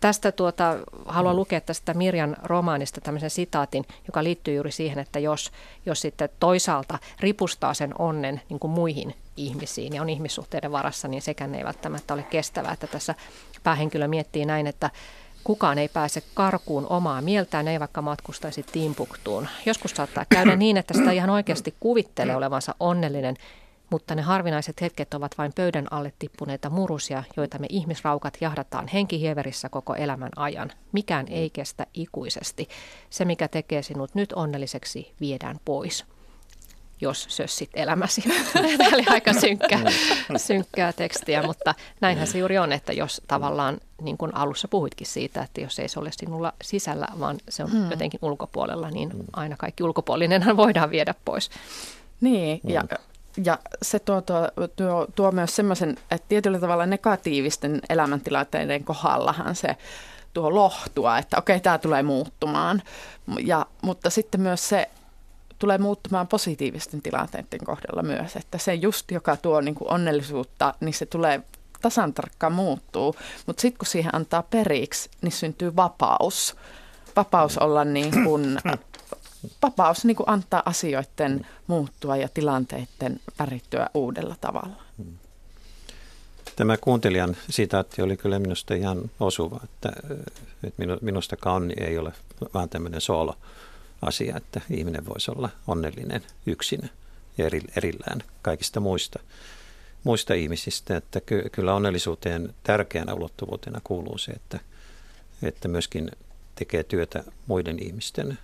Tästä 0.00 0.32
tuota, 0.32 0.76
haluan 1.06 1.34
mm. 1.34 1.38
lukea 1.38 1.60
tästä 1.60 1.94
Mirjan 1.94 2.36
romaanista 2.42 3.00
tämmöisen 3.00 3.30
sitaatin, 3.30 3.84
joka 4.06 4.24
liittyy 4.24 4.54
juuri 4.54 4.72
siihen, 4.72 4.98
että 4.98 5.18
jos, 5.18 5.50
jos 5.86 6.00
sitten 6.00 6.28
toisaalta 6.40 6.98
ripustaa 7.20 7.74
sen 7.74 7.94
onnen 7.98 8.40
niin 8.48 8.60
kuin 8.60 8.70
muihin 8.70 9.14
ihmisiin 9.36 9.94
ja 9.94 10.02
on 10.02 10.10
ihmissuhteiden 10.10 10.72
varassa, 10.72 11.08
niin 11.08 11.22
sekään 11.22 11.54
ei 11.54 11.64
välttämättä 11.64 12.14
ole 12.14 12.22
kestävää, 12.22 12.72
että 12.72 12.86
tässä 12.86 13.14
päähenkilö 13.62 14.08
miettii 14.08 14.44
näin, 14.44 14.66
että 14.66 14.90
kukaan 15.44 15.78
ei 15.78 15.88
pääse 15.88 16.22
karkuun 16.34 16.86
omaa 16.90 17.22
mieltään, 17.22 17.68
ei 17.68 17.80
vaikka 17.80 18.02
matkustaisi 18.02 18.62
Timbuktuun. 18.62 19.48
Joskus 19.66 19.90
saattaa 19.90 20.24
käydä 20.28 20.56
niin, 20.62 20.76
että 20.76 20.94
sitä 20.94 21.12
ihan 21.12 21.30
oikeasti 21.30 21.74
kuvittelee 21.80 22.36
olevansa 22.36 22.74
onnellinen, 22.80 23.36
mutta 23.90 24.14
ne 24.14 24.22
harvinaiset 24.22 24.80
hetket 24.80 25.14
ovat 25.14 25.38
vain 25.38 25.52
pöydän 25.52 25.86
alle 25.90 26.12
tippuneita 26.18 26.70
murusia, 26.70 27.22
joita 27.36 27.58
me 27.58 27.66
ihmisraukat 27.70 28.38
jahdataan 28.40 28.88
henkihieverissä 28.88 29.68
koko 29.68 29.94
elämän 29.94 30.30
ajan. 30.36 30.72
Mikään 30.92 31.26
ei 31.28 31.50
kestä 31.50 31.86
ikuisesti. 31.94 32.68
Se, 33.10 33.24
mikä 33.24 33.48
tekee 33.48 33.82
sinut 33.82 34.14
nyt 34.14 34.32
onnelliseksi, 34.32 35.12
viedään 35.20 35.56
pois 35.64 36.04
jos 37.00 37.26
sössit 37.28 37.70
elämäsi. 37.74 38.22
Tämä 38.52 38.90
oli 38.94 39.04
aika 39.06 39.32
synkkää, 39.32 39.84
synkkää 40.36 40.92
tekstiä, 40.92 41.42
mutta 41.42 41.74
näinhän 42.00 42.26
se 42.26 42.38
juuri 42.38 42.58
on, 42.58 42.72
että 42.72 42.92
jos 42.92 43.22
tavallaan, 43.28 43.78
niin 44.02 44.18
kuin 44.18 44.34
alussa 44.34 44.68
puhuitkin 44.68 45.06
siitä, 45.06 45.42
että 45.42 45.60
jos 45.60 45.78
ei 45.78 45.88
se 45.88 46.00
ole 46.00 46.10
sinulla 46.12 46.52
sisällä, 46.62 47.06
vaan 47.20 47.36
se 47.48 47.64
on 47.64 47.70
hmm. 47.70 47.90
jotenkin 47.90 48.20
ulkopuolella, 48.22 48.90
niin 48.90 49.10
aina 49.32 49.56
kaikki 49.56 49.82
ulkopuolinenhan 49.82 50.56
voidaan 50.56 50.90
viedä 50.90 51.14
pois. 51.24 51.50
Niin, 52.20 52.60
ja 52.64 52.82
ja 53.44 53.58
se 53.82 53.98
tuo, 53.98 54.20
tuo, 54.20 54.48
tuo, 54.76 55.06
tuo 55.14 55.32
myös 55.32 55.56
semmoisen, 55.56 55.96
että 56.10 56.28
tietyllä 56.28 56.58
tavalla 56.58 56.86
negatiivisten 56.86 57.80
elämäntilanteiden 57.88 58.84
kohdallahan 58.84 59.56
se 59.56 59.76
tuo 60.34 60.54
lohtua, 60.54 61.18
että 61.18 61.38
okei, 61.38 61.60
tämä 61.60 61.78
tulee 61.78 62.02
muuttumaan. 62.02 62.82
Ja, 63.40 63.66
mutta 63.82 64.10
sitten 64.10 64.40
myös 64.40 64.68
se 64.68 64.88
tulee 65.58 65.78
muuttumaan 65.78 66.28
positiivisten 66.28 67.02
tilanteiden 67.02 67.64
kohdalla 67.64 68.02
myös, 68.02 68.36
että 68.36 68.58
se 68.58 68.74
just, 68.74 69.10
joka 69.10 69.36
tuo 69.36 69.60
niin 69.60 69.74
kuin 69.74 69.90
onnellisuutta, 69.90 70.74
niin 70.80 70.94
se 70.94 71.06
tulee 71.06 71.42
tasan 71.80 72.14
tarkkaan 72.14 72.52
muuttuu, 72.52 73.14
mutta 73.46 73.60
sitten 73.60 73.78
kun 73.78 73.86
siihen 73.86 74.14
antaa 74.14 74.42
periksi, 74.42 75.10
niin 75.22 75.32
syntyy 75.32 75.76
vapaus. 75.76 76.56
Vapaus 77.16 77.58
olla 77.58 77.84
niin 77.84 78.24
kuin 78.24 78.58
vapaus 79.62 80.04
niin 80.04 80.16
kuin 80.16 80.28
antaa 80.28 80.62
asioiden 80.64 81.46
muuttua 81.66 82.16
ja 82.16 82.28
tilanteiden 82.28 83.20
värittyä 83.38 83.90
uudella 83.94 84.36
tavalla. 84.40 84.82
Tämä 86.56 86.76
kuuntelijan 86.76 87.36
sitaatti 87.50 88.02
oli 88.02 88.16
kyllä 88.16 88.38
minusta 88.38 88.74
ihan 88.74 89.10
osuva, 89.20 89.60
että, 89.64 89.92
että 90.64 90.82
minusta 91.00 91.36
kauni 91.36 91.74
ei 91.80 91.98
ole 91.98 92.12
vaan 92.54 92.68
tämmöinen 92.68 93.00
solo 93.00 93.36
asia, 94.02 94.36
että 94.36 94.60
ihminen 94.70 95.06
voisi 95.06 95.30
olla 95.30 95.48
onnellinen 95.66 96.22
yksin 96.46 96.90
ja 97.38 97.44
erillään 97.76 98.22
kaikista 98.42 98.80
muista, 98.80 99.18
muista 100.04 100.34
ihmisistä. 100.34 100.96
Että 100.96 101.20
ky, 101.20 101.48
kyllä 101.52 101.74
onnellisuuteen 101.74 102.54
tärkeänä 102.62 103.14
ulottuvuutena 103.14 103.80
kuuluu 103.84 104.18
se, 104.18 104.32
että, 104.32 104.60
että 105.42 105.68
myöskin 105.68 106.10
tekee 106.54 106.82
työtä 106.82 107.24
muiden 107.46 107.82
ihmisten 107.82 108.38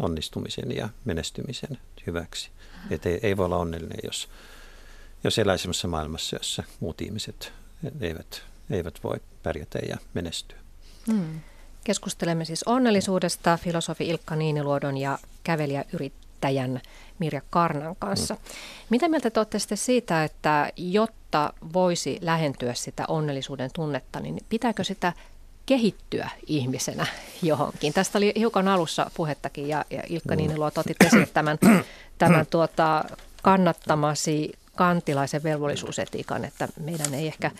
onnistumisen 0.00 0.76
ja 0.76 0.88
menestymisen 1.04 1.78
hyväksi. 2.06 2.50
Että 2.90 3.08
ei, 3.08 3.20
ei 3.22 3.36
voi 3.36 3.46
olla 3.46 3.56
onnellinen, 3.56 3.98
jos, 4.04 4.28
jos 5.24 5.38
elää 5.38 5.56
sellaisessa 5.56 5.88
maailmassa, 5.88 6.36
jossa 6.36 6.62
muut 6.80 7.00
ihmiset 7.00 7.52
eivät, 8.00 8.42
eivät 8.70 9.04
voi 9.04 9.20
pärjätä 9.42 9.78
ja 9.88 9.96
menestyä. 10.14 10.58
Hmm. 11.06 11.40
Keskustelemme 11.84 12.44
siis 12.44 12.62
onnellisuudesta 12.62 13.56
filosofi 13.56 14.08
Ilkka 14.08 14.36
Niiniluodon 14.36 14.96
ja 14.96 15.18
kävelijäyrittäjän 15.44 16.80
Mirja 17.18 17.42
Karnan 17.50 17.96
kanssa. 17.96 18.34
Hmm. 18.34 18.44
Mitä 18.90 19.08
mieltä 19.08 19.30
te 19.30 19.40
olette 19.40 19.58
sitten 19.58 19.78
siitä, 19.78 20.24
että 20.24 20.72
jotta 20.76 21.52
voisi 21.72 22.18
lähentyä 22.20 22.74
sitä 22.74 23.04
onnellisuuden 23.08 23.70
tunnetta, 23.74 24.20
niin 24.20 24.38
pitääkö 24.48 24.84
sitä 24.84 25.12
kehittyä 25.66 26.30
ihmisenä 26.46 27.06
johonkin. 27.42 27.92
Tästä 27.92 28.18
oli 28.18 28.32
hiukan 28.36 28.68
alussa 28.68 29.10
puhettakin 29.16 29.68
ja, 29.68 29.84
ja 29.90 30.02
Ilkka 30.08 30.34
mm. 30.34 30.36
Niiniluoto 30.36 30.80
otit 30.80 30.96
esille 31.04 31.26
tämän, 31.26 31.58
tämän 32.18 32.46
tuota, 32.46 33.04
kannattamasi 33.42 34.52
kantilaisen 34.76 35.42
velvollisuusetiikan, 35.42 36.44
että 36.44 36.68
meidän 36.80 37.14
ei 37.14 37.26
ehkä 37.26 37.50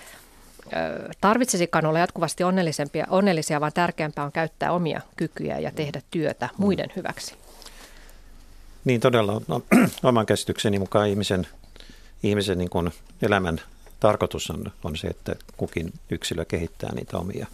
tarvitsisikaan 1.21 1.87
olla 1.87 1.99
jatkuvasti 1.99 2.45
onnellisempia, 2.45 3.07
onnellisia, 3.11 3.61
vaan 3.61 3.73
tärkeämpää 3.73 4.25
on 4.25 4.33
käyttää 4.33 4.73
omia 4.73 5.01
kykyjä 5.17 5.59
ja 5.59 5.71
tehdä 5.71 6.03
työtä 6.11 6.49
muiden 6.57 6.93
hyväksi. 6.97 7.35
Niin 8.85 9.01
todella, 9.01 9.41
no, 9.49 9.63
oman 10.03 10.27
käsitykseni 10.27 10.79
mukaan 10.79 11.09
ihmisen, 11.09 11.47
ihmisen 12.23 12.59
niin 12.59 12.71
kuin 12.71 12.91
elämän 13.23 13.61
tarkoitus 14.01 14.51
on, 14.51 14.73
on 14.85 14.97
se, 14.97 15.09
että 15.09 15.35
kukin 15.57 15.93
yksilö 16.11 16.45
kehittää 16.45 16.95
niitä 16.95 17.19
omia 17.19 17.47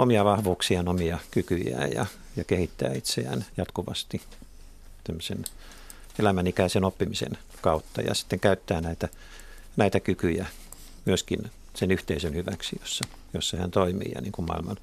omia 0.00 0.24
vahvuuksiaan, 0.24 0.88
omia 0.88 1.18
kykyjään 1.30 1.92
ja, 1.92 2.06
ja 2.36 2.44
kehittää 2.44 2.92
itseään 2.92 3.44
jatkuvasti 3.56 4.22
tämmöisen 5.04 5.44
elämänikäisen 6.18 6.84
oppimisen 6.84 7.38
kautta 7.60 8.00
ja 8.00 8.14
sitten 8.14 8.40
käyttää 8.40 8.80
näitä, 8.80 9.08
näitä 9.76 10.00
kykyjä 10.00 10.46
myöskin 11.04 11.50
sen 11.74 11.90
yhteisön 11.90 12.34
hyväksi, 12.34 12.76
jossa, 12.80 13.04
jossa 13.34 13.56
hän 13.56 13.70
toimii 13.70 14.12
ja 14.14 14.20
niin 14.20 14.32
kuin 14.32 14.46
maailman, 14.46 14.76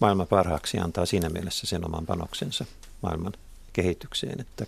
maailman 0.00 0.26
parhaaksi 0.26 0.78
antaa 0.78 1.06
siinä 1.06 1.28
mielessä 1.28 1.66
sen 1.66 1.84
oman 1.84 2.06
panoksensa 2.06 2.64
maailman 3.02 3.32
kehitykseen. 3.72 4.40
Että 4.40 4.66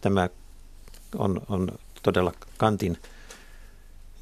tämä 0.00 0.28
on, 1.18 1.42
on 1.48 1.68
todella 2.02 2.32
Kantin 2.56 2.98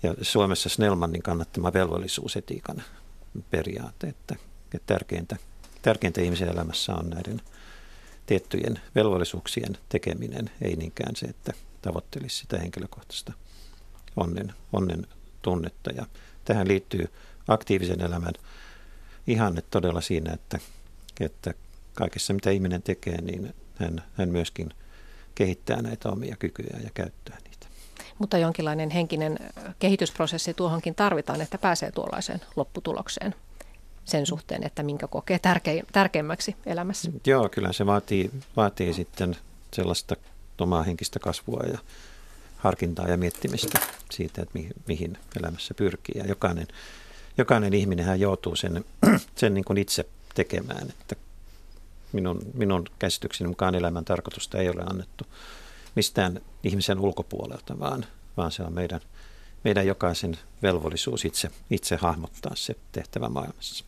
ja 0.02 0.14
Suomessa 0.22 0.68
Snellmanin 0.68 1.22
kannattama 1.22 1.72
velvollisuusetiikan 1.72 2.82
periaate, 3.50 4.06
että 4.06 4.34
että 4.34 4.47
tärkeintä, 4.86 5.36
tärkeintä 5.82 6.20
ihmisen 6.20 6.48
elämässä 6.48 6.94
on 6.94 7.10
näiden 7.10 7.40
tiettyjen 8.26 8.80
velvollisuuksien 8.94 9.78
tekeminen, 9.88 10.50
ei 10.62 10.76
niinkään 10.76 11.16
se, 11.16 11.26
että 11.26 11.52
tavoittelisi 11.82 12.36
sitä 12.36 12.58
henkilökohtaista 12.58 13.32
onnen, 14.16 14.52
onnen 14.72 15.06
tunnetta. 15.42 15.90
Ja 15.90 16.06
tähän 16.44 16.68
liittyy 16.68 17.08
aktiivisen 17.48 18.00
elämän 18.00 18.34
ihanne 19.26 19.62
todella 19.70 20.00
siinä, 20.00 20.32
että, 20.32 20.58
että 21.20 21.54
kaikessa 21.94 22.34
mitä 22.34 22.50
ihminen 22.50 22.82
tekee, 22.82 23.20
niin 23.20 23.54
hän, 23.74 24.02
hän 24.14 24.28
myöskin 24.28 24.70
kehittää 25.34 25.82
näitä 25.82 26.08
omia 26.08 26.36
kykyjä 26.38 26.78
ja 26.84 26.90
käyttää 26.94 27.38
niitä. 27.44 27.66
Mutta 28.18 28.38
jonkinlainen 28.38 28.90
henkinen 28.90 29.38
kehitysprosessi 29.78 30.54
tuohonkin 30.54 30.94
tarvitaan, 30.94 31.40
että 31.40 31.58
pääsee 31.58 31.92
tuollaiseen 31.92 32.40
lopputulokseen 32.56 33.34
sen 34.08 34.26
suhteen, 34.26 34.66
että 34.66 34.82
minkä 34.82 35.06
kokee 35.06 35.38
tärkein, 35.38 35.86
tärkeimmäksi 35.92 36.56
elämässä. 36.66 37.10
Joo, 37.26 37.48
kyllä 37.48 37.72
se 37.72 37.86
vaatii, 37.86 38.30
vaatii 38.56 38.92
sitten 38.92 39.36
sellaista 39.72 40.16
omaa 40.58 40.82
henkistä 40.82 41.18
kasvua 41.18 41.62
ja 41.72 41.78
harkintaa 42.56 43.08
ja 43.08 43.16
miettimistä 43.16 43.78
siitä, 44.10 44.42
että 44.42 44.58
mihin, 44.58 44.72
mihin 44.86 45.18
elämässä 45.40 45.74
pyrkii. 45.74 46.18
Ja 46.18 46.26
jokainen, 46.26 46.66
jokainen 47.38 47.74
ihminen 47.74 48.20
joutuu 48.20 48.56
sen, 48.56 48.84
sen 49.36 49.54
niin 49.54 49.64
kuin 49.64 49.78
itse 49.78 50.06
tekemään, 50.34 50.90
että 50.90 51.16
minun, 52.12 52.42
minun 52.54 52.84
käsitykseni 52.98 53.48
mukaan 53.48 53.74
elämän 53.74 54.04
tarkoitusta 54.04 54.58
ei 54.58 54.68
ole 54.68 54.82
annettu 54.90 55.26
mistään 55.94 56.40
ihmisen 56.64 57.00
ulkopuolelta, 57.00 57.78
vaan, 57.78 58.06
vaan 58.36 58.52
se 58.52 58.62
on 58.62 58.72
meidän– 58.72 59.00
meidän 59.64 59.86
jokaisen 59.86 60.38
velvollisuus 60.62 61.24
itse, 61.24 61.50
itse 61.70 61.96
hahmottaa 61.96 62.52
se 62.54 62.76
tehtävä 62.92 63.28
maailmassa. 63.28 63.84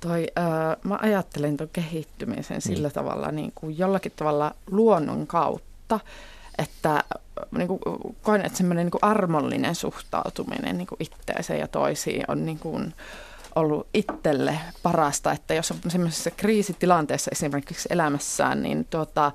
Toi, 0.00 0.26
äh, 0.38 0.76
mä 0.84 0.98
ajattelen 1.02 1.56
tuon 1.56 1.70
kehittymisen 1.72 2.60
sillä 2.60 2.88
mm. 2.88 2.92
tavalla 2.92 3.30
niin 3.30 3.52
kuin 3.54 3.78
jollakin 3.78 4.12
tavalla 4.16 4.54
luonnon 4.70 5.26
kautta, 5.26 6.00
että 6.58 7.04
niin 7.56 7.68
kuin, 7.68 7.80
koen, 8.22 8.46
että 8.46 8.58
semmoinen 8.58 8.86
niin 8.86 8.90
kuin 8.90 9.04
armollinen 9.04 9.74
suhtautuminen 9.74 10.78
niin 10.78 10.86
kuin 10.86 10.98
itteeseen 11.00 11.60
ja 11.60 11.68
toisiin 11.68 12.24
on 12.28 12.46
niin 12.46 12.58
kuin, 12.58 12.94
ollut 13.56 13.86
itselle 13.94 14.58
parasta, 14.82 15.32
että 15.32 15.54
jos 15.54 15.70
on 15.70 15.78
semmoisessa 15.88 16.30
kriisitilanteessa 16.30 17.30
esimerkiksi 17.32 17.88
elämässään, 17.90 18.62
niin 18.62 18.84
tuota, 18.84 19.32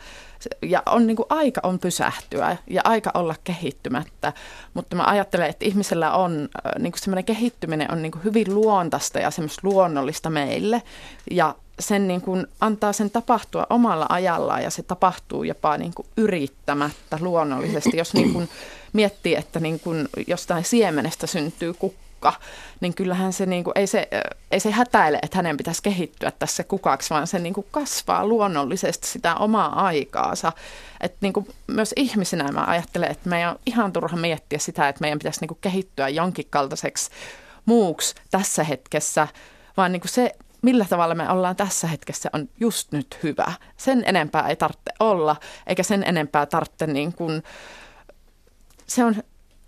ja 0.61 0.83
on 0.85 1.07
niin 1.07 1.15
kuin 1.15 1.25
aika 1.29 1.61
on 1.63 1.79
pysähtyä 1.79 2.57
ja 2.67 2.81
aika 2.83 3.11
olla 3.13 3.35
kehittymättä, 3.43 4.33
mutta 4.73 4.95
mä 4.95 5.03
ajattelen, 5.03 5.49
että 5.49 5.65
ihmisellä 5.65 6.13
on 6.13 6.49
niin 6.79 6.91
kuin 6.91 6.99
semmoinen 6.99 7.25
kehittyminen 7.25 7.91
on 7.91 8.01
niin 8.01 8.11
kuin 8.11 8.23
hyvin 8.23 8.55
luontaista 8.55 9.19
ja 9.19 9.31
semmoista 9.31 9.61
luonnollista 9.63 10.29
meille. 10.29 10.81
Ja 11.31 11.55
sen 11.79 12.07
niin 12.07 12.21
kuin 12.21 12.47
antaa 12.61 12.93
sen 12.93 13.09
tapahtua 13.09 13.67
omalla 13.69 14.05
ajallaan 14.09 14.63
ja 14.63 14.69
se 14.69 14.83
tapahtuu 14.83 15.43
jopa 15.43 15.77
niin 15.77 15.93
kuin 15.93 16.07
yrittämättä 16.17 17.17
luonnollisesti, 17.21 17.97
jos 17.97 18.13
niin 18.13 18.33
kuin 18.33 18.49
miettii, 18.93 19.35
että 19.35 19.59
niin 19.59 19.79
kuin 19.79 20.07
jostain 20.27 20.63
siemenestä 20.63 21.27
syntyy 21.27 21.73
kukka, 21.73 22.02
kukka, 22.23 22.41
niin 22.79 22.93
kyllähän 22.93 23.33
se, 23.33 23.45
niin 23.45 23.63
kuin, 23.63 23.71
ei, 23.75 23.87
se, 23.87 24.07
ei 24.51 24.59
se 24.59 24.71
hätäile, 24.71 25.19
että 25.21 25.37
hänen 25.37 25.57
pitäisi 25.57 25.83
kehittyä 25.83 26.31
tässä 26.31 26.63
kukaksi, 26.63 27.09
vaan 27.09 27.27
se 27.27 27.39
niin 27.39 27.53
kuin 27.53 27.67
kasvaa 27.71 28.27
luonnollisesti 28.27 29.07
sitä 29.07 29.35
omaa 29.35 29.85
aikaansa. 29.85 30.51
Et 31.01 31.15
niin 31.21 31.33
kuin 31.33 31.47
myös 31.67 31.93
ihmisenä 31.95 32.51
mä 32.51 32.63
ajattelen, 32.67 33.11
että 33.11 33.29
meidän 33.29 33.49
on 33.49 33.59
ihan 33.65 33.93
turha 33.93 34.17
miettiä 34.17 34.59
sitä, 34.59 34.89
että 34.89 35.01
meidän 35.01 35.19
pitäisi 35.19 35.41
niin 35.41 35.47
kuin 35.47 35.57
kehittyä 35.61 36.09
jonkin 36.09 36.47
kaltaiseksi 36.49 37.09
muuksi 37.65 38.15
tässä 38.31 38.63
hetkessä, 38.63 39.27
vaan 39.77 39.91
niin 39.91 40.01
kuin 40.01 40.11
se, 40.11 40.31
millä 40.61 40.85
tavalla 40.89 41.15
me 41.15 41.29
ollaan 41.29 41.55
tässä 41.55 41.87
hetkessä 41.87 42.29
on 42.33 42.49
just 42.59 42.91
nyt 42.91 43.17
hyvä. 43.23 43.53
Sen 43.77 44.03
enempää 44.05 44.47
ei 44.47 44.55
tarvitse 44.55 44.91
olla, 44.99 45.35
eikä 45.67 45.83
sen 45.83 46.03
enempää 46.03 46.45
tarvitse 46.45 46.87
niin 46.87 47.13
kuin, 47.13 47.43
se 48.87 49.03
on 49.03 49.15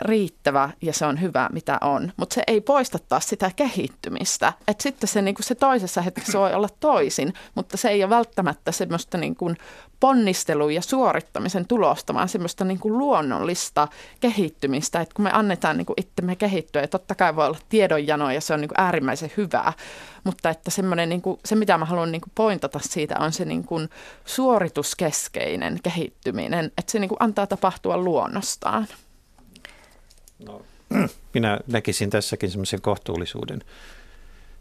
riittävä 0.02 0.70
ja 0.82 0.94
se 0.94 1.06
on 1.06 1.22
hyvä, 1.22 1.50
mitä 1.54 1.78
on. 1.82 2.14
Mutta 2.18 2.34
se 2.34 2.44
ei 2.48 2.62
poista 2.62 3.00
taas 3.00 3.30
sitä 3.30 3.52
kehittymistä. 3.56 4.54
Et 4.68 4.82
sitten 4.82 5.10
se, 5.10 5.22
niin 5.22 5.36
se 5.40 5.56
toisessa 5.56 6.02
hetkessä 6.02 6.40
voi 6.40 6.54
olla 6.54 6.70
toisin, 6.80 7.34
mutta 7.56 7.78
se 7.78 7.90
ei 7.90 8.04
ole 8.04 8.10
välttämättä 8.10 8.72
semmoista 8.72 9.18
niin 9.18 9.36
kuin 9.36 9.58
ponnistelun 10.00 10.74
ja 10.74 10.82
suorittamisen 10.82 11.68
tulosta, 11.68 12.14
vaan 12.14 12.30
semmoista 12.30 12.66
niin 12.66 12.80
kuin 12.80 12.98
luonnollista 12.98 13.88
kehittymistä. 14.20 15.02
Et 15.02 15.14
kun 15.14 15.24
me 15.24 15.32
annetaan 15.34 15.78
niin 15.78 15.86
kuin 15.86 16.02
itsemme 16.02 16.36
kehittyä, 16.36 16.82
ja 16.82 16.88
totta 16.88 17.16
kai 17.16 17.36
voi 17.36 17.46
olla 17.46 17.58
tiedonjano 17.70 18.32
ja 18.32 18.42
se 18.42 18.54
on 18.54 18.62
niin 18.62 18.70
kuin 18.70 18.80
äärimmäisen 18.80 19.32
hyvää, 19.38 19.74
mutta 20.24 20.50
että 20.50 20.72
semmoinen, 20.72 21.10
niin 21.10 21.22
kuin, 21.22 21.40
se 21.46 21.56
mitä 21.56 21.78
mä 21.78 21.86
haluan 21.86 22.12
niin 22.12 22.22
kuin 22.22 22.32
pointata 22.36 22.80
siitä 22.82 23.16
on 23.20 23.32
se 23.32 23.46
niin 23.46 23.64
kuin 23.64 23.90
suorituskeskeinen 24.26 25.80
kehittyminen, 25.84 26.66
että 26.66 26.92
se 26.92 27.00
niin 27.00 27.10
kuin 27.10 27.24
antaa 27.24 27.48
tapahtua 27.48 27.98
luonnostaan. 27.98 28.88
No, 30.46 30.66
minä 31.34 31.60
näkisin 31.68 32.10
tässäkin 32.10 32.52
semmoisen 32.52 32.82
kohtuullisuuden 32.82 33.62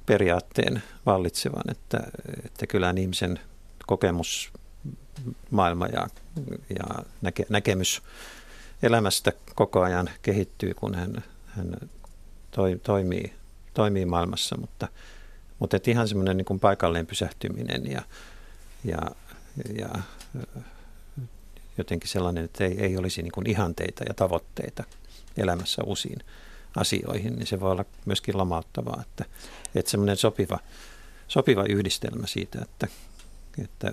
periaatteen 0.07 0.82
vallitsevan, 1.07 1.70
että, 1.70 1.99
että 2.45 2.66
kyllä 2.66 2.95
ihmisen 2.99 3.41
kokemus, 3.87 4.53
maailma 5.51 5.87
ja, 5.87 6.07
ja 6.68 7.05
näke, 7.22 7.47
näkemys 7.49 8.03
elämästä 8.82 9.32
koko 9.55 9.82
ajan 9.82 10.11
kehittyy, 10.22 10.74
kun 10.74 10.95
hän, 10.95 11.24
hän 11.47 11.76
toi, 12.51 12.80
toimii, 12.82 13.32
toimii 13.74 14.07
maailmassa, 14.07 14.57
mutta, 14.57 14.89
mutta 15.59 15.76
että 15.76 15.91
ihan 15.91 16.09
semmoinen 16.09 16.37
niin 16.37 16.61
paikalleen 16.61 17.07
pysähtyminen 17.07 17.91
ja, 17.91 18.03
ja, 18.85 18.99
ja 19.78 19.89
jotenkin 21.78 22.11
sellainen, 22.11 22.45
että 22.45 22.64
ei, 22.64 22.80
ei 22.80 22.97
olisi 22.97 23.22
niin 23.22 23.32
kuin 23.32 23.51
ihanteita 23.51 24.05
ja 24.09 24.14
tavoitteita 24.14 24.85
elämässä 25.37 25.82
uusiin 25.82 26.18
asioihin, 26.76 27.37
niin 27.37 27.47
se 27.47 27.61
voi 27.61 27.70
olla 27.70 27.85
myöskin 28.07 28.39
lamauttavaa, 28.39 29.03
että, 29.03 29.24
että 29.74 29.91
semmoinen 29.91 30.16
sopiva, 30.16 30.59
sopiva 31.28 31.64
yhdistelmä 31.64 32.26
siitä, 32.26 32.59
että, 32.62 32.87
että 33.64 33.93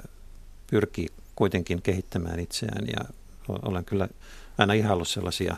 pyrkii 0.68 1.08
kuitenkin 1.36 1.82
kehittämään 1.82 2.39
itseään 2.39 2.88
ja 2.88 3.06
olen 3.48 3.86
kyllä 3.86 4.08
aina 4.58 4.74
ihaillut 4.74 5.08
sellaisia, 5.08 5.58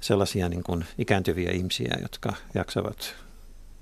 sellaisia 0.00 0.48
niin 0.48 0.62
kuin 0.62 0.84
ikääntyviä 0.98 1.50
ihmisiä, 1.50 1.98
jotka 2.02 2.32
jaksavat 2.54 3.14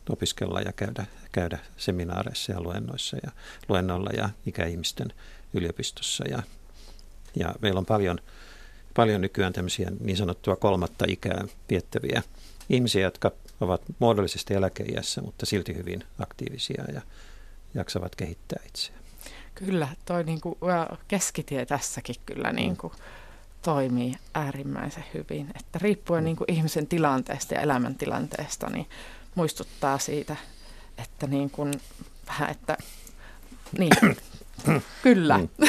opiskella 0.09 0.61
ja 0.61 0.73
käydä, 0.73 1.07
käydä 1.33 1.59
seminaareissa 1.77 2.53
ja 2.53 2.61
luennoissa 2.61 3.17
ja 3.23 3.31
luennoilla 3.69 4.11
ja 4.11 4.29
ikäihmisten 4.47 5.13
yliopistossa. 5.55 6.25
Ja, 6.29 6.43
ja 7.37 7.55
meillä 7.61 7.79
on 7.79 7.87
paljon 7.87 8.21
paljon 8.97 9.21
nykyään 9.21 9.53
tämmöisiä 9.53 9.91
niin 10.01 10.17
sanottua 10.17 10.57
kolmatta 10.57 11.05
ikää 11.09 11.45
viettäviä 11.71 12.23
ihmisiä, 12.69 13.03
jotka 13.03 13.33
ovat 13.61 13.83
muodollisesti 13.99 14.55
eläkeiässä, 14.55 15.23
mutta 15.23 15.47
silti 15.47 15.75
hyvin 15.75 16.05
aktiivisia 16.19 16.85
ja 16.95 17.01
jaksavat 17.75 18.17
kehittää 18.17 18.63
itseään. 18.67 19.03
Kyllä, 19.55 19.89
toi 20.05 20.25
niinku, 20.25 20.59
keskitie 21.09 21.67
tässäkin 21.67 22.17
kyllä 22.27 22.51
mm. 22.51 22.57
niinku, 22.57 22.93
toimii 23.63 24.15
äärimmäisen 24.35 25.05
hyvin. 25.15 25.51
Että 25.55 25.79
riippuen 25.79 26.23
mm. 26.23 26.25
niinku, 26.25 26.45
ihmisen 26.49 26.87
tilanteesta 26.87 27.55
ja 27.55 27.61
elämäntilanteesta, 27.61 28.71
niin 28.71 28.87
muistuttaa 29.35 29.99
siitä, 29.99 30.37
että 30.99 31.27
niin 31.27 31.51
kuin, 31.51 31.81
vähän, 32.27 32.51
että 32.51 32.77
niin, 33.79 33.93
Kyllä. 35.03 35.39
Mm. 35.39 35.49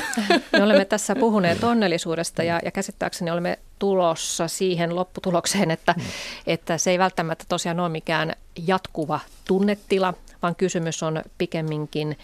Me 0.51 0.63
olemme 0.63 0.85
tässä 0.85 1.15
puhuneet 1.15 1.63
onnellisuudesta 1.63 2.43
ja, 2.43 2.59
ja 2.65 2.71
käsittääkseni 2.71 3.31
olemme 3.31 3.59
tulossa 3.79 4.47
siihen 4.47 4.95
lopputulokseen, 4.95 5.71
että, 5.71 5.93
mm. 5.97 6.03
että 6.47 6.77
se 6.77 6.91
ei 6.91 6.99
välttämättä 6.99 7.45
tosiaan 7.49 7.79
ole 7.79 7.89
mikään 7.89 8.33
jatkuva 8.67 9.19
tunnetila, 9.45 10.13
vaan 10.41 10.55
kysymys 10.55 11.03
on 11.03 11.21
pikemminkin 11.37 12.17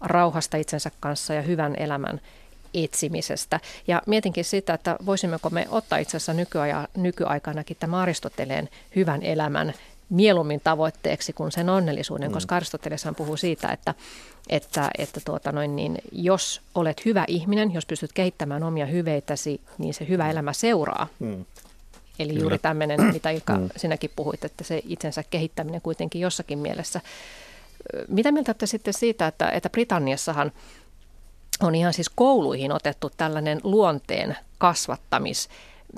rauhasta 0.00 0.56
itsensä 0.56 0.90
kanssa 1.00 1.34
ja 1.34 1.42
hyvän 1.42 1.74
elämän 1.76 2.20
etsimisestä. 2.74 3.60
Ja 3.86 4.02
mietinkin 4.06 4.44
sitä, 4.44 4.74
että 4.74 4.96
voisimmeko 5.06 5.50
me 5.50 5.66
ottaa 5.70 5.98
itse 5.98 6.16
asiassa 6.16 6.34
nykyaja, 6.34 6.88
nykyaikanakin 6.96 7.76
tämä 7.80 8.00
Aristoteleen 8.00 8.68
hyvän 8.96 9.22
elämän 9.22 9.74
mieluummin 10.12 10.60
tavoitteeksi 10.64 11.32
kuin 11.32 11.52
sen 11.52 11.68
onnellisuuden, 11.68 12.28
mm. 12.28 12.34
koska 12.34 12.56
Aristoteleshan 12.56 13.14
puhuu 13.14 13.36
siitä, 13.36 13.68
että, 13.68 13.94
että, 14.48 14.90
että 14.98 15.20
tuota 15.24 15.52
noin, 15.52 15.76
niin 15.76 15.98
jos 16.12 16.60
olet 16.74 17.04
hyvä 17.04 17.24
ihminen, 17.28 17.74
jos 17.74 17.86
pystyt 17.86 18.12
kehittämään 18.12 18.62
omia 18.62 18.86
hyveitäsi, 18.86 19.60
niin 19.78 19.94
se 19.94 20.08
hyvä 20.08 20.30
elämä 20.30 20.52
seuraa. 20.52 21.06
Mm. 21.18 21.44
Eli 22.18 22.28
Kyllä. 22.28 22.40
juuri 22.42 22.58
tämmöinen, 22.58 23.00
mitä 23.12 23.30
Ilka 23.30 23.58
mm. 23.58 23.68
sinäkin 23.76 24.10
puhuit, 24.16 24.44
että 24.44 24.64
se 24.64 24.82
itsensä 24.86 25.24
kehittäminen 25.30 25.80
kuitenkin 25.80 26.20
jossakin 26.20 26.58
mielessä. 26.58 27.00
Mitä 28.08 28.32
mieltä 28.32 28.50
olette 28.50 28.66
sitten 28.66 28.94
siitä, 28.94 29.26
että, 29.26 29.50
että 29.50 29.70
Britanniassahan 29.70 30.52
on 31.60 31.74
ihan 31.74 31.92
siis 31.92 32.08
kouluihin 32.08 32.72
otettu 32.72 33.10
tällainen 33.16 33.60
luonteen 33.62 34.36
kasvattamis 34.58 35.48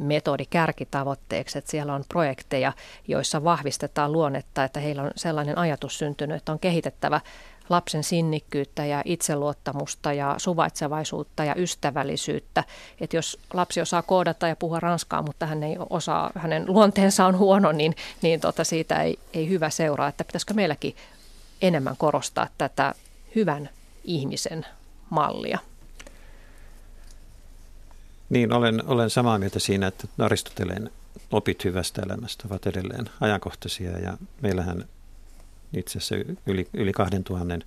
metodi 0.01 0.47
kärkitavoitteeksi, 0.51 1.59
että 1.59 1.70
siellä 1.70 1.95
on 1.95 2.05
projekteja, 2.09 2.72
joissa 3.09 3.45
vahvistetaan 3.45 4.12
luonnetta, 4.12 4.64
että 4.64 4.80
heillä 4.80 5.03
on 5.03 5.11
sellainen 5.16 5.59
ajatus 5.59 5.99
syntynyt, 5.99 6.37
että 6.37 6.53
on 6.53 6.59
kehitettävä 6.59 7.20
lapsen 7.68 8.05
sinnikkyyttä 8.05 8.87
ja 8.87 9.03
itseluottamusta 9.05 10.12
ja 10.12 10.35
suvaitsevaisuutta 10.39 11.45
ja 11.45 11.55
ystävällisyyttä. 11.55 12.64
Että 13.01 13.16
jos 13.16 13.39
lapsi 13.53 13.80
osaa 13.80 14.03
koodata 14.03 14.49
ja 14.49 14.57
puhua 14.57 14.80
ranskaa, 14.80 15.22
mutta 15.22 15.47
hän 15.47 15.62
ei 15.62 15.76
osaa, 15.91 16.30
hänen 16.35 16.64
luonteensa 16.66 17.26
on 17.26 17.39
huono, 17.39 17.72
niin, 17.72 17.97
niin 18.22 18.41
tota 18.41 18.64
siitä 18.64 19.03
ei, 19.03 19.18
ei 19.32 19.49
hyvä 19.49 19.70
seuraa. 19.70 20.09
Että 20.09 20.24
pitäisikö 20.24 20.55
meilläkin 20.55 20.97
enemmän 21.62 21.97
korostaa 21.97 22.49
tätä 22.59 22.95
hyvän 23.35 23.70
ihmisen 24.05 24.66
mallia? 25.11 25.59
Niin, 28.29 28.53
olen, 28.53 28.87
olen 28.87 29.11
samaa 29.11 29.39
mieltä 29.39 29.59
siinä, 29.59 29.87
että 29.87 30.09
Aristoteleen 30.18 30.91
opit 31.31 31.64
hyvästä 31.64 32.03
elämästä 32.03 32.45
ovat 32.51 32.66
edelleen 32.66 33.11
ajankohtaisia 33.20 33.99
ja 33.99 34.18
meillähän 34.41 34.85
itse 35.72 35.99
asiassa 35.99 36.35
yli, 36.47 36.68
yli 36.75 36.93
2000 36.93 37.66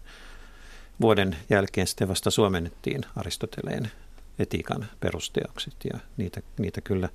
vuoden 1.01 1.37
jälkeen 1.49 1.87
sitten 1.87 2.07
vasta 2.07 2.31
suomennettiin 2.31 3.01
Aristoteleen 3.15 3.91
etiikan 4.39 4.85
perusteokset 4.99 5.73
ja 5.93 5.99
niitä, 6.17 6.41
niitä 6.57 6.81
kyllä, 6.81 7.09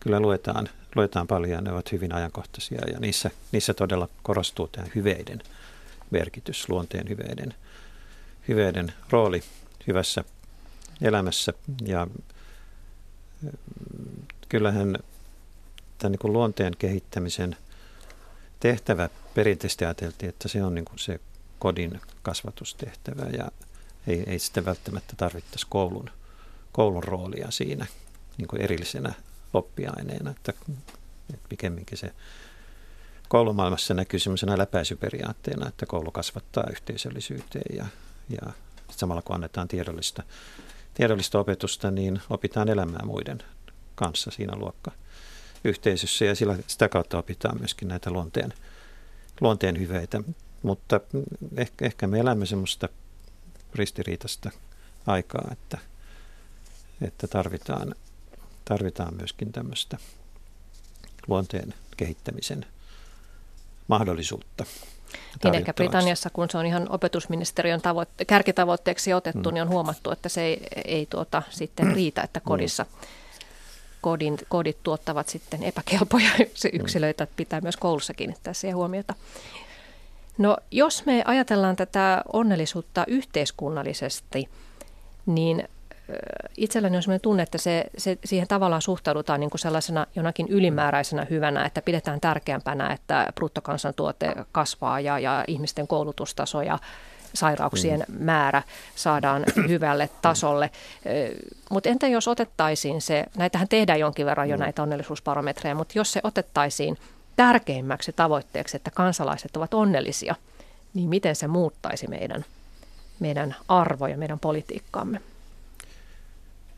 kyllä 0.00 0.20
luetaan, 0.20 0.68
luetaan 0.94 1.26
paljon 1.26 1.50
ja 1.50 1.60
ne 1.60 1.72
ovat 1.72 1.92
hyvin 1.92 2.14
ajankohtaisia 2.14 2.80
ja 2.92 3.00
niissä, 3.00 3.30
niissä 3.52 3.74
todella 3.74 4.08
korostuu 4.22 4.68
tämä 4.68 4.86
hyveiden 4.94 5.42
merkitys, 6.10 6.68
luonteen 6.68 7.08
hyveiden, 7.08 7.54
hyveiden 8.48 8.92
rooli 9.10 9.42
hyvässä 9.86 10.24
elämässä 11.02 11.52
ja 11.84 12.06
kyllähän 14.48 14.98
tämän 15.98 16.12
niin 16.22 16.32
luonteen 16.32 16.76
kehittämisen 16.78 17.56
tehtävä 18.60 19.08
perinteisesti 19.34 19.84
ajateltiin, 19.84 20.28
että 20.28 20.48
se 20.48 20.64
on 20.64 20.74
niin 20.74 20.84
kuin 20.84 20.98
se 20.98 21.20
kodin 21.58 22.00
kasvatustehtävä 22.22 23.22
ja 23.22 23.50
ei, 24.06 24.24
ei 24.26 24.38
sitten 24.38 24.64
välttämättä 24.64 25.14
tarvittaisi 25.16 25.66
koulun, 25.70 26.10
koulun 26.72 27.04
roolia 27.04 27.50
siinä 27.50 27.86
niin 28.38 28.48
kuin 28.48 28.62
erillisenä 28.62 29.12
oppiaineena, 29.54 30.30
että, 30.30 30.52
että 31.34 31.48
pikemminkin 31.48 31.98
se 31.98 32.12
koulumaailmassa 33.28 33.94
näkyy 33.94 34.20
sellaisena 34.20 34.58
läpäisyperiaatteena, 34.58 35.68
että 35.68 35.86
koulu 35.86 36.10
kasvattaa 36.10 36.64
yhteisöllisyyteen 36.70 37.76
ja, 37.76 37.86
ja 38.28 38.52
samalla 38.90 39.22
kun 39.22 39.34
annetaan 39.34 39.68
tiedollista 39.68 40.22
tiedollista 40.94 41.38
opetusta, 41.38 41.90
niin 41.90 42.20
opitaan 42.30 42.68
elämään 42.68 43.06
muiden 43.06 43.42
kanssa 43.94 44.30
siinä 44.30 44.56
luokka 44.56 44.90
yhteisössä 45.64 46.24
ja 46.24 46.34
sillä, 46.34 46.58
sitä 46.66 46.88
kautta 46.88 47.18
opitaan 47.18 47.58
myöskin 47.58 47.88
näitä 47.88 48.10
luonteen, 48.10 48.52
luonteen 49.40 49.78
hyveitä. 49.78 50.22
Mutta 50.62 51.00
ehkä, 51.56 51.86
ehkä 51.86 52.06
me 52.06 52.18
elämme 52.18 52.46
semmoista 52.46 52.88
ristiriitasta 53.74 54.50
aikaa, 55.06 55.48
että, 55.52 55.78
että 57.02 57.26
tarvitaan, 57.26 57.94
tarvitaan 58.64 59.14
myöskin 59.14 59.52
tämmöistä 59.52 59.98
luonteen 61.26 61.74
kehittämisen 61.96 62.66
mahdollisuutta. 63.90 64.64
Niin 65.44 65.54
ehkä 65.54 65.74
Britanniassa, 65.74 66.30
kun 66.30 66.50
se 66.50 66.58
on 66.58 66.66
ihan 66.66 66.86
opetusministeriön 66.90 67.80
tavoitte- 67.80 68.24
kärkitavoitteeksi 68.24 69.14
otettu, 69.14 69.50
mm. 69.50 69.54
niin 69.54 69.62
on 69.62 69.68
huomattu, 69.68 70.10
että 70.10 70.28
se 70.28 70.42
ei, 70.42 70.66
ei 70.84 71.06
tuota, 71.06 71.42
sitten 71.50 71.94
riitä, 71.94 72.22
että 72.22 72.40
kodissa 72.40 72.84
mm. 72.84 73.06
kodin, 74.00 74.38
kodit 74.48 74.76
tuottavat 74.82 75.28
sitten 75.28 75.62
epäkelpoja 75.62 76.30
mm. 76.38 76.70
yksilöitä, 76.72 77.24
että 77.24 77.36
pitää 77.36 77.60
myös 77.60 77.76
koulussa 77.76 78.14
kiinnittää 78.14 78.52
siihen 78.52 78.76
huomiota. 78.76 79.14
No 80.38 80.56
jos 80.70 81.06
me 81.06 81.22
ajatellaan 81.26 81.76
tätä 81.76 82.22
onnellisuutta 82.32 83.04
yhteiskunnallisesti, 83.06 84.48
niin 85.26 85.68
itselläni 86.56 86.96
on 86.96 87.02
sellainen 87.02 87.20
tunne, 87.20 87.42
että 87.42 87.58
se, 87.58 87.84
se, 87.98 88.18
siihen 88.24 88.48
tavallaan 88.48 88.82
suhtaudutaan 88.82 89.40
niin 89.40 89.50
kuin 89.50 89.60
sellaisena 89.60 90.06
jonakin 90.16 90.48
ylimääräisenä 90.48 91.26
hyvänä, 91.30 91.64
että 91.64 91.82
pidetään 91.82 92.20
tärkeämpänä, 92.20 92.92
että 92.92 93.26
bruttokansantuote 93.34 94.34
kasvaa 94.52 95.00
ja, 95.00 95.18
ja 95.18 95.44
ihmisten 95.46 95.86
koulutustaso 95.86 96.62
ja 96.62 96.78
sairauksien 97.34 98.04
mm. 98.08 98.24
määrä 98.24 98.62
saadaan 98.94 99.44
hyvälle 99.68 100.10
tasolle. 100.22 100.70
Mutta 101.70 101.88
entä 101.88 102.08
jos 102.08 102.28
otettaisiin 102.28 103.00
se, 103.00 103.24
näitähän 103.36 103.68
tehdään 103.68 104.00
jonkin 104.00 104.26
verran 104.26 104.48
jo 104.48 104.56
mm. 104.56 104.60
näitä 104.60 104.82
onnellisuusbarometreja, 104.82 105.74
mutta 105.74 105.98
jos 105.98 106.12
se 106.12 106.20
otettaisiin 106.22 106.98
tärkeimmäksi 107.36 108.12
tavoitteeksi, 108.12 108.76
että 108.76 108.90
kansalaiset 108.90 109.56
ovat 109.56 109.74
onnellisia, 109.74 110.34
niin 110.94 111.08
miten 111.08 111.36
se 111.36 111.46
muuttaisi 111.46 112.08
meidän, 112.08 112.44
meidän 113.20 113.56
arvoja, 113.68 114.16
meidän 114.16 114.38
politiikkaamme? 114.38 115.20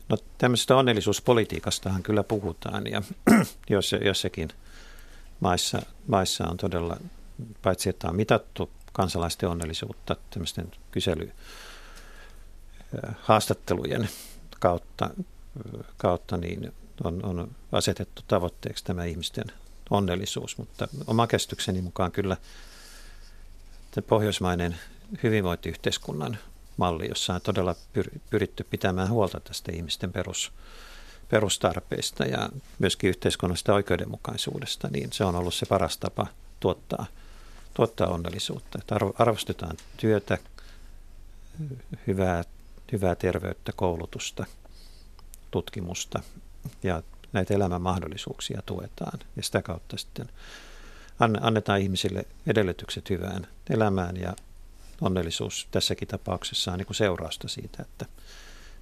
No 0.09 0.17
tämmöisestä 0.37 0.75
onnellisuuspolitiikastahan 0.75 2.03
kyllä 2.03 2.23
puhutaan 2.23 2.87
ja 2.87 3.01
jos, 3.69 3.95
jossakin 4.05 4.49
maissa, 5.39 5.81
maissa 6.07 6.47
on 6.47 6.57
todella, 6.57 6.97
paitsi 7.61 7.89
että 7.89 8.07
on 8.07 8.15
mitattu 8.15 8.69
kansalaisten 8.93 9.49
onnellisuutta 9.49 10.15
tämmöisten 10.29 10.71
kysely 10.91 11.31
haastattelujen 13.21 14.09
kautta, 14.59 15.09
kautta 15.97 16.37
niin 16.37 16.73
on, 17.03 17.25
on 17.25 17.51
asetettu 17.71 18.21
tavoitteeksi 18.27 18.83
tämä 18.83 19.05
ihmisten 19.05 19.45
onnellisuus, 19.89 20.57
mutta 20.57 20.87
oma 21.07 21.27
käsitykseni 21.27 21.81
mukaan 21.81 22.11
kyllä 22.11 22.37
pohjoismainen 24.07 24.75
hyvinvointiyhteiskunnan 25.23 26.37
malli, 26.77 27.09
jossa 27.09 27.33
on 27.33 27.41
todella 27.41 27.75
pyritty 28.29 28.63
pitämään 28.63 29.09
huolta 29.09 29.39
tästä 29.39 29.71
ihmisten 29.71 30.13
perus, 30.13 30.51
perustarpeista 31.29 32.25
ja 32.25 32.49
myöskin 32.79 33.09
yhteiskunnallisesta 33.09 33.73
oikeudenmukaisuudesta, 33.73 34.87
niin 34.91 35.13
se 35.13 35.25
on 35.25 35.35
ollut 35.35 35.53
se 35.53 35.65
paras 35.65 35.97
tapa 35.97 36.27
tuottaa, 36.59 37.05
tuottaa 37.73 38.07
onnellisuutta. 38.07 38.79
Että 38.81 38.95
arvostetaan 39.19 39.77
työtä, 39.97 40.37
hyvää, 42.07 42.43
hyvää 42.91 43.15
terveyttä, 43.15 43.71
koulutusta, 43.75 44.45
tutkimusta 45.51 46.23
ja 46.83 47.03
näitä 47.33 47.53
elämän 47.53 47.81
mahdollisuuksia 47.81 48.61
tuetaan. 48.65 49.19
Ja 49.35 49.43
sitä 49.43 49.61
kautta 49.61 49.97
sitten 49.97 50.29
annetaan 51.41 51.81
ihmisille 51.81 52.25
edellytykset 52.47 53.09
hyvään 53.09 53.47
elämään 53.69 54.17
ja 54.17 54.33
onnellisuus 55.03 55.67
tässäkin 55.71 56.07
tapauksessa 56.07 56.71
on 56.71 56.77
niin 56.77 56.85
kuin 56.85 56.95
seurausta 56.95 57.47
siitä, 57.47 57.81
että 57.81 58.05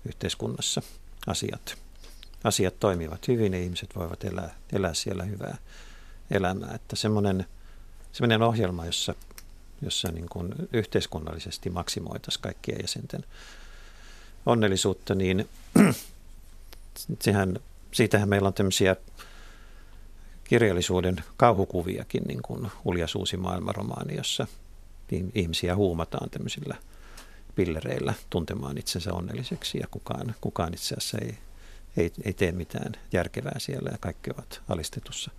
yhteiskunnassa 0.05 0.81
asiat, 1.27 1.75
asiat 2.43 2.79
toimivat 2.79 3.27
hyvin 3.27 3.53
ja 3.53 3.59
ihmiset 3.59 3.95
voivat 3.95 4.23
elää, 4.23 4.55
elää 4.73 4.93
siellä 4.93 5.23
hyvää 5.23 5.57
elämää. 6.31 6.71
Että 6.75 6.95
semmoinen 6.95 7.45
sellainen 8.11 8.41
ohjelma, 8.41 8.85
jossa, 8.85 9.15
jossa 9.81 10.11
niin 10.11 10.29
kuin 10.29 10.53
yhteiskunnallisesti 10.73 11.69
maksimoitaisiin 11.69 12.41
kaikkien 12.41 12.77
jäsenten 12.81 13.23
onnellisuutta, 14.45 15.15
niin 15.15 15.49
sehän, 17.21 17.59
siitähän 17.91 18.29
meillä 18.29 18.47
on 18.47 18.53
tämmöisiä 18.53 18.95
kirjallisuuden 20.43 21.23
kauhukuviakin, 21.37 22.23
niin 22.27 22.41
kuin 22.41 22.71
Uljas 22.85 23.15
uusi 23.15 23.37
maailmaromaani, 23.37 24.15
jossa 24.15 24.47
ihmisiä 25.35 25.75
huumataan 25.75 26.29
tämmöisillä 26.29 26.75
pillereillä 27.55 28.13
tuntemaan 28.29 28.77
itsensä 28.77 29.13
onnelliseksi 29.13 29.77
ja 29.77 29.87
kukaan, 29.91 30.35
kukaan 30.41 30.73
itse 30.73 30.95
asiassa 30.95 31.17
ei, 31.17 31.37
ei, 31.97 32.11
ei 32.23 32.33
tee 32.33 32.51
mitään 32.51 32.91
järkevää 33.11 33.59
siellä 33.59 33.89
ja 33.91 33.97
kaikki 33.97 34.31
ovat 34.31 34.61
alistetussa 34.69 35.31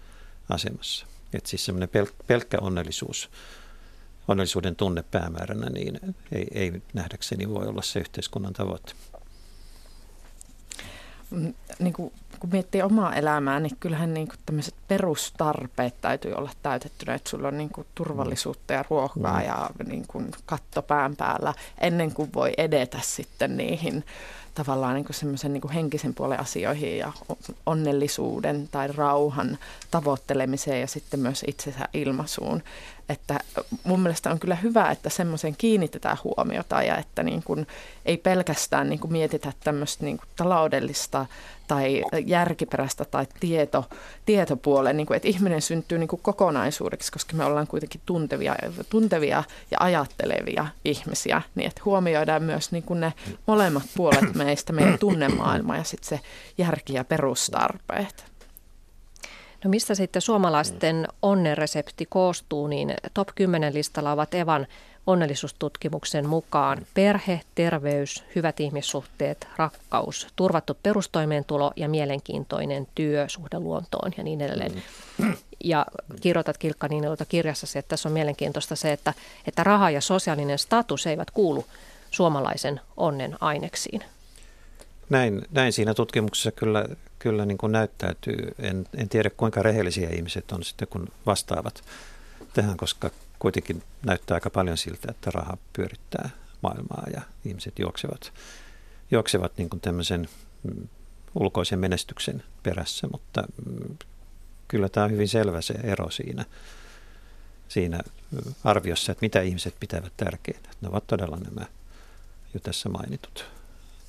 asemassa. 0.49 1.07
Että 1.35 1.51
siis 1.51 1.65
semmoinen 1.65 1.89
pel- 1.89 2.25
pelkkä 2.27 2.59
onnellisuus, 2.61 3.31
onnellisuuden 4.29 4.77
tunne 4.77 5.03
päämääränä, 5.03 5.67
niin 5.67 6.01
ei, 6.33 6.47
ei 6.55 6.83
nähdäkseni 6.95 7.49
voi 7.49 7.67
olla 7.67 7.83
se 7.83 8.01
yhteiskunnan 8.01 8.53
tavoite. 8.53 8.93
Niin 11.79 11.93
kuin, 11.93 12.13
kun 12.39 12.51
miettii 12.53 12.83
omaa 12.83 13.15
elämää, 13.15 13.61
niin 13.61 13.77
kyllähän 13.81 14.15
niin 14.15 14.29
kuin 14.29 14.39
tämmöiset 14.47 14.75
perustarpeet 14.89 15.95
täytyy 16.01 16.33
olla 16.33 16.51
täytettynä, 16.63 17.15
että 17.15 17.31
sulla 17.31 17.49
on 17.49 17.59
niin 17.59 17.71
kuin 17.71 17.87
turvallisuutta 17.95 18.73
ja 18.73 18.85
ruokaa 18.91 19.41
mm. 19.41 19.47
ja 19.47 19.71
niin 19.87 20.05
kuin 20.07 20.31
katto 20.47 20.83
pään 20.83 21.17
päällä 21.17 21.55
ennen 21.81 22.15
kuin 22.15 22.31
voi 22.35 22.53
edetä 22.57 22.99
sitten 23.03 23.57
niihin 23.57 24.05
tavallaan 24.55 24.95
niin 24.95 25.07
semmoisen 25.11 25.53
niin 25.53 25.71
henkisen 25.75 26.15
puolen 26.15 26.41
asioihin 26.41 26.99
ja 26.99 27.13
onnellisuuden 27.67 28.69
tai 28.69 28.89
rauhan 28.89 29.59
tavoittelemiseen 29.91 30.81
ja 30.81 30.87
sitten 30.87 31.21
myös 31.21 31.45
itsensä 31.47 31.89
ilmaisuun. 31.93 32.63
Että 33.09 33.39
mun 33.85 34.01
mielestä 34.01 34.31
on 34.31 34.39
kyllä 34.39 34.55
hyvä, 34.55 34.91
että 34.91 35.11
semmoisen 35.11 35.57
kiinnitetään 35.57 36.17
huomiota 36.25 36.83
ja 36.83 36.97
että 36.97 37.23
niin 37.23 37.43
kuin 37.43 37.67
ei 38.05 38.17
pelkästään 38.17 38.89
niin 38.89 39.01
kuin 39.01 39.13
mietitä 39.13 39.53
tämmöistä 39.65 40.05
niin 40.05 40.17
kuin 40.17 40.29
taloudellista 40.37 41.27
tai 41.69 42.05
järkiperäistä 42.27 43.05
tai 43.05 43.27
tieto, 43.41 43.85
tietopuolen, 44.27 44.97
niin 44.97 45.07
kuin, 45.07 45.17
että 45.17 45.29
ihminen 45.29 45.63
syntyy 45.63 45.99
niin 45.99 46.09
kuin 46.09 46.23
kokonaisuudeksi, 46.23 47.13
koska 47.13 47.37
me 47.37 47.45
ollaan 47.45 47.67
kuitenkin 47.67 48.01
tuntevia, 48.07 48.57
tuntevia 48.91 49.45
ja 49.71 49.79
ajattelevia 49.81 50.67
ihmisiä, 50.85 51.43
niin 51.55 51.69
että 51.69 51.83
huomioidaan 51.85 52.43
myös 52.43 52.73
niin 52.73 52.83
kuin 52.83 53.01
ne 53.01 53.13
molemmat 53.47 53.83
puolet 53.97 54.35
meistä, 54.35 54.73
meidän 54.73 54.99
tunnemaailma 54.99 55.77
ja 55.77 55.85
sitten 55.85 56.09
se 56.09 56.25
järki 56.59 56.95
ja 56.95 57.05
perustarpeet. 57.05 58.32
No 59.65 59.71
mistä 59.71 59.95
sitten 59.95 60.23
suomalaisten 60.23 61.09
onnenresepti 61.23 62.07
koostuu, 62.07 62.67
niin 62.67 62.95
top 63.15 63.29
10 63.35 63.75
listalla 63.75 64.13
ovat 64.13 64.35
Evan 64.35 64.67
onnellisuustutkimuksen 65.07 66.29
mukaan 66.29 66.87
perhe, 66.95 67.41
terveys, 67.55 68.25
hyvät 68.37 68.61
ihmissuhteet, 68.61 69.49
rakkaus, 69.57 70.27
turvattu 70.37 70.79
perustoimeentulo 70.83 71.73
ja 71.77 71.89
mielenkiintoinen 71.89 72.89
työ, 72.95 73.29
suhde 73.29 73.59
luontoon 73.59 74.13
ja 74.17 74.25
niin 74.25 74.41
edelleen. 74.41 74.83
Ja 75.65 75.87
kirjoitat 76.21 76.59
Kilkka 76.59 76.89
Niinilta 76.89 77.25
kirjassasi, 77.25 77.79
että 77.79 77.89
tässä 77.89 78.09
on 78.09 78.13
mielenkiintoista 78.13 78.77
se, 78.77 78.93
että, 78.93 79.15
että 79.47 79.65
raha 79.65 79.91
ja 79.91 80.01
sosiaalinen 80.01 80.59
status 80.59 81.07
eivät 81.07 81.31
kuulu 81.31 81.65
suomalaisen 82.11 82.81
onnen 82.97 83.37
aineksiin. 83.41 84.05
Näin, 85.11 85.43
näin 85.51 85.73
siinä 85.73 85.95
tutkimuksessa 85.95 86.53
kyllä, 86.53 86.89
kyllä 87.23 87.47
niin 87.47 87.59
kuin 87.59 87.73
näyttäytyy. 87.73 88.55
En, 88.59 88.87
en 88.97 89.09
tiedä 89.09 89.31
kuinka 89.31 89.63
rehellisiä 89.63 90.11
ihmiset 90.11 90.53
on 90.53 90.63
sitten, 90.65 90.89
kun 90.89 91.09
vastaavat 91.27 91.85
tähän, 92.53 92.77
koska 92.77 93.11
kuitenkin 93.39 93.83
näyttää 94.07 94.35
aika 94.35 94.51
paljon 94.51 94.77
siltä, 94.77 95.11
että 95.11 95.31
raha 95.31 95.57
pyörittää 95.73 96.31
maailmaa 96.63 97.05
ja 97.15 97.23
ihmiset 97.45 97.79
juoksevat, 97.79 98.33
juoksevat 99.11 99.53
niin 99.57 99.71
kuin 99.71 99.81
tämmöisen 99.81 100.29
mm, 100.63 100.89
ulkoisen 101.35 101.79
menestyksen 101.79 102.43
perässä, 102.63 103.09
mutta 103.13 103.43
mm, 103.67 103.97
kyllä 104.69 104.89
tämä 104.89 105.05
on 105.05 105.13
hyvin 105.13 105.29
selvä 105.29 105.61
se 105.61 105.75
ero 105.75 106.11
siinä, 106.11 106.45
siinä 107.69 108.01
arviossa, 108.65 109.13
että 109.13 109.25
mitä 109.25 109.41
ihmiset 109.41 109.75
pitävät 109.81 110.13
tärkeänä. 110.17 110.69
Ne 110.81 110.89
ovat 110.89 111.07
todella 111.07 111.37
nämä 111.37 111.67
jo 112.55 112.61
tässä 112.61 112.89
mainitut 112.89 113.47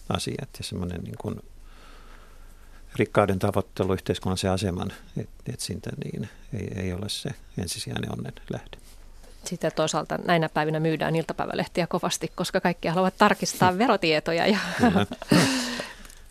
asiat 0.10 0.50
ja 0.58 0.64
semmoinen 0.64 1.02
niin 1.02 1.18
kuin 1.18 1.36
rikkauden 2.96 3.40
tavoittelu, 3.40 3.94
yhteiskunnallisen 3.94 4.52
aseman 4.52 4.92
etsintä, 5.54 5.90
niin 6.04 6.30
ei, 6.54 6.84
ei 6.84 6.94
ole 6.94 7.10
se 7.10 7.30
ensisijainen 7.58 8.12
onnen 8.12 8.34
lähde. 8.50 8.78
Sitten 9.44 9.72
toisaalta 9.76 10.20
näinä 10.26 10.50
päivinä 10.50 10.80
myydään 10.80 11.16
iltapäivälehtiä 11.16 11.88
kovasti, 11.88 12.32
koska 12.36 12.62
kaikki 12.62 12.88
haluavat 12.88 13.18
tarkistaa 13.18 13.78
verotietoja 13.78 14.48
ja 14.48 14.60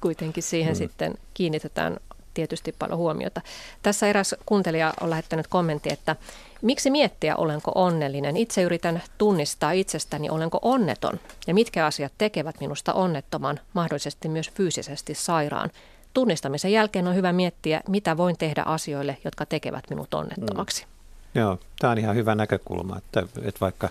kuitenkin 0.01 0.43
siihen 0.43 0.73
mm. 0.73 0.79
sitten 0.79 1.15
kiinnitetään 1.35 1.97
tietysti 2.35 2.75
paljon 2.79 2.99
huomiota. 2.99 3.41
Tässä 3.83 4.07
eräs 4.07 4.35
kuuntelija 4.47 4.95
on 5.01 5.11
lähettänyt 5.11 5.47
kommentti, 5.47 5.93
että 5.93 6.17
miksi 6.63 6.91
miettiä, 6.91 7.37
olenko 7.37 7.73
onnellinen? 7.75 8.37
Itse 8.37 8.63
yritän 8.63 9.03
tunnistaa 9.19 9.73
itsestäni, 9.73 10.31
olenko 10.31 10.59
onneton 10.63 11.21
ja 11.47 11.55
mitkä 11.55 11.87
asiat 11.87 12.13
tekevät 12.19 12.61
minusta 12.61 12.93
onnettoman, 12.93 13.61
mahdollisesti 13.75 14.29
myös 14.29 14.51
fyysisesti 14.51 15.15
sairaan. 15.15 15.71
Tunnistamisen 16.15 16.73
jälkeen 16.73 17.09
on 17.09 17.15
hyvä 17.15 17.33
miettiä, 17.33 17.81
mitä 17.89 18.17
voin 18.17 18.39
tehdä 18.39 18.63
asioille, 18.63 19.19
jotka 19.25 19.47
tekevät 19.47 19.85
minut 19.91 20.15
onnettomaksi. 20.15 20.85
Mm. 20.85 21.41
Joo, 21.41 21.59
tämä 21.79 21.91
on 21.91 21.99
ihan 21.99 22.17
hyvä 22.17 22.35
näkökulma, 22.35 22.99
että, 22.99 23.21
että 23.43 23.61
vaikka, 23.61 23.89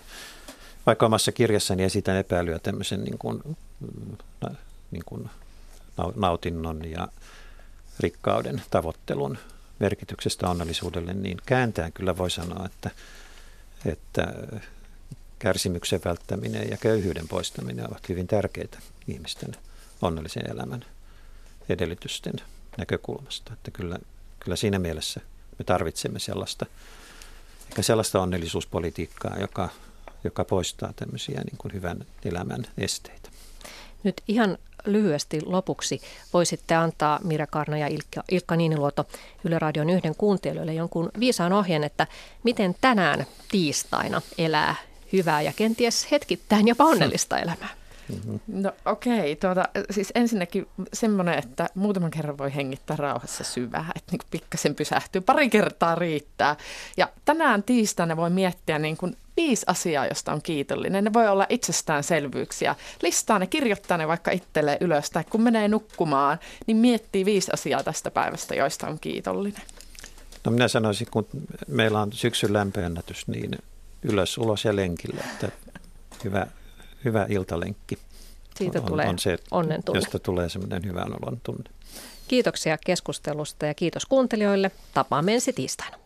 vaikka 0.85 1.05
omassa 1.05 1.31
kirjassani 1.31 1.83
esitän 1.83 2.17
epäilyä 2.17 2.59
tämmöisen 2.59 3.03
niin 3.03 3.17
kuin, 3.17 3.57
niin 4.91 5.03
kuin 5.05 5.29
nautinnon 6.15 6.91
ja 6.91 7.07
rikkauden 7.99 8.61
tavoittelun 8.69 9.37
merkityksestä 9.79 10.49
onnellisuudelle, 10.49 11.13
niin 11.13 11.37
kääntään 11.45 11.91
kyllä 11.91 12.17
voi 12.17 12.31
sanoa, 12.31 12.65
että, 12.65 12.91
että 13.85 14.33
kärsimyksen 15.39 16.01
välttäminen 16.05 16.69
ja 16.69 16.77
köyhyyden 16.77 17.27
poistaminen 17.27 17.87
ovat 17.87 18.09
hyvin 18.09 18.27
tärkeitä 18.27 18.79
ihmisten 19.07 19.55
onnellisen 20.01 20.51
elämän 20.51 20.85
edellytysten 21.71 22.33
näkökulmasta. 22.77 23.53
Että 23.53 23.71
kyllä, 23.71 23.99
kyllä 24.39 24.55
siinä 24.55 24.79
mielessä 24.79 25.21
me 25.59 25.65
tarvitsemme 25.65 26.19
sellaista, 26.19 26.65
ehkä 27.69 27.81
sellaista 27.81 28.21
onnellisuuspolitiikkaa, 28.21 29.37
joka, 29.39 29.69
joka 30.23 30.45
poistaa 30.45 30.93
tämmöisiä 30.95 31.41
niin 31.41 31.57
kuin 31.57 31.73
hyvän 31.73 32.05
elämän 32.25 32.67
esteitä. 32.77 33.29
Nyt 34.03 34.21
ihan 34.27 34.57
lyhyesti 34.85 35.41
lopuksi 35.45 36.01
voisitte 36.33 36.75
antaa 36.75 37.19
Mira 37.23 37.47
Karna 37.47 37.77
ja 37.77 37.87
Ilkka, 37.87 38.23
Ilkka 38.31 38.55
Niiniluoto 38.55 39.05
Yle 39.43 39.59
Radion 39.59 39.89
yhden 39.89 40.15
kuuntelijoille 40.15 40.73
jonkun 40.73 41.11
viisaan 41.19 41.53
ohjeen, 41.53 41.83
että 41.83 42.07
miten 42.43 42.75
tänään 42.81 43.25
tiistaina 43.51 44.21
elää 44.37 44.75
hyvää 45.13 45.41
ja 45.41 45.53
kenties 45.55 46.11
hetkittäin 46.11 46.67
jopa 46.67 46.83
onnellista 46.83 47.39
elämää. 47.43 47.80
Mm-hmm. 48.11 48.39
No 48.47 48.71
okei, 48.85 49.19
okay, 49.19 49.35
tuota, 49.35 49.69
siis 49.91 50.11
ensinnäkin 50.15 50.67
semmoinen, 50.93 51.39
että 51.39 51.69
muutaman 51.75 52.11
kerran 52.11 52.37
voi 52.37 52.55
hengittää 52.55 52.97
rauhassa 52.97 53.43
syvää, 53.43 53.85
että 53.95 54.11
niin 54.11 54.27
pikkasen 54.31 54.75
pysähtyy, 54.75 55.21
pari 55.21 55.49
kertaa 55.49 55.95
riittää. 55.95 56.55
Ja 56.97 57.09
tänään 57.25 57.63
tiistaina 57.63 58.17
voi 58.17 58.29
miettiä 58.29 58.79
niin 58.79 58.97
kuin 58.97 59.17
viisi 59.37 59.65
asiaa, 59.67 60.07
josta 60.07 60.33
on 60.33 60.41
kiitollinen. 60.41 61.03
Ne 61.03 61.13
voi 61.13 61.27
olla 61.27 61.45
itsestäänselvyyksiä. 61.49 62.75
Listaa 63.03 63.39
ne, 63.39 63.47
kirjoittaa 63.47 63.97
ne 63.97 64.07
vaikka 64.07 64.31
itselleen 64.31 64.77
ylös 64.81 65.09
tai 65.09 65.23
kun 65.29 65.41
menee 65.41 65.67
nukkumaan, 65.67 66.39
niin 66.67 66.77
miettii 66.77 67.25
viisi 67.25 67.51
asiaa 67.53 67.83
tästä 67.83 68.11
päivästä, 68.11 68.55
joista 68.55 68.87
on 68.87 68.99
kiitollinen. 68.99 69.61
No 70.45 70.51
minä 70.51 70.67
sanoisin, 70.67 71.07
kun 71.11 71.27
meillä 71.67 72.01
on 72.01 72.13
syksyn 72.13 72.53
lämpöennätys, 72.53 73.27
niin 73.27 73.59
ylös, 74.03 74.37
ulos 74.37 74.65
ja 74.65 74.75
lenkille, 74.75 75.21
että 75.21 75.49
hyvä, 76.23 76.47
hyvä 77.05 77.25
iltalenkki. 77.29 77.97
Siitä 78.55 78.79
on, 78.79 78.85
tulee 78.85 79.07
on 79.07 79.19
se, 79.19 79.37
onnen 79.51 79.83
tunne. 79.83 79.97
Josta 79.97 80.19
tulee 80.19 80.49
semmoinen 80.49 80.85
hyvän 80.85 81.13
olon 81.21 81.41
tunne. 81.43 81.69
Kiitoksia 82.27 82.77
keskustelusta 82.85 83.65
ja 83.65 83.73
kiitos 83.73 84.05
kuuntelijoille. 84.05 84.71
Tapaamme 84.93 85.33
ensi 85.33 85.53
tiistaina. 85.53 86.00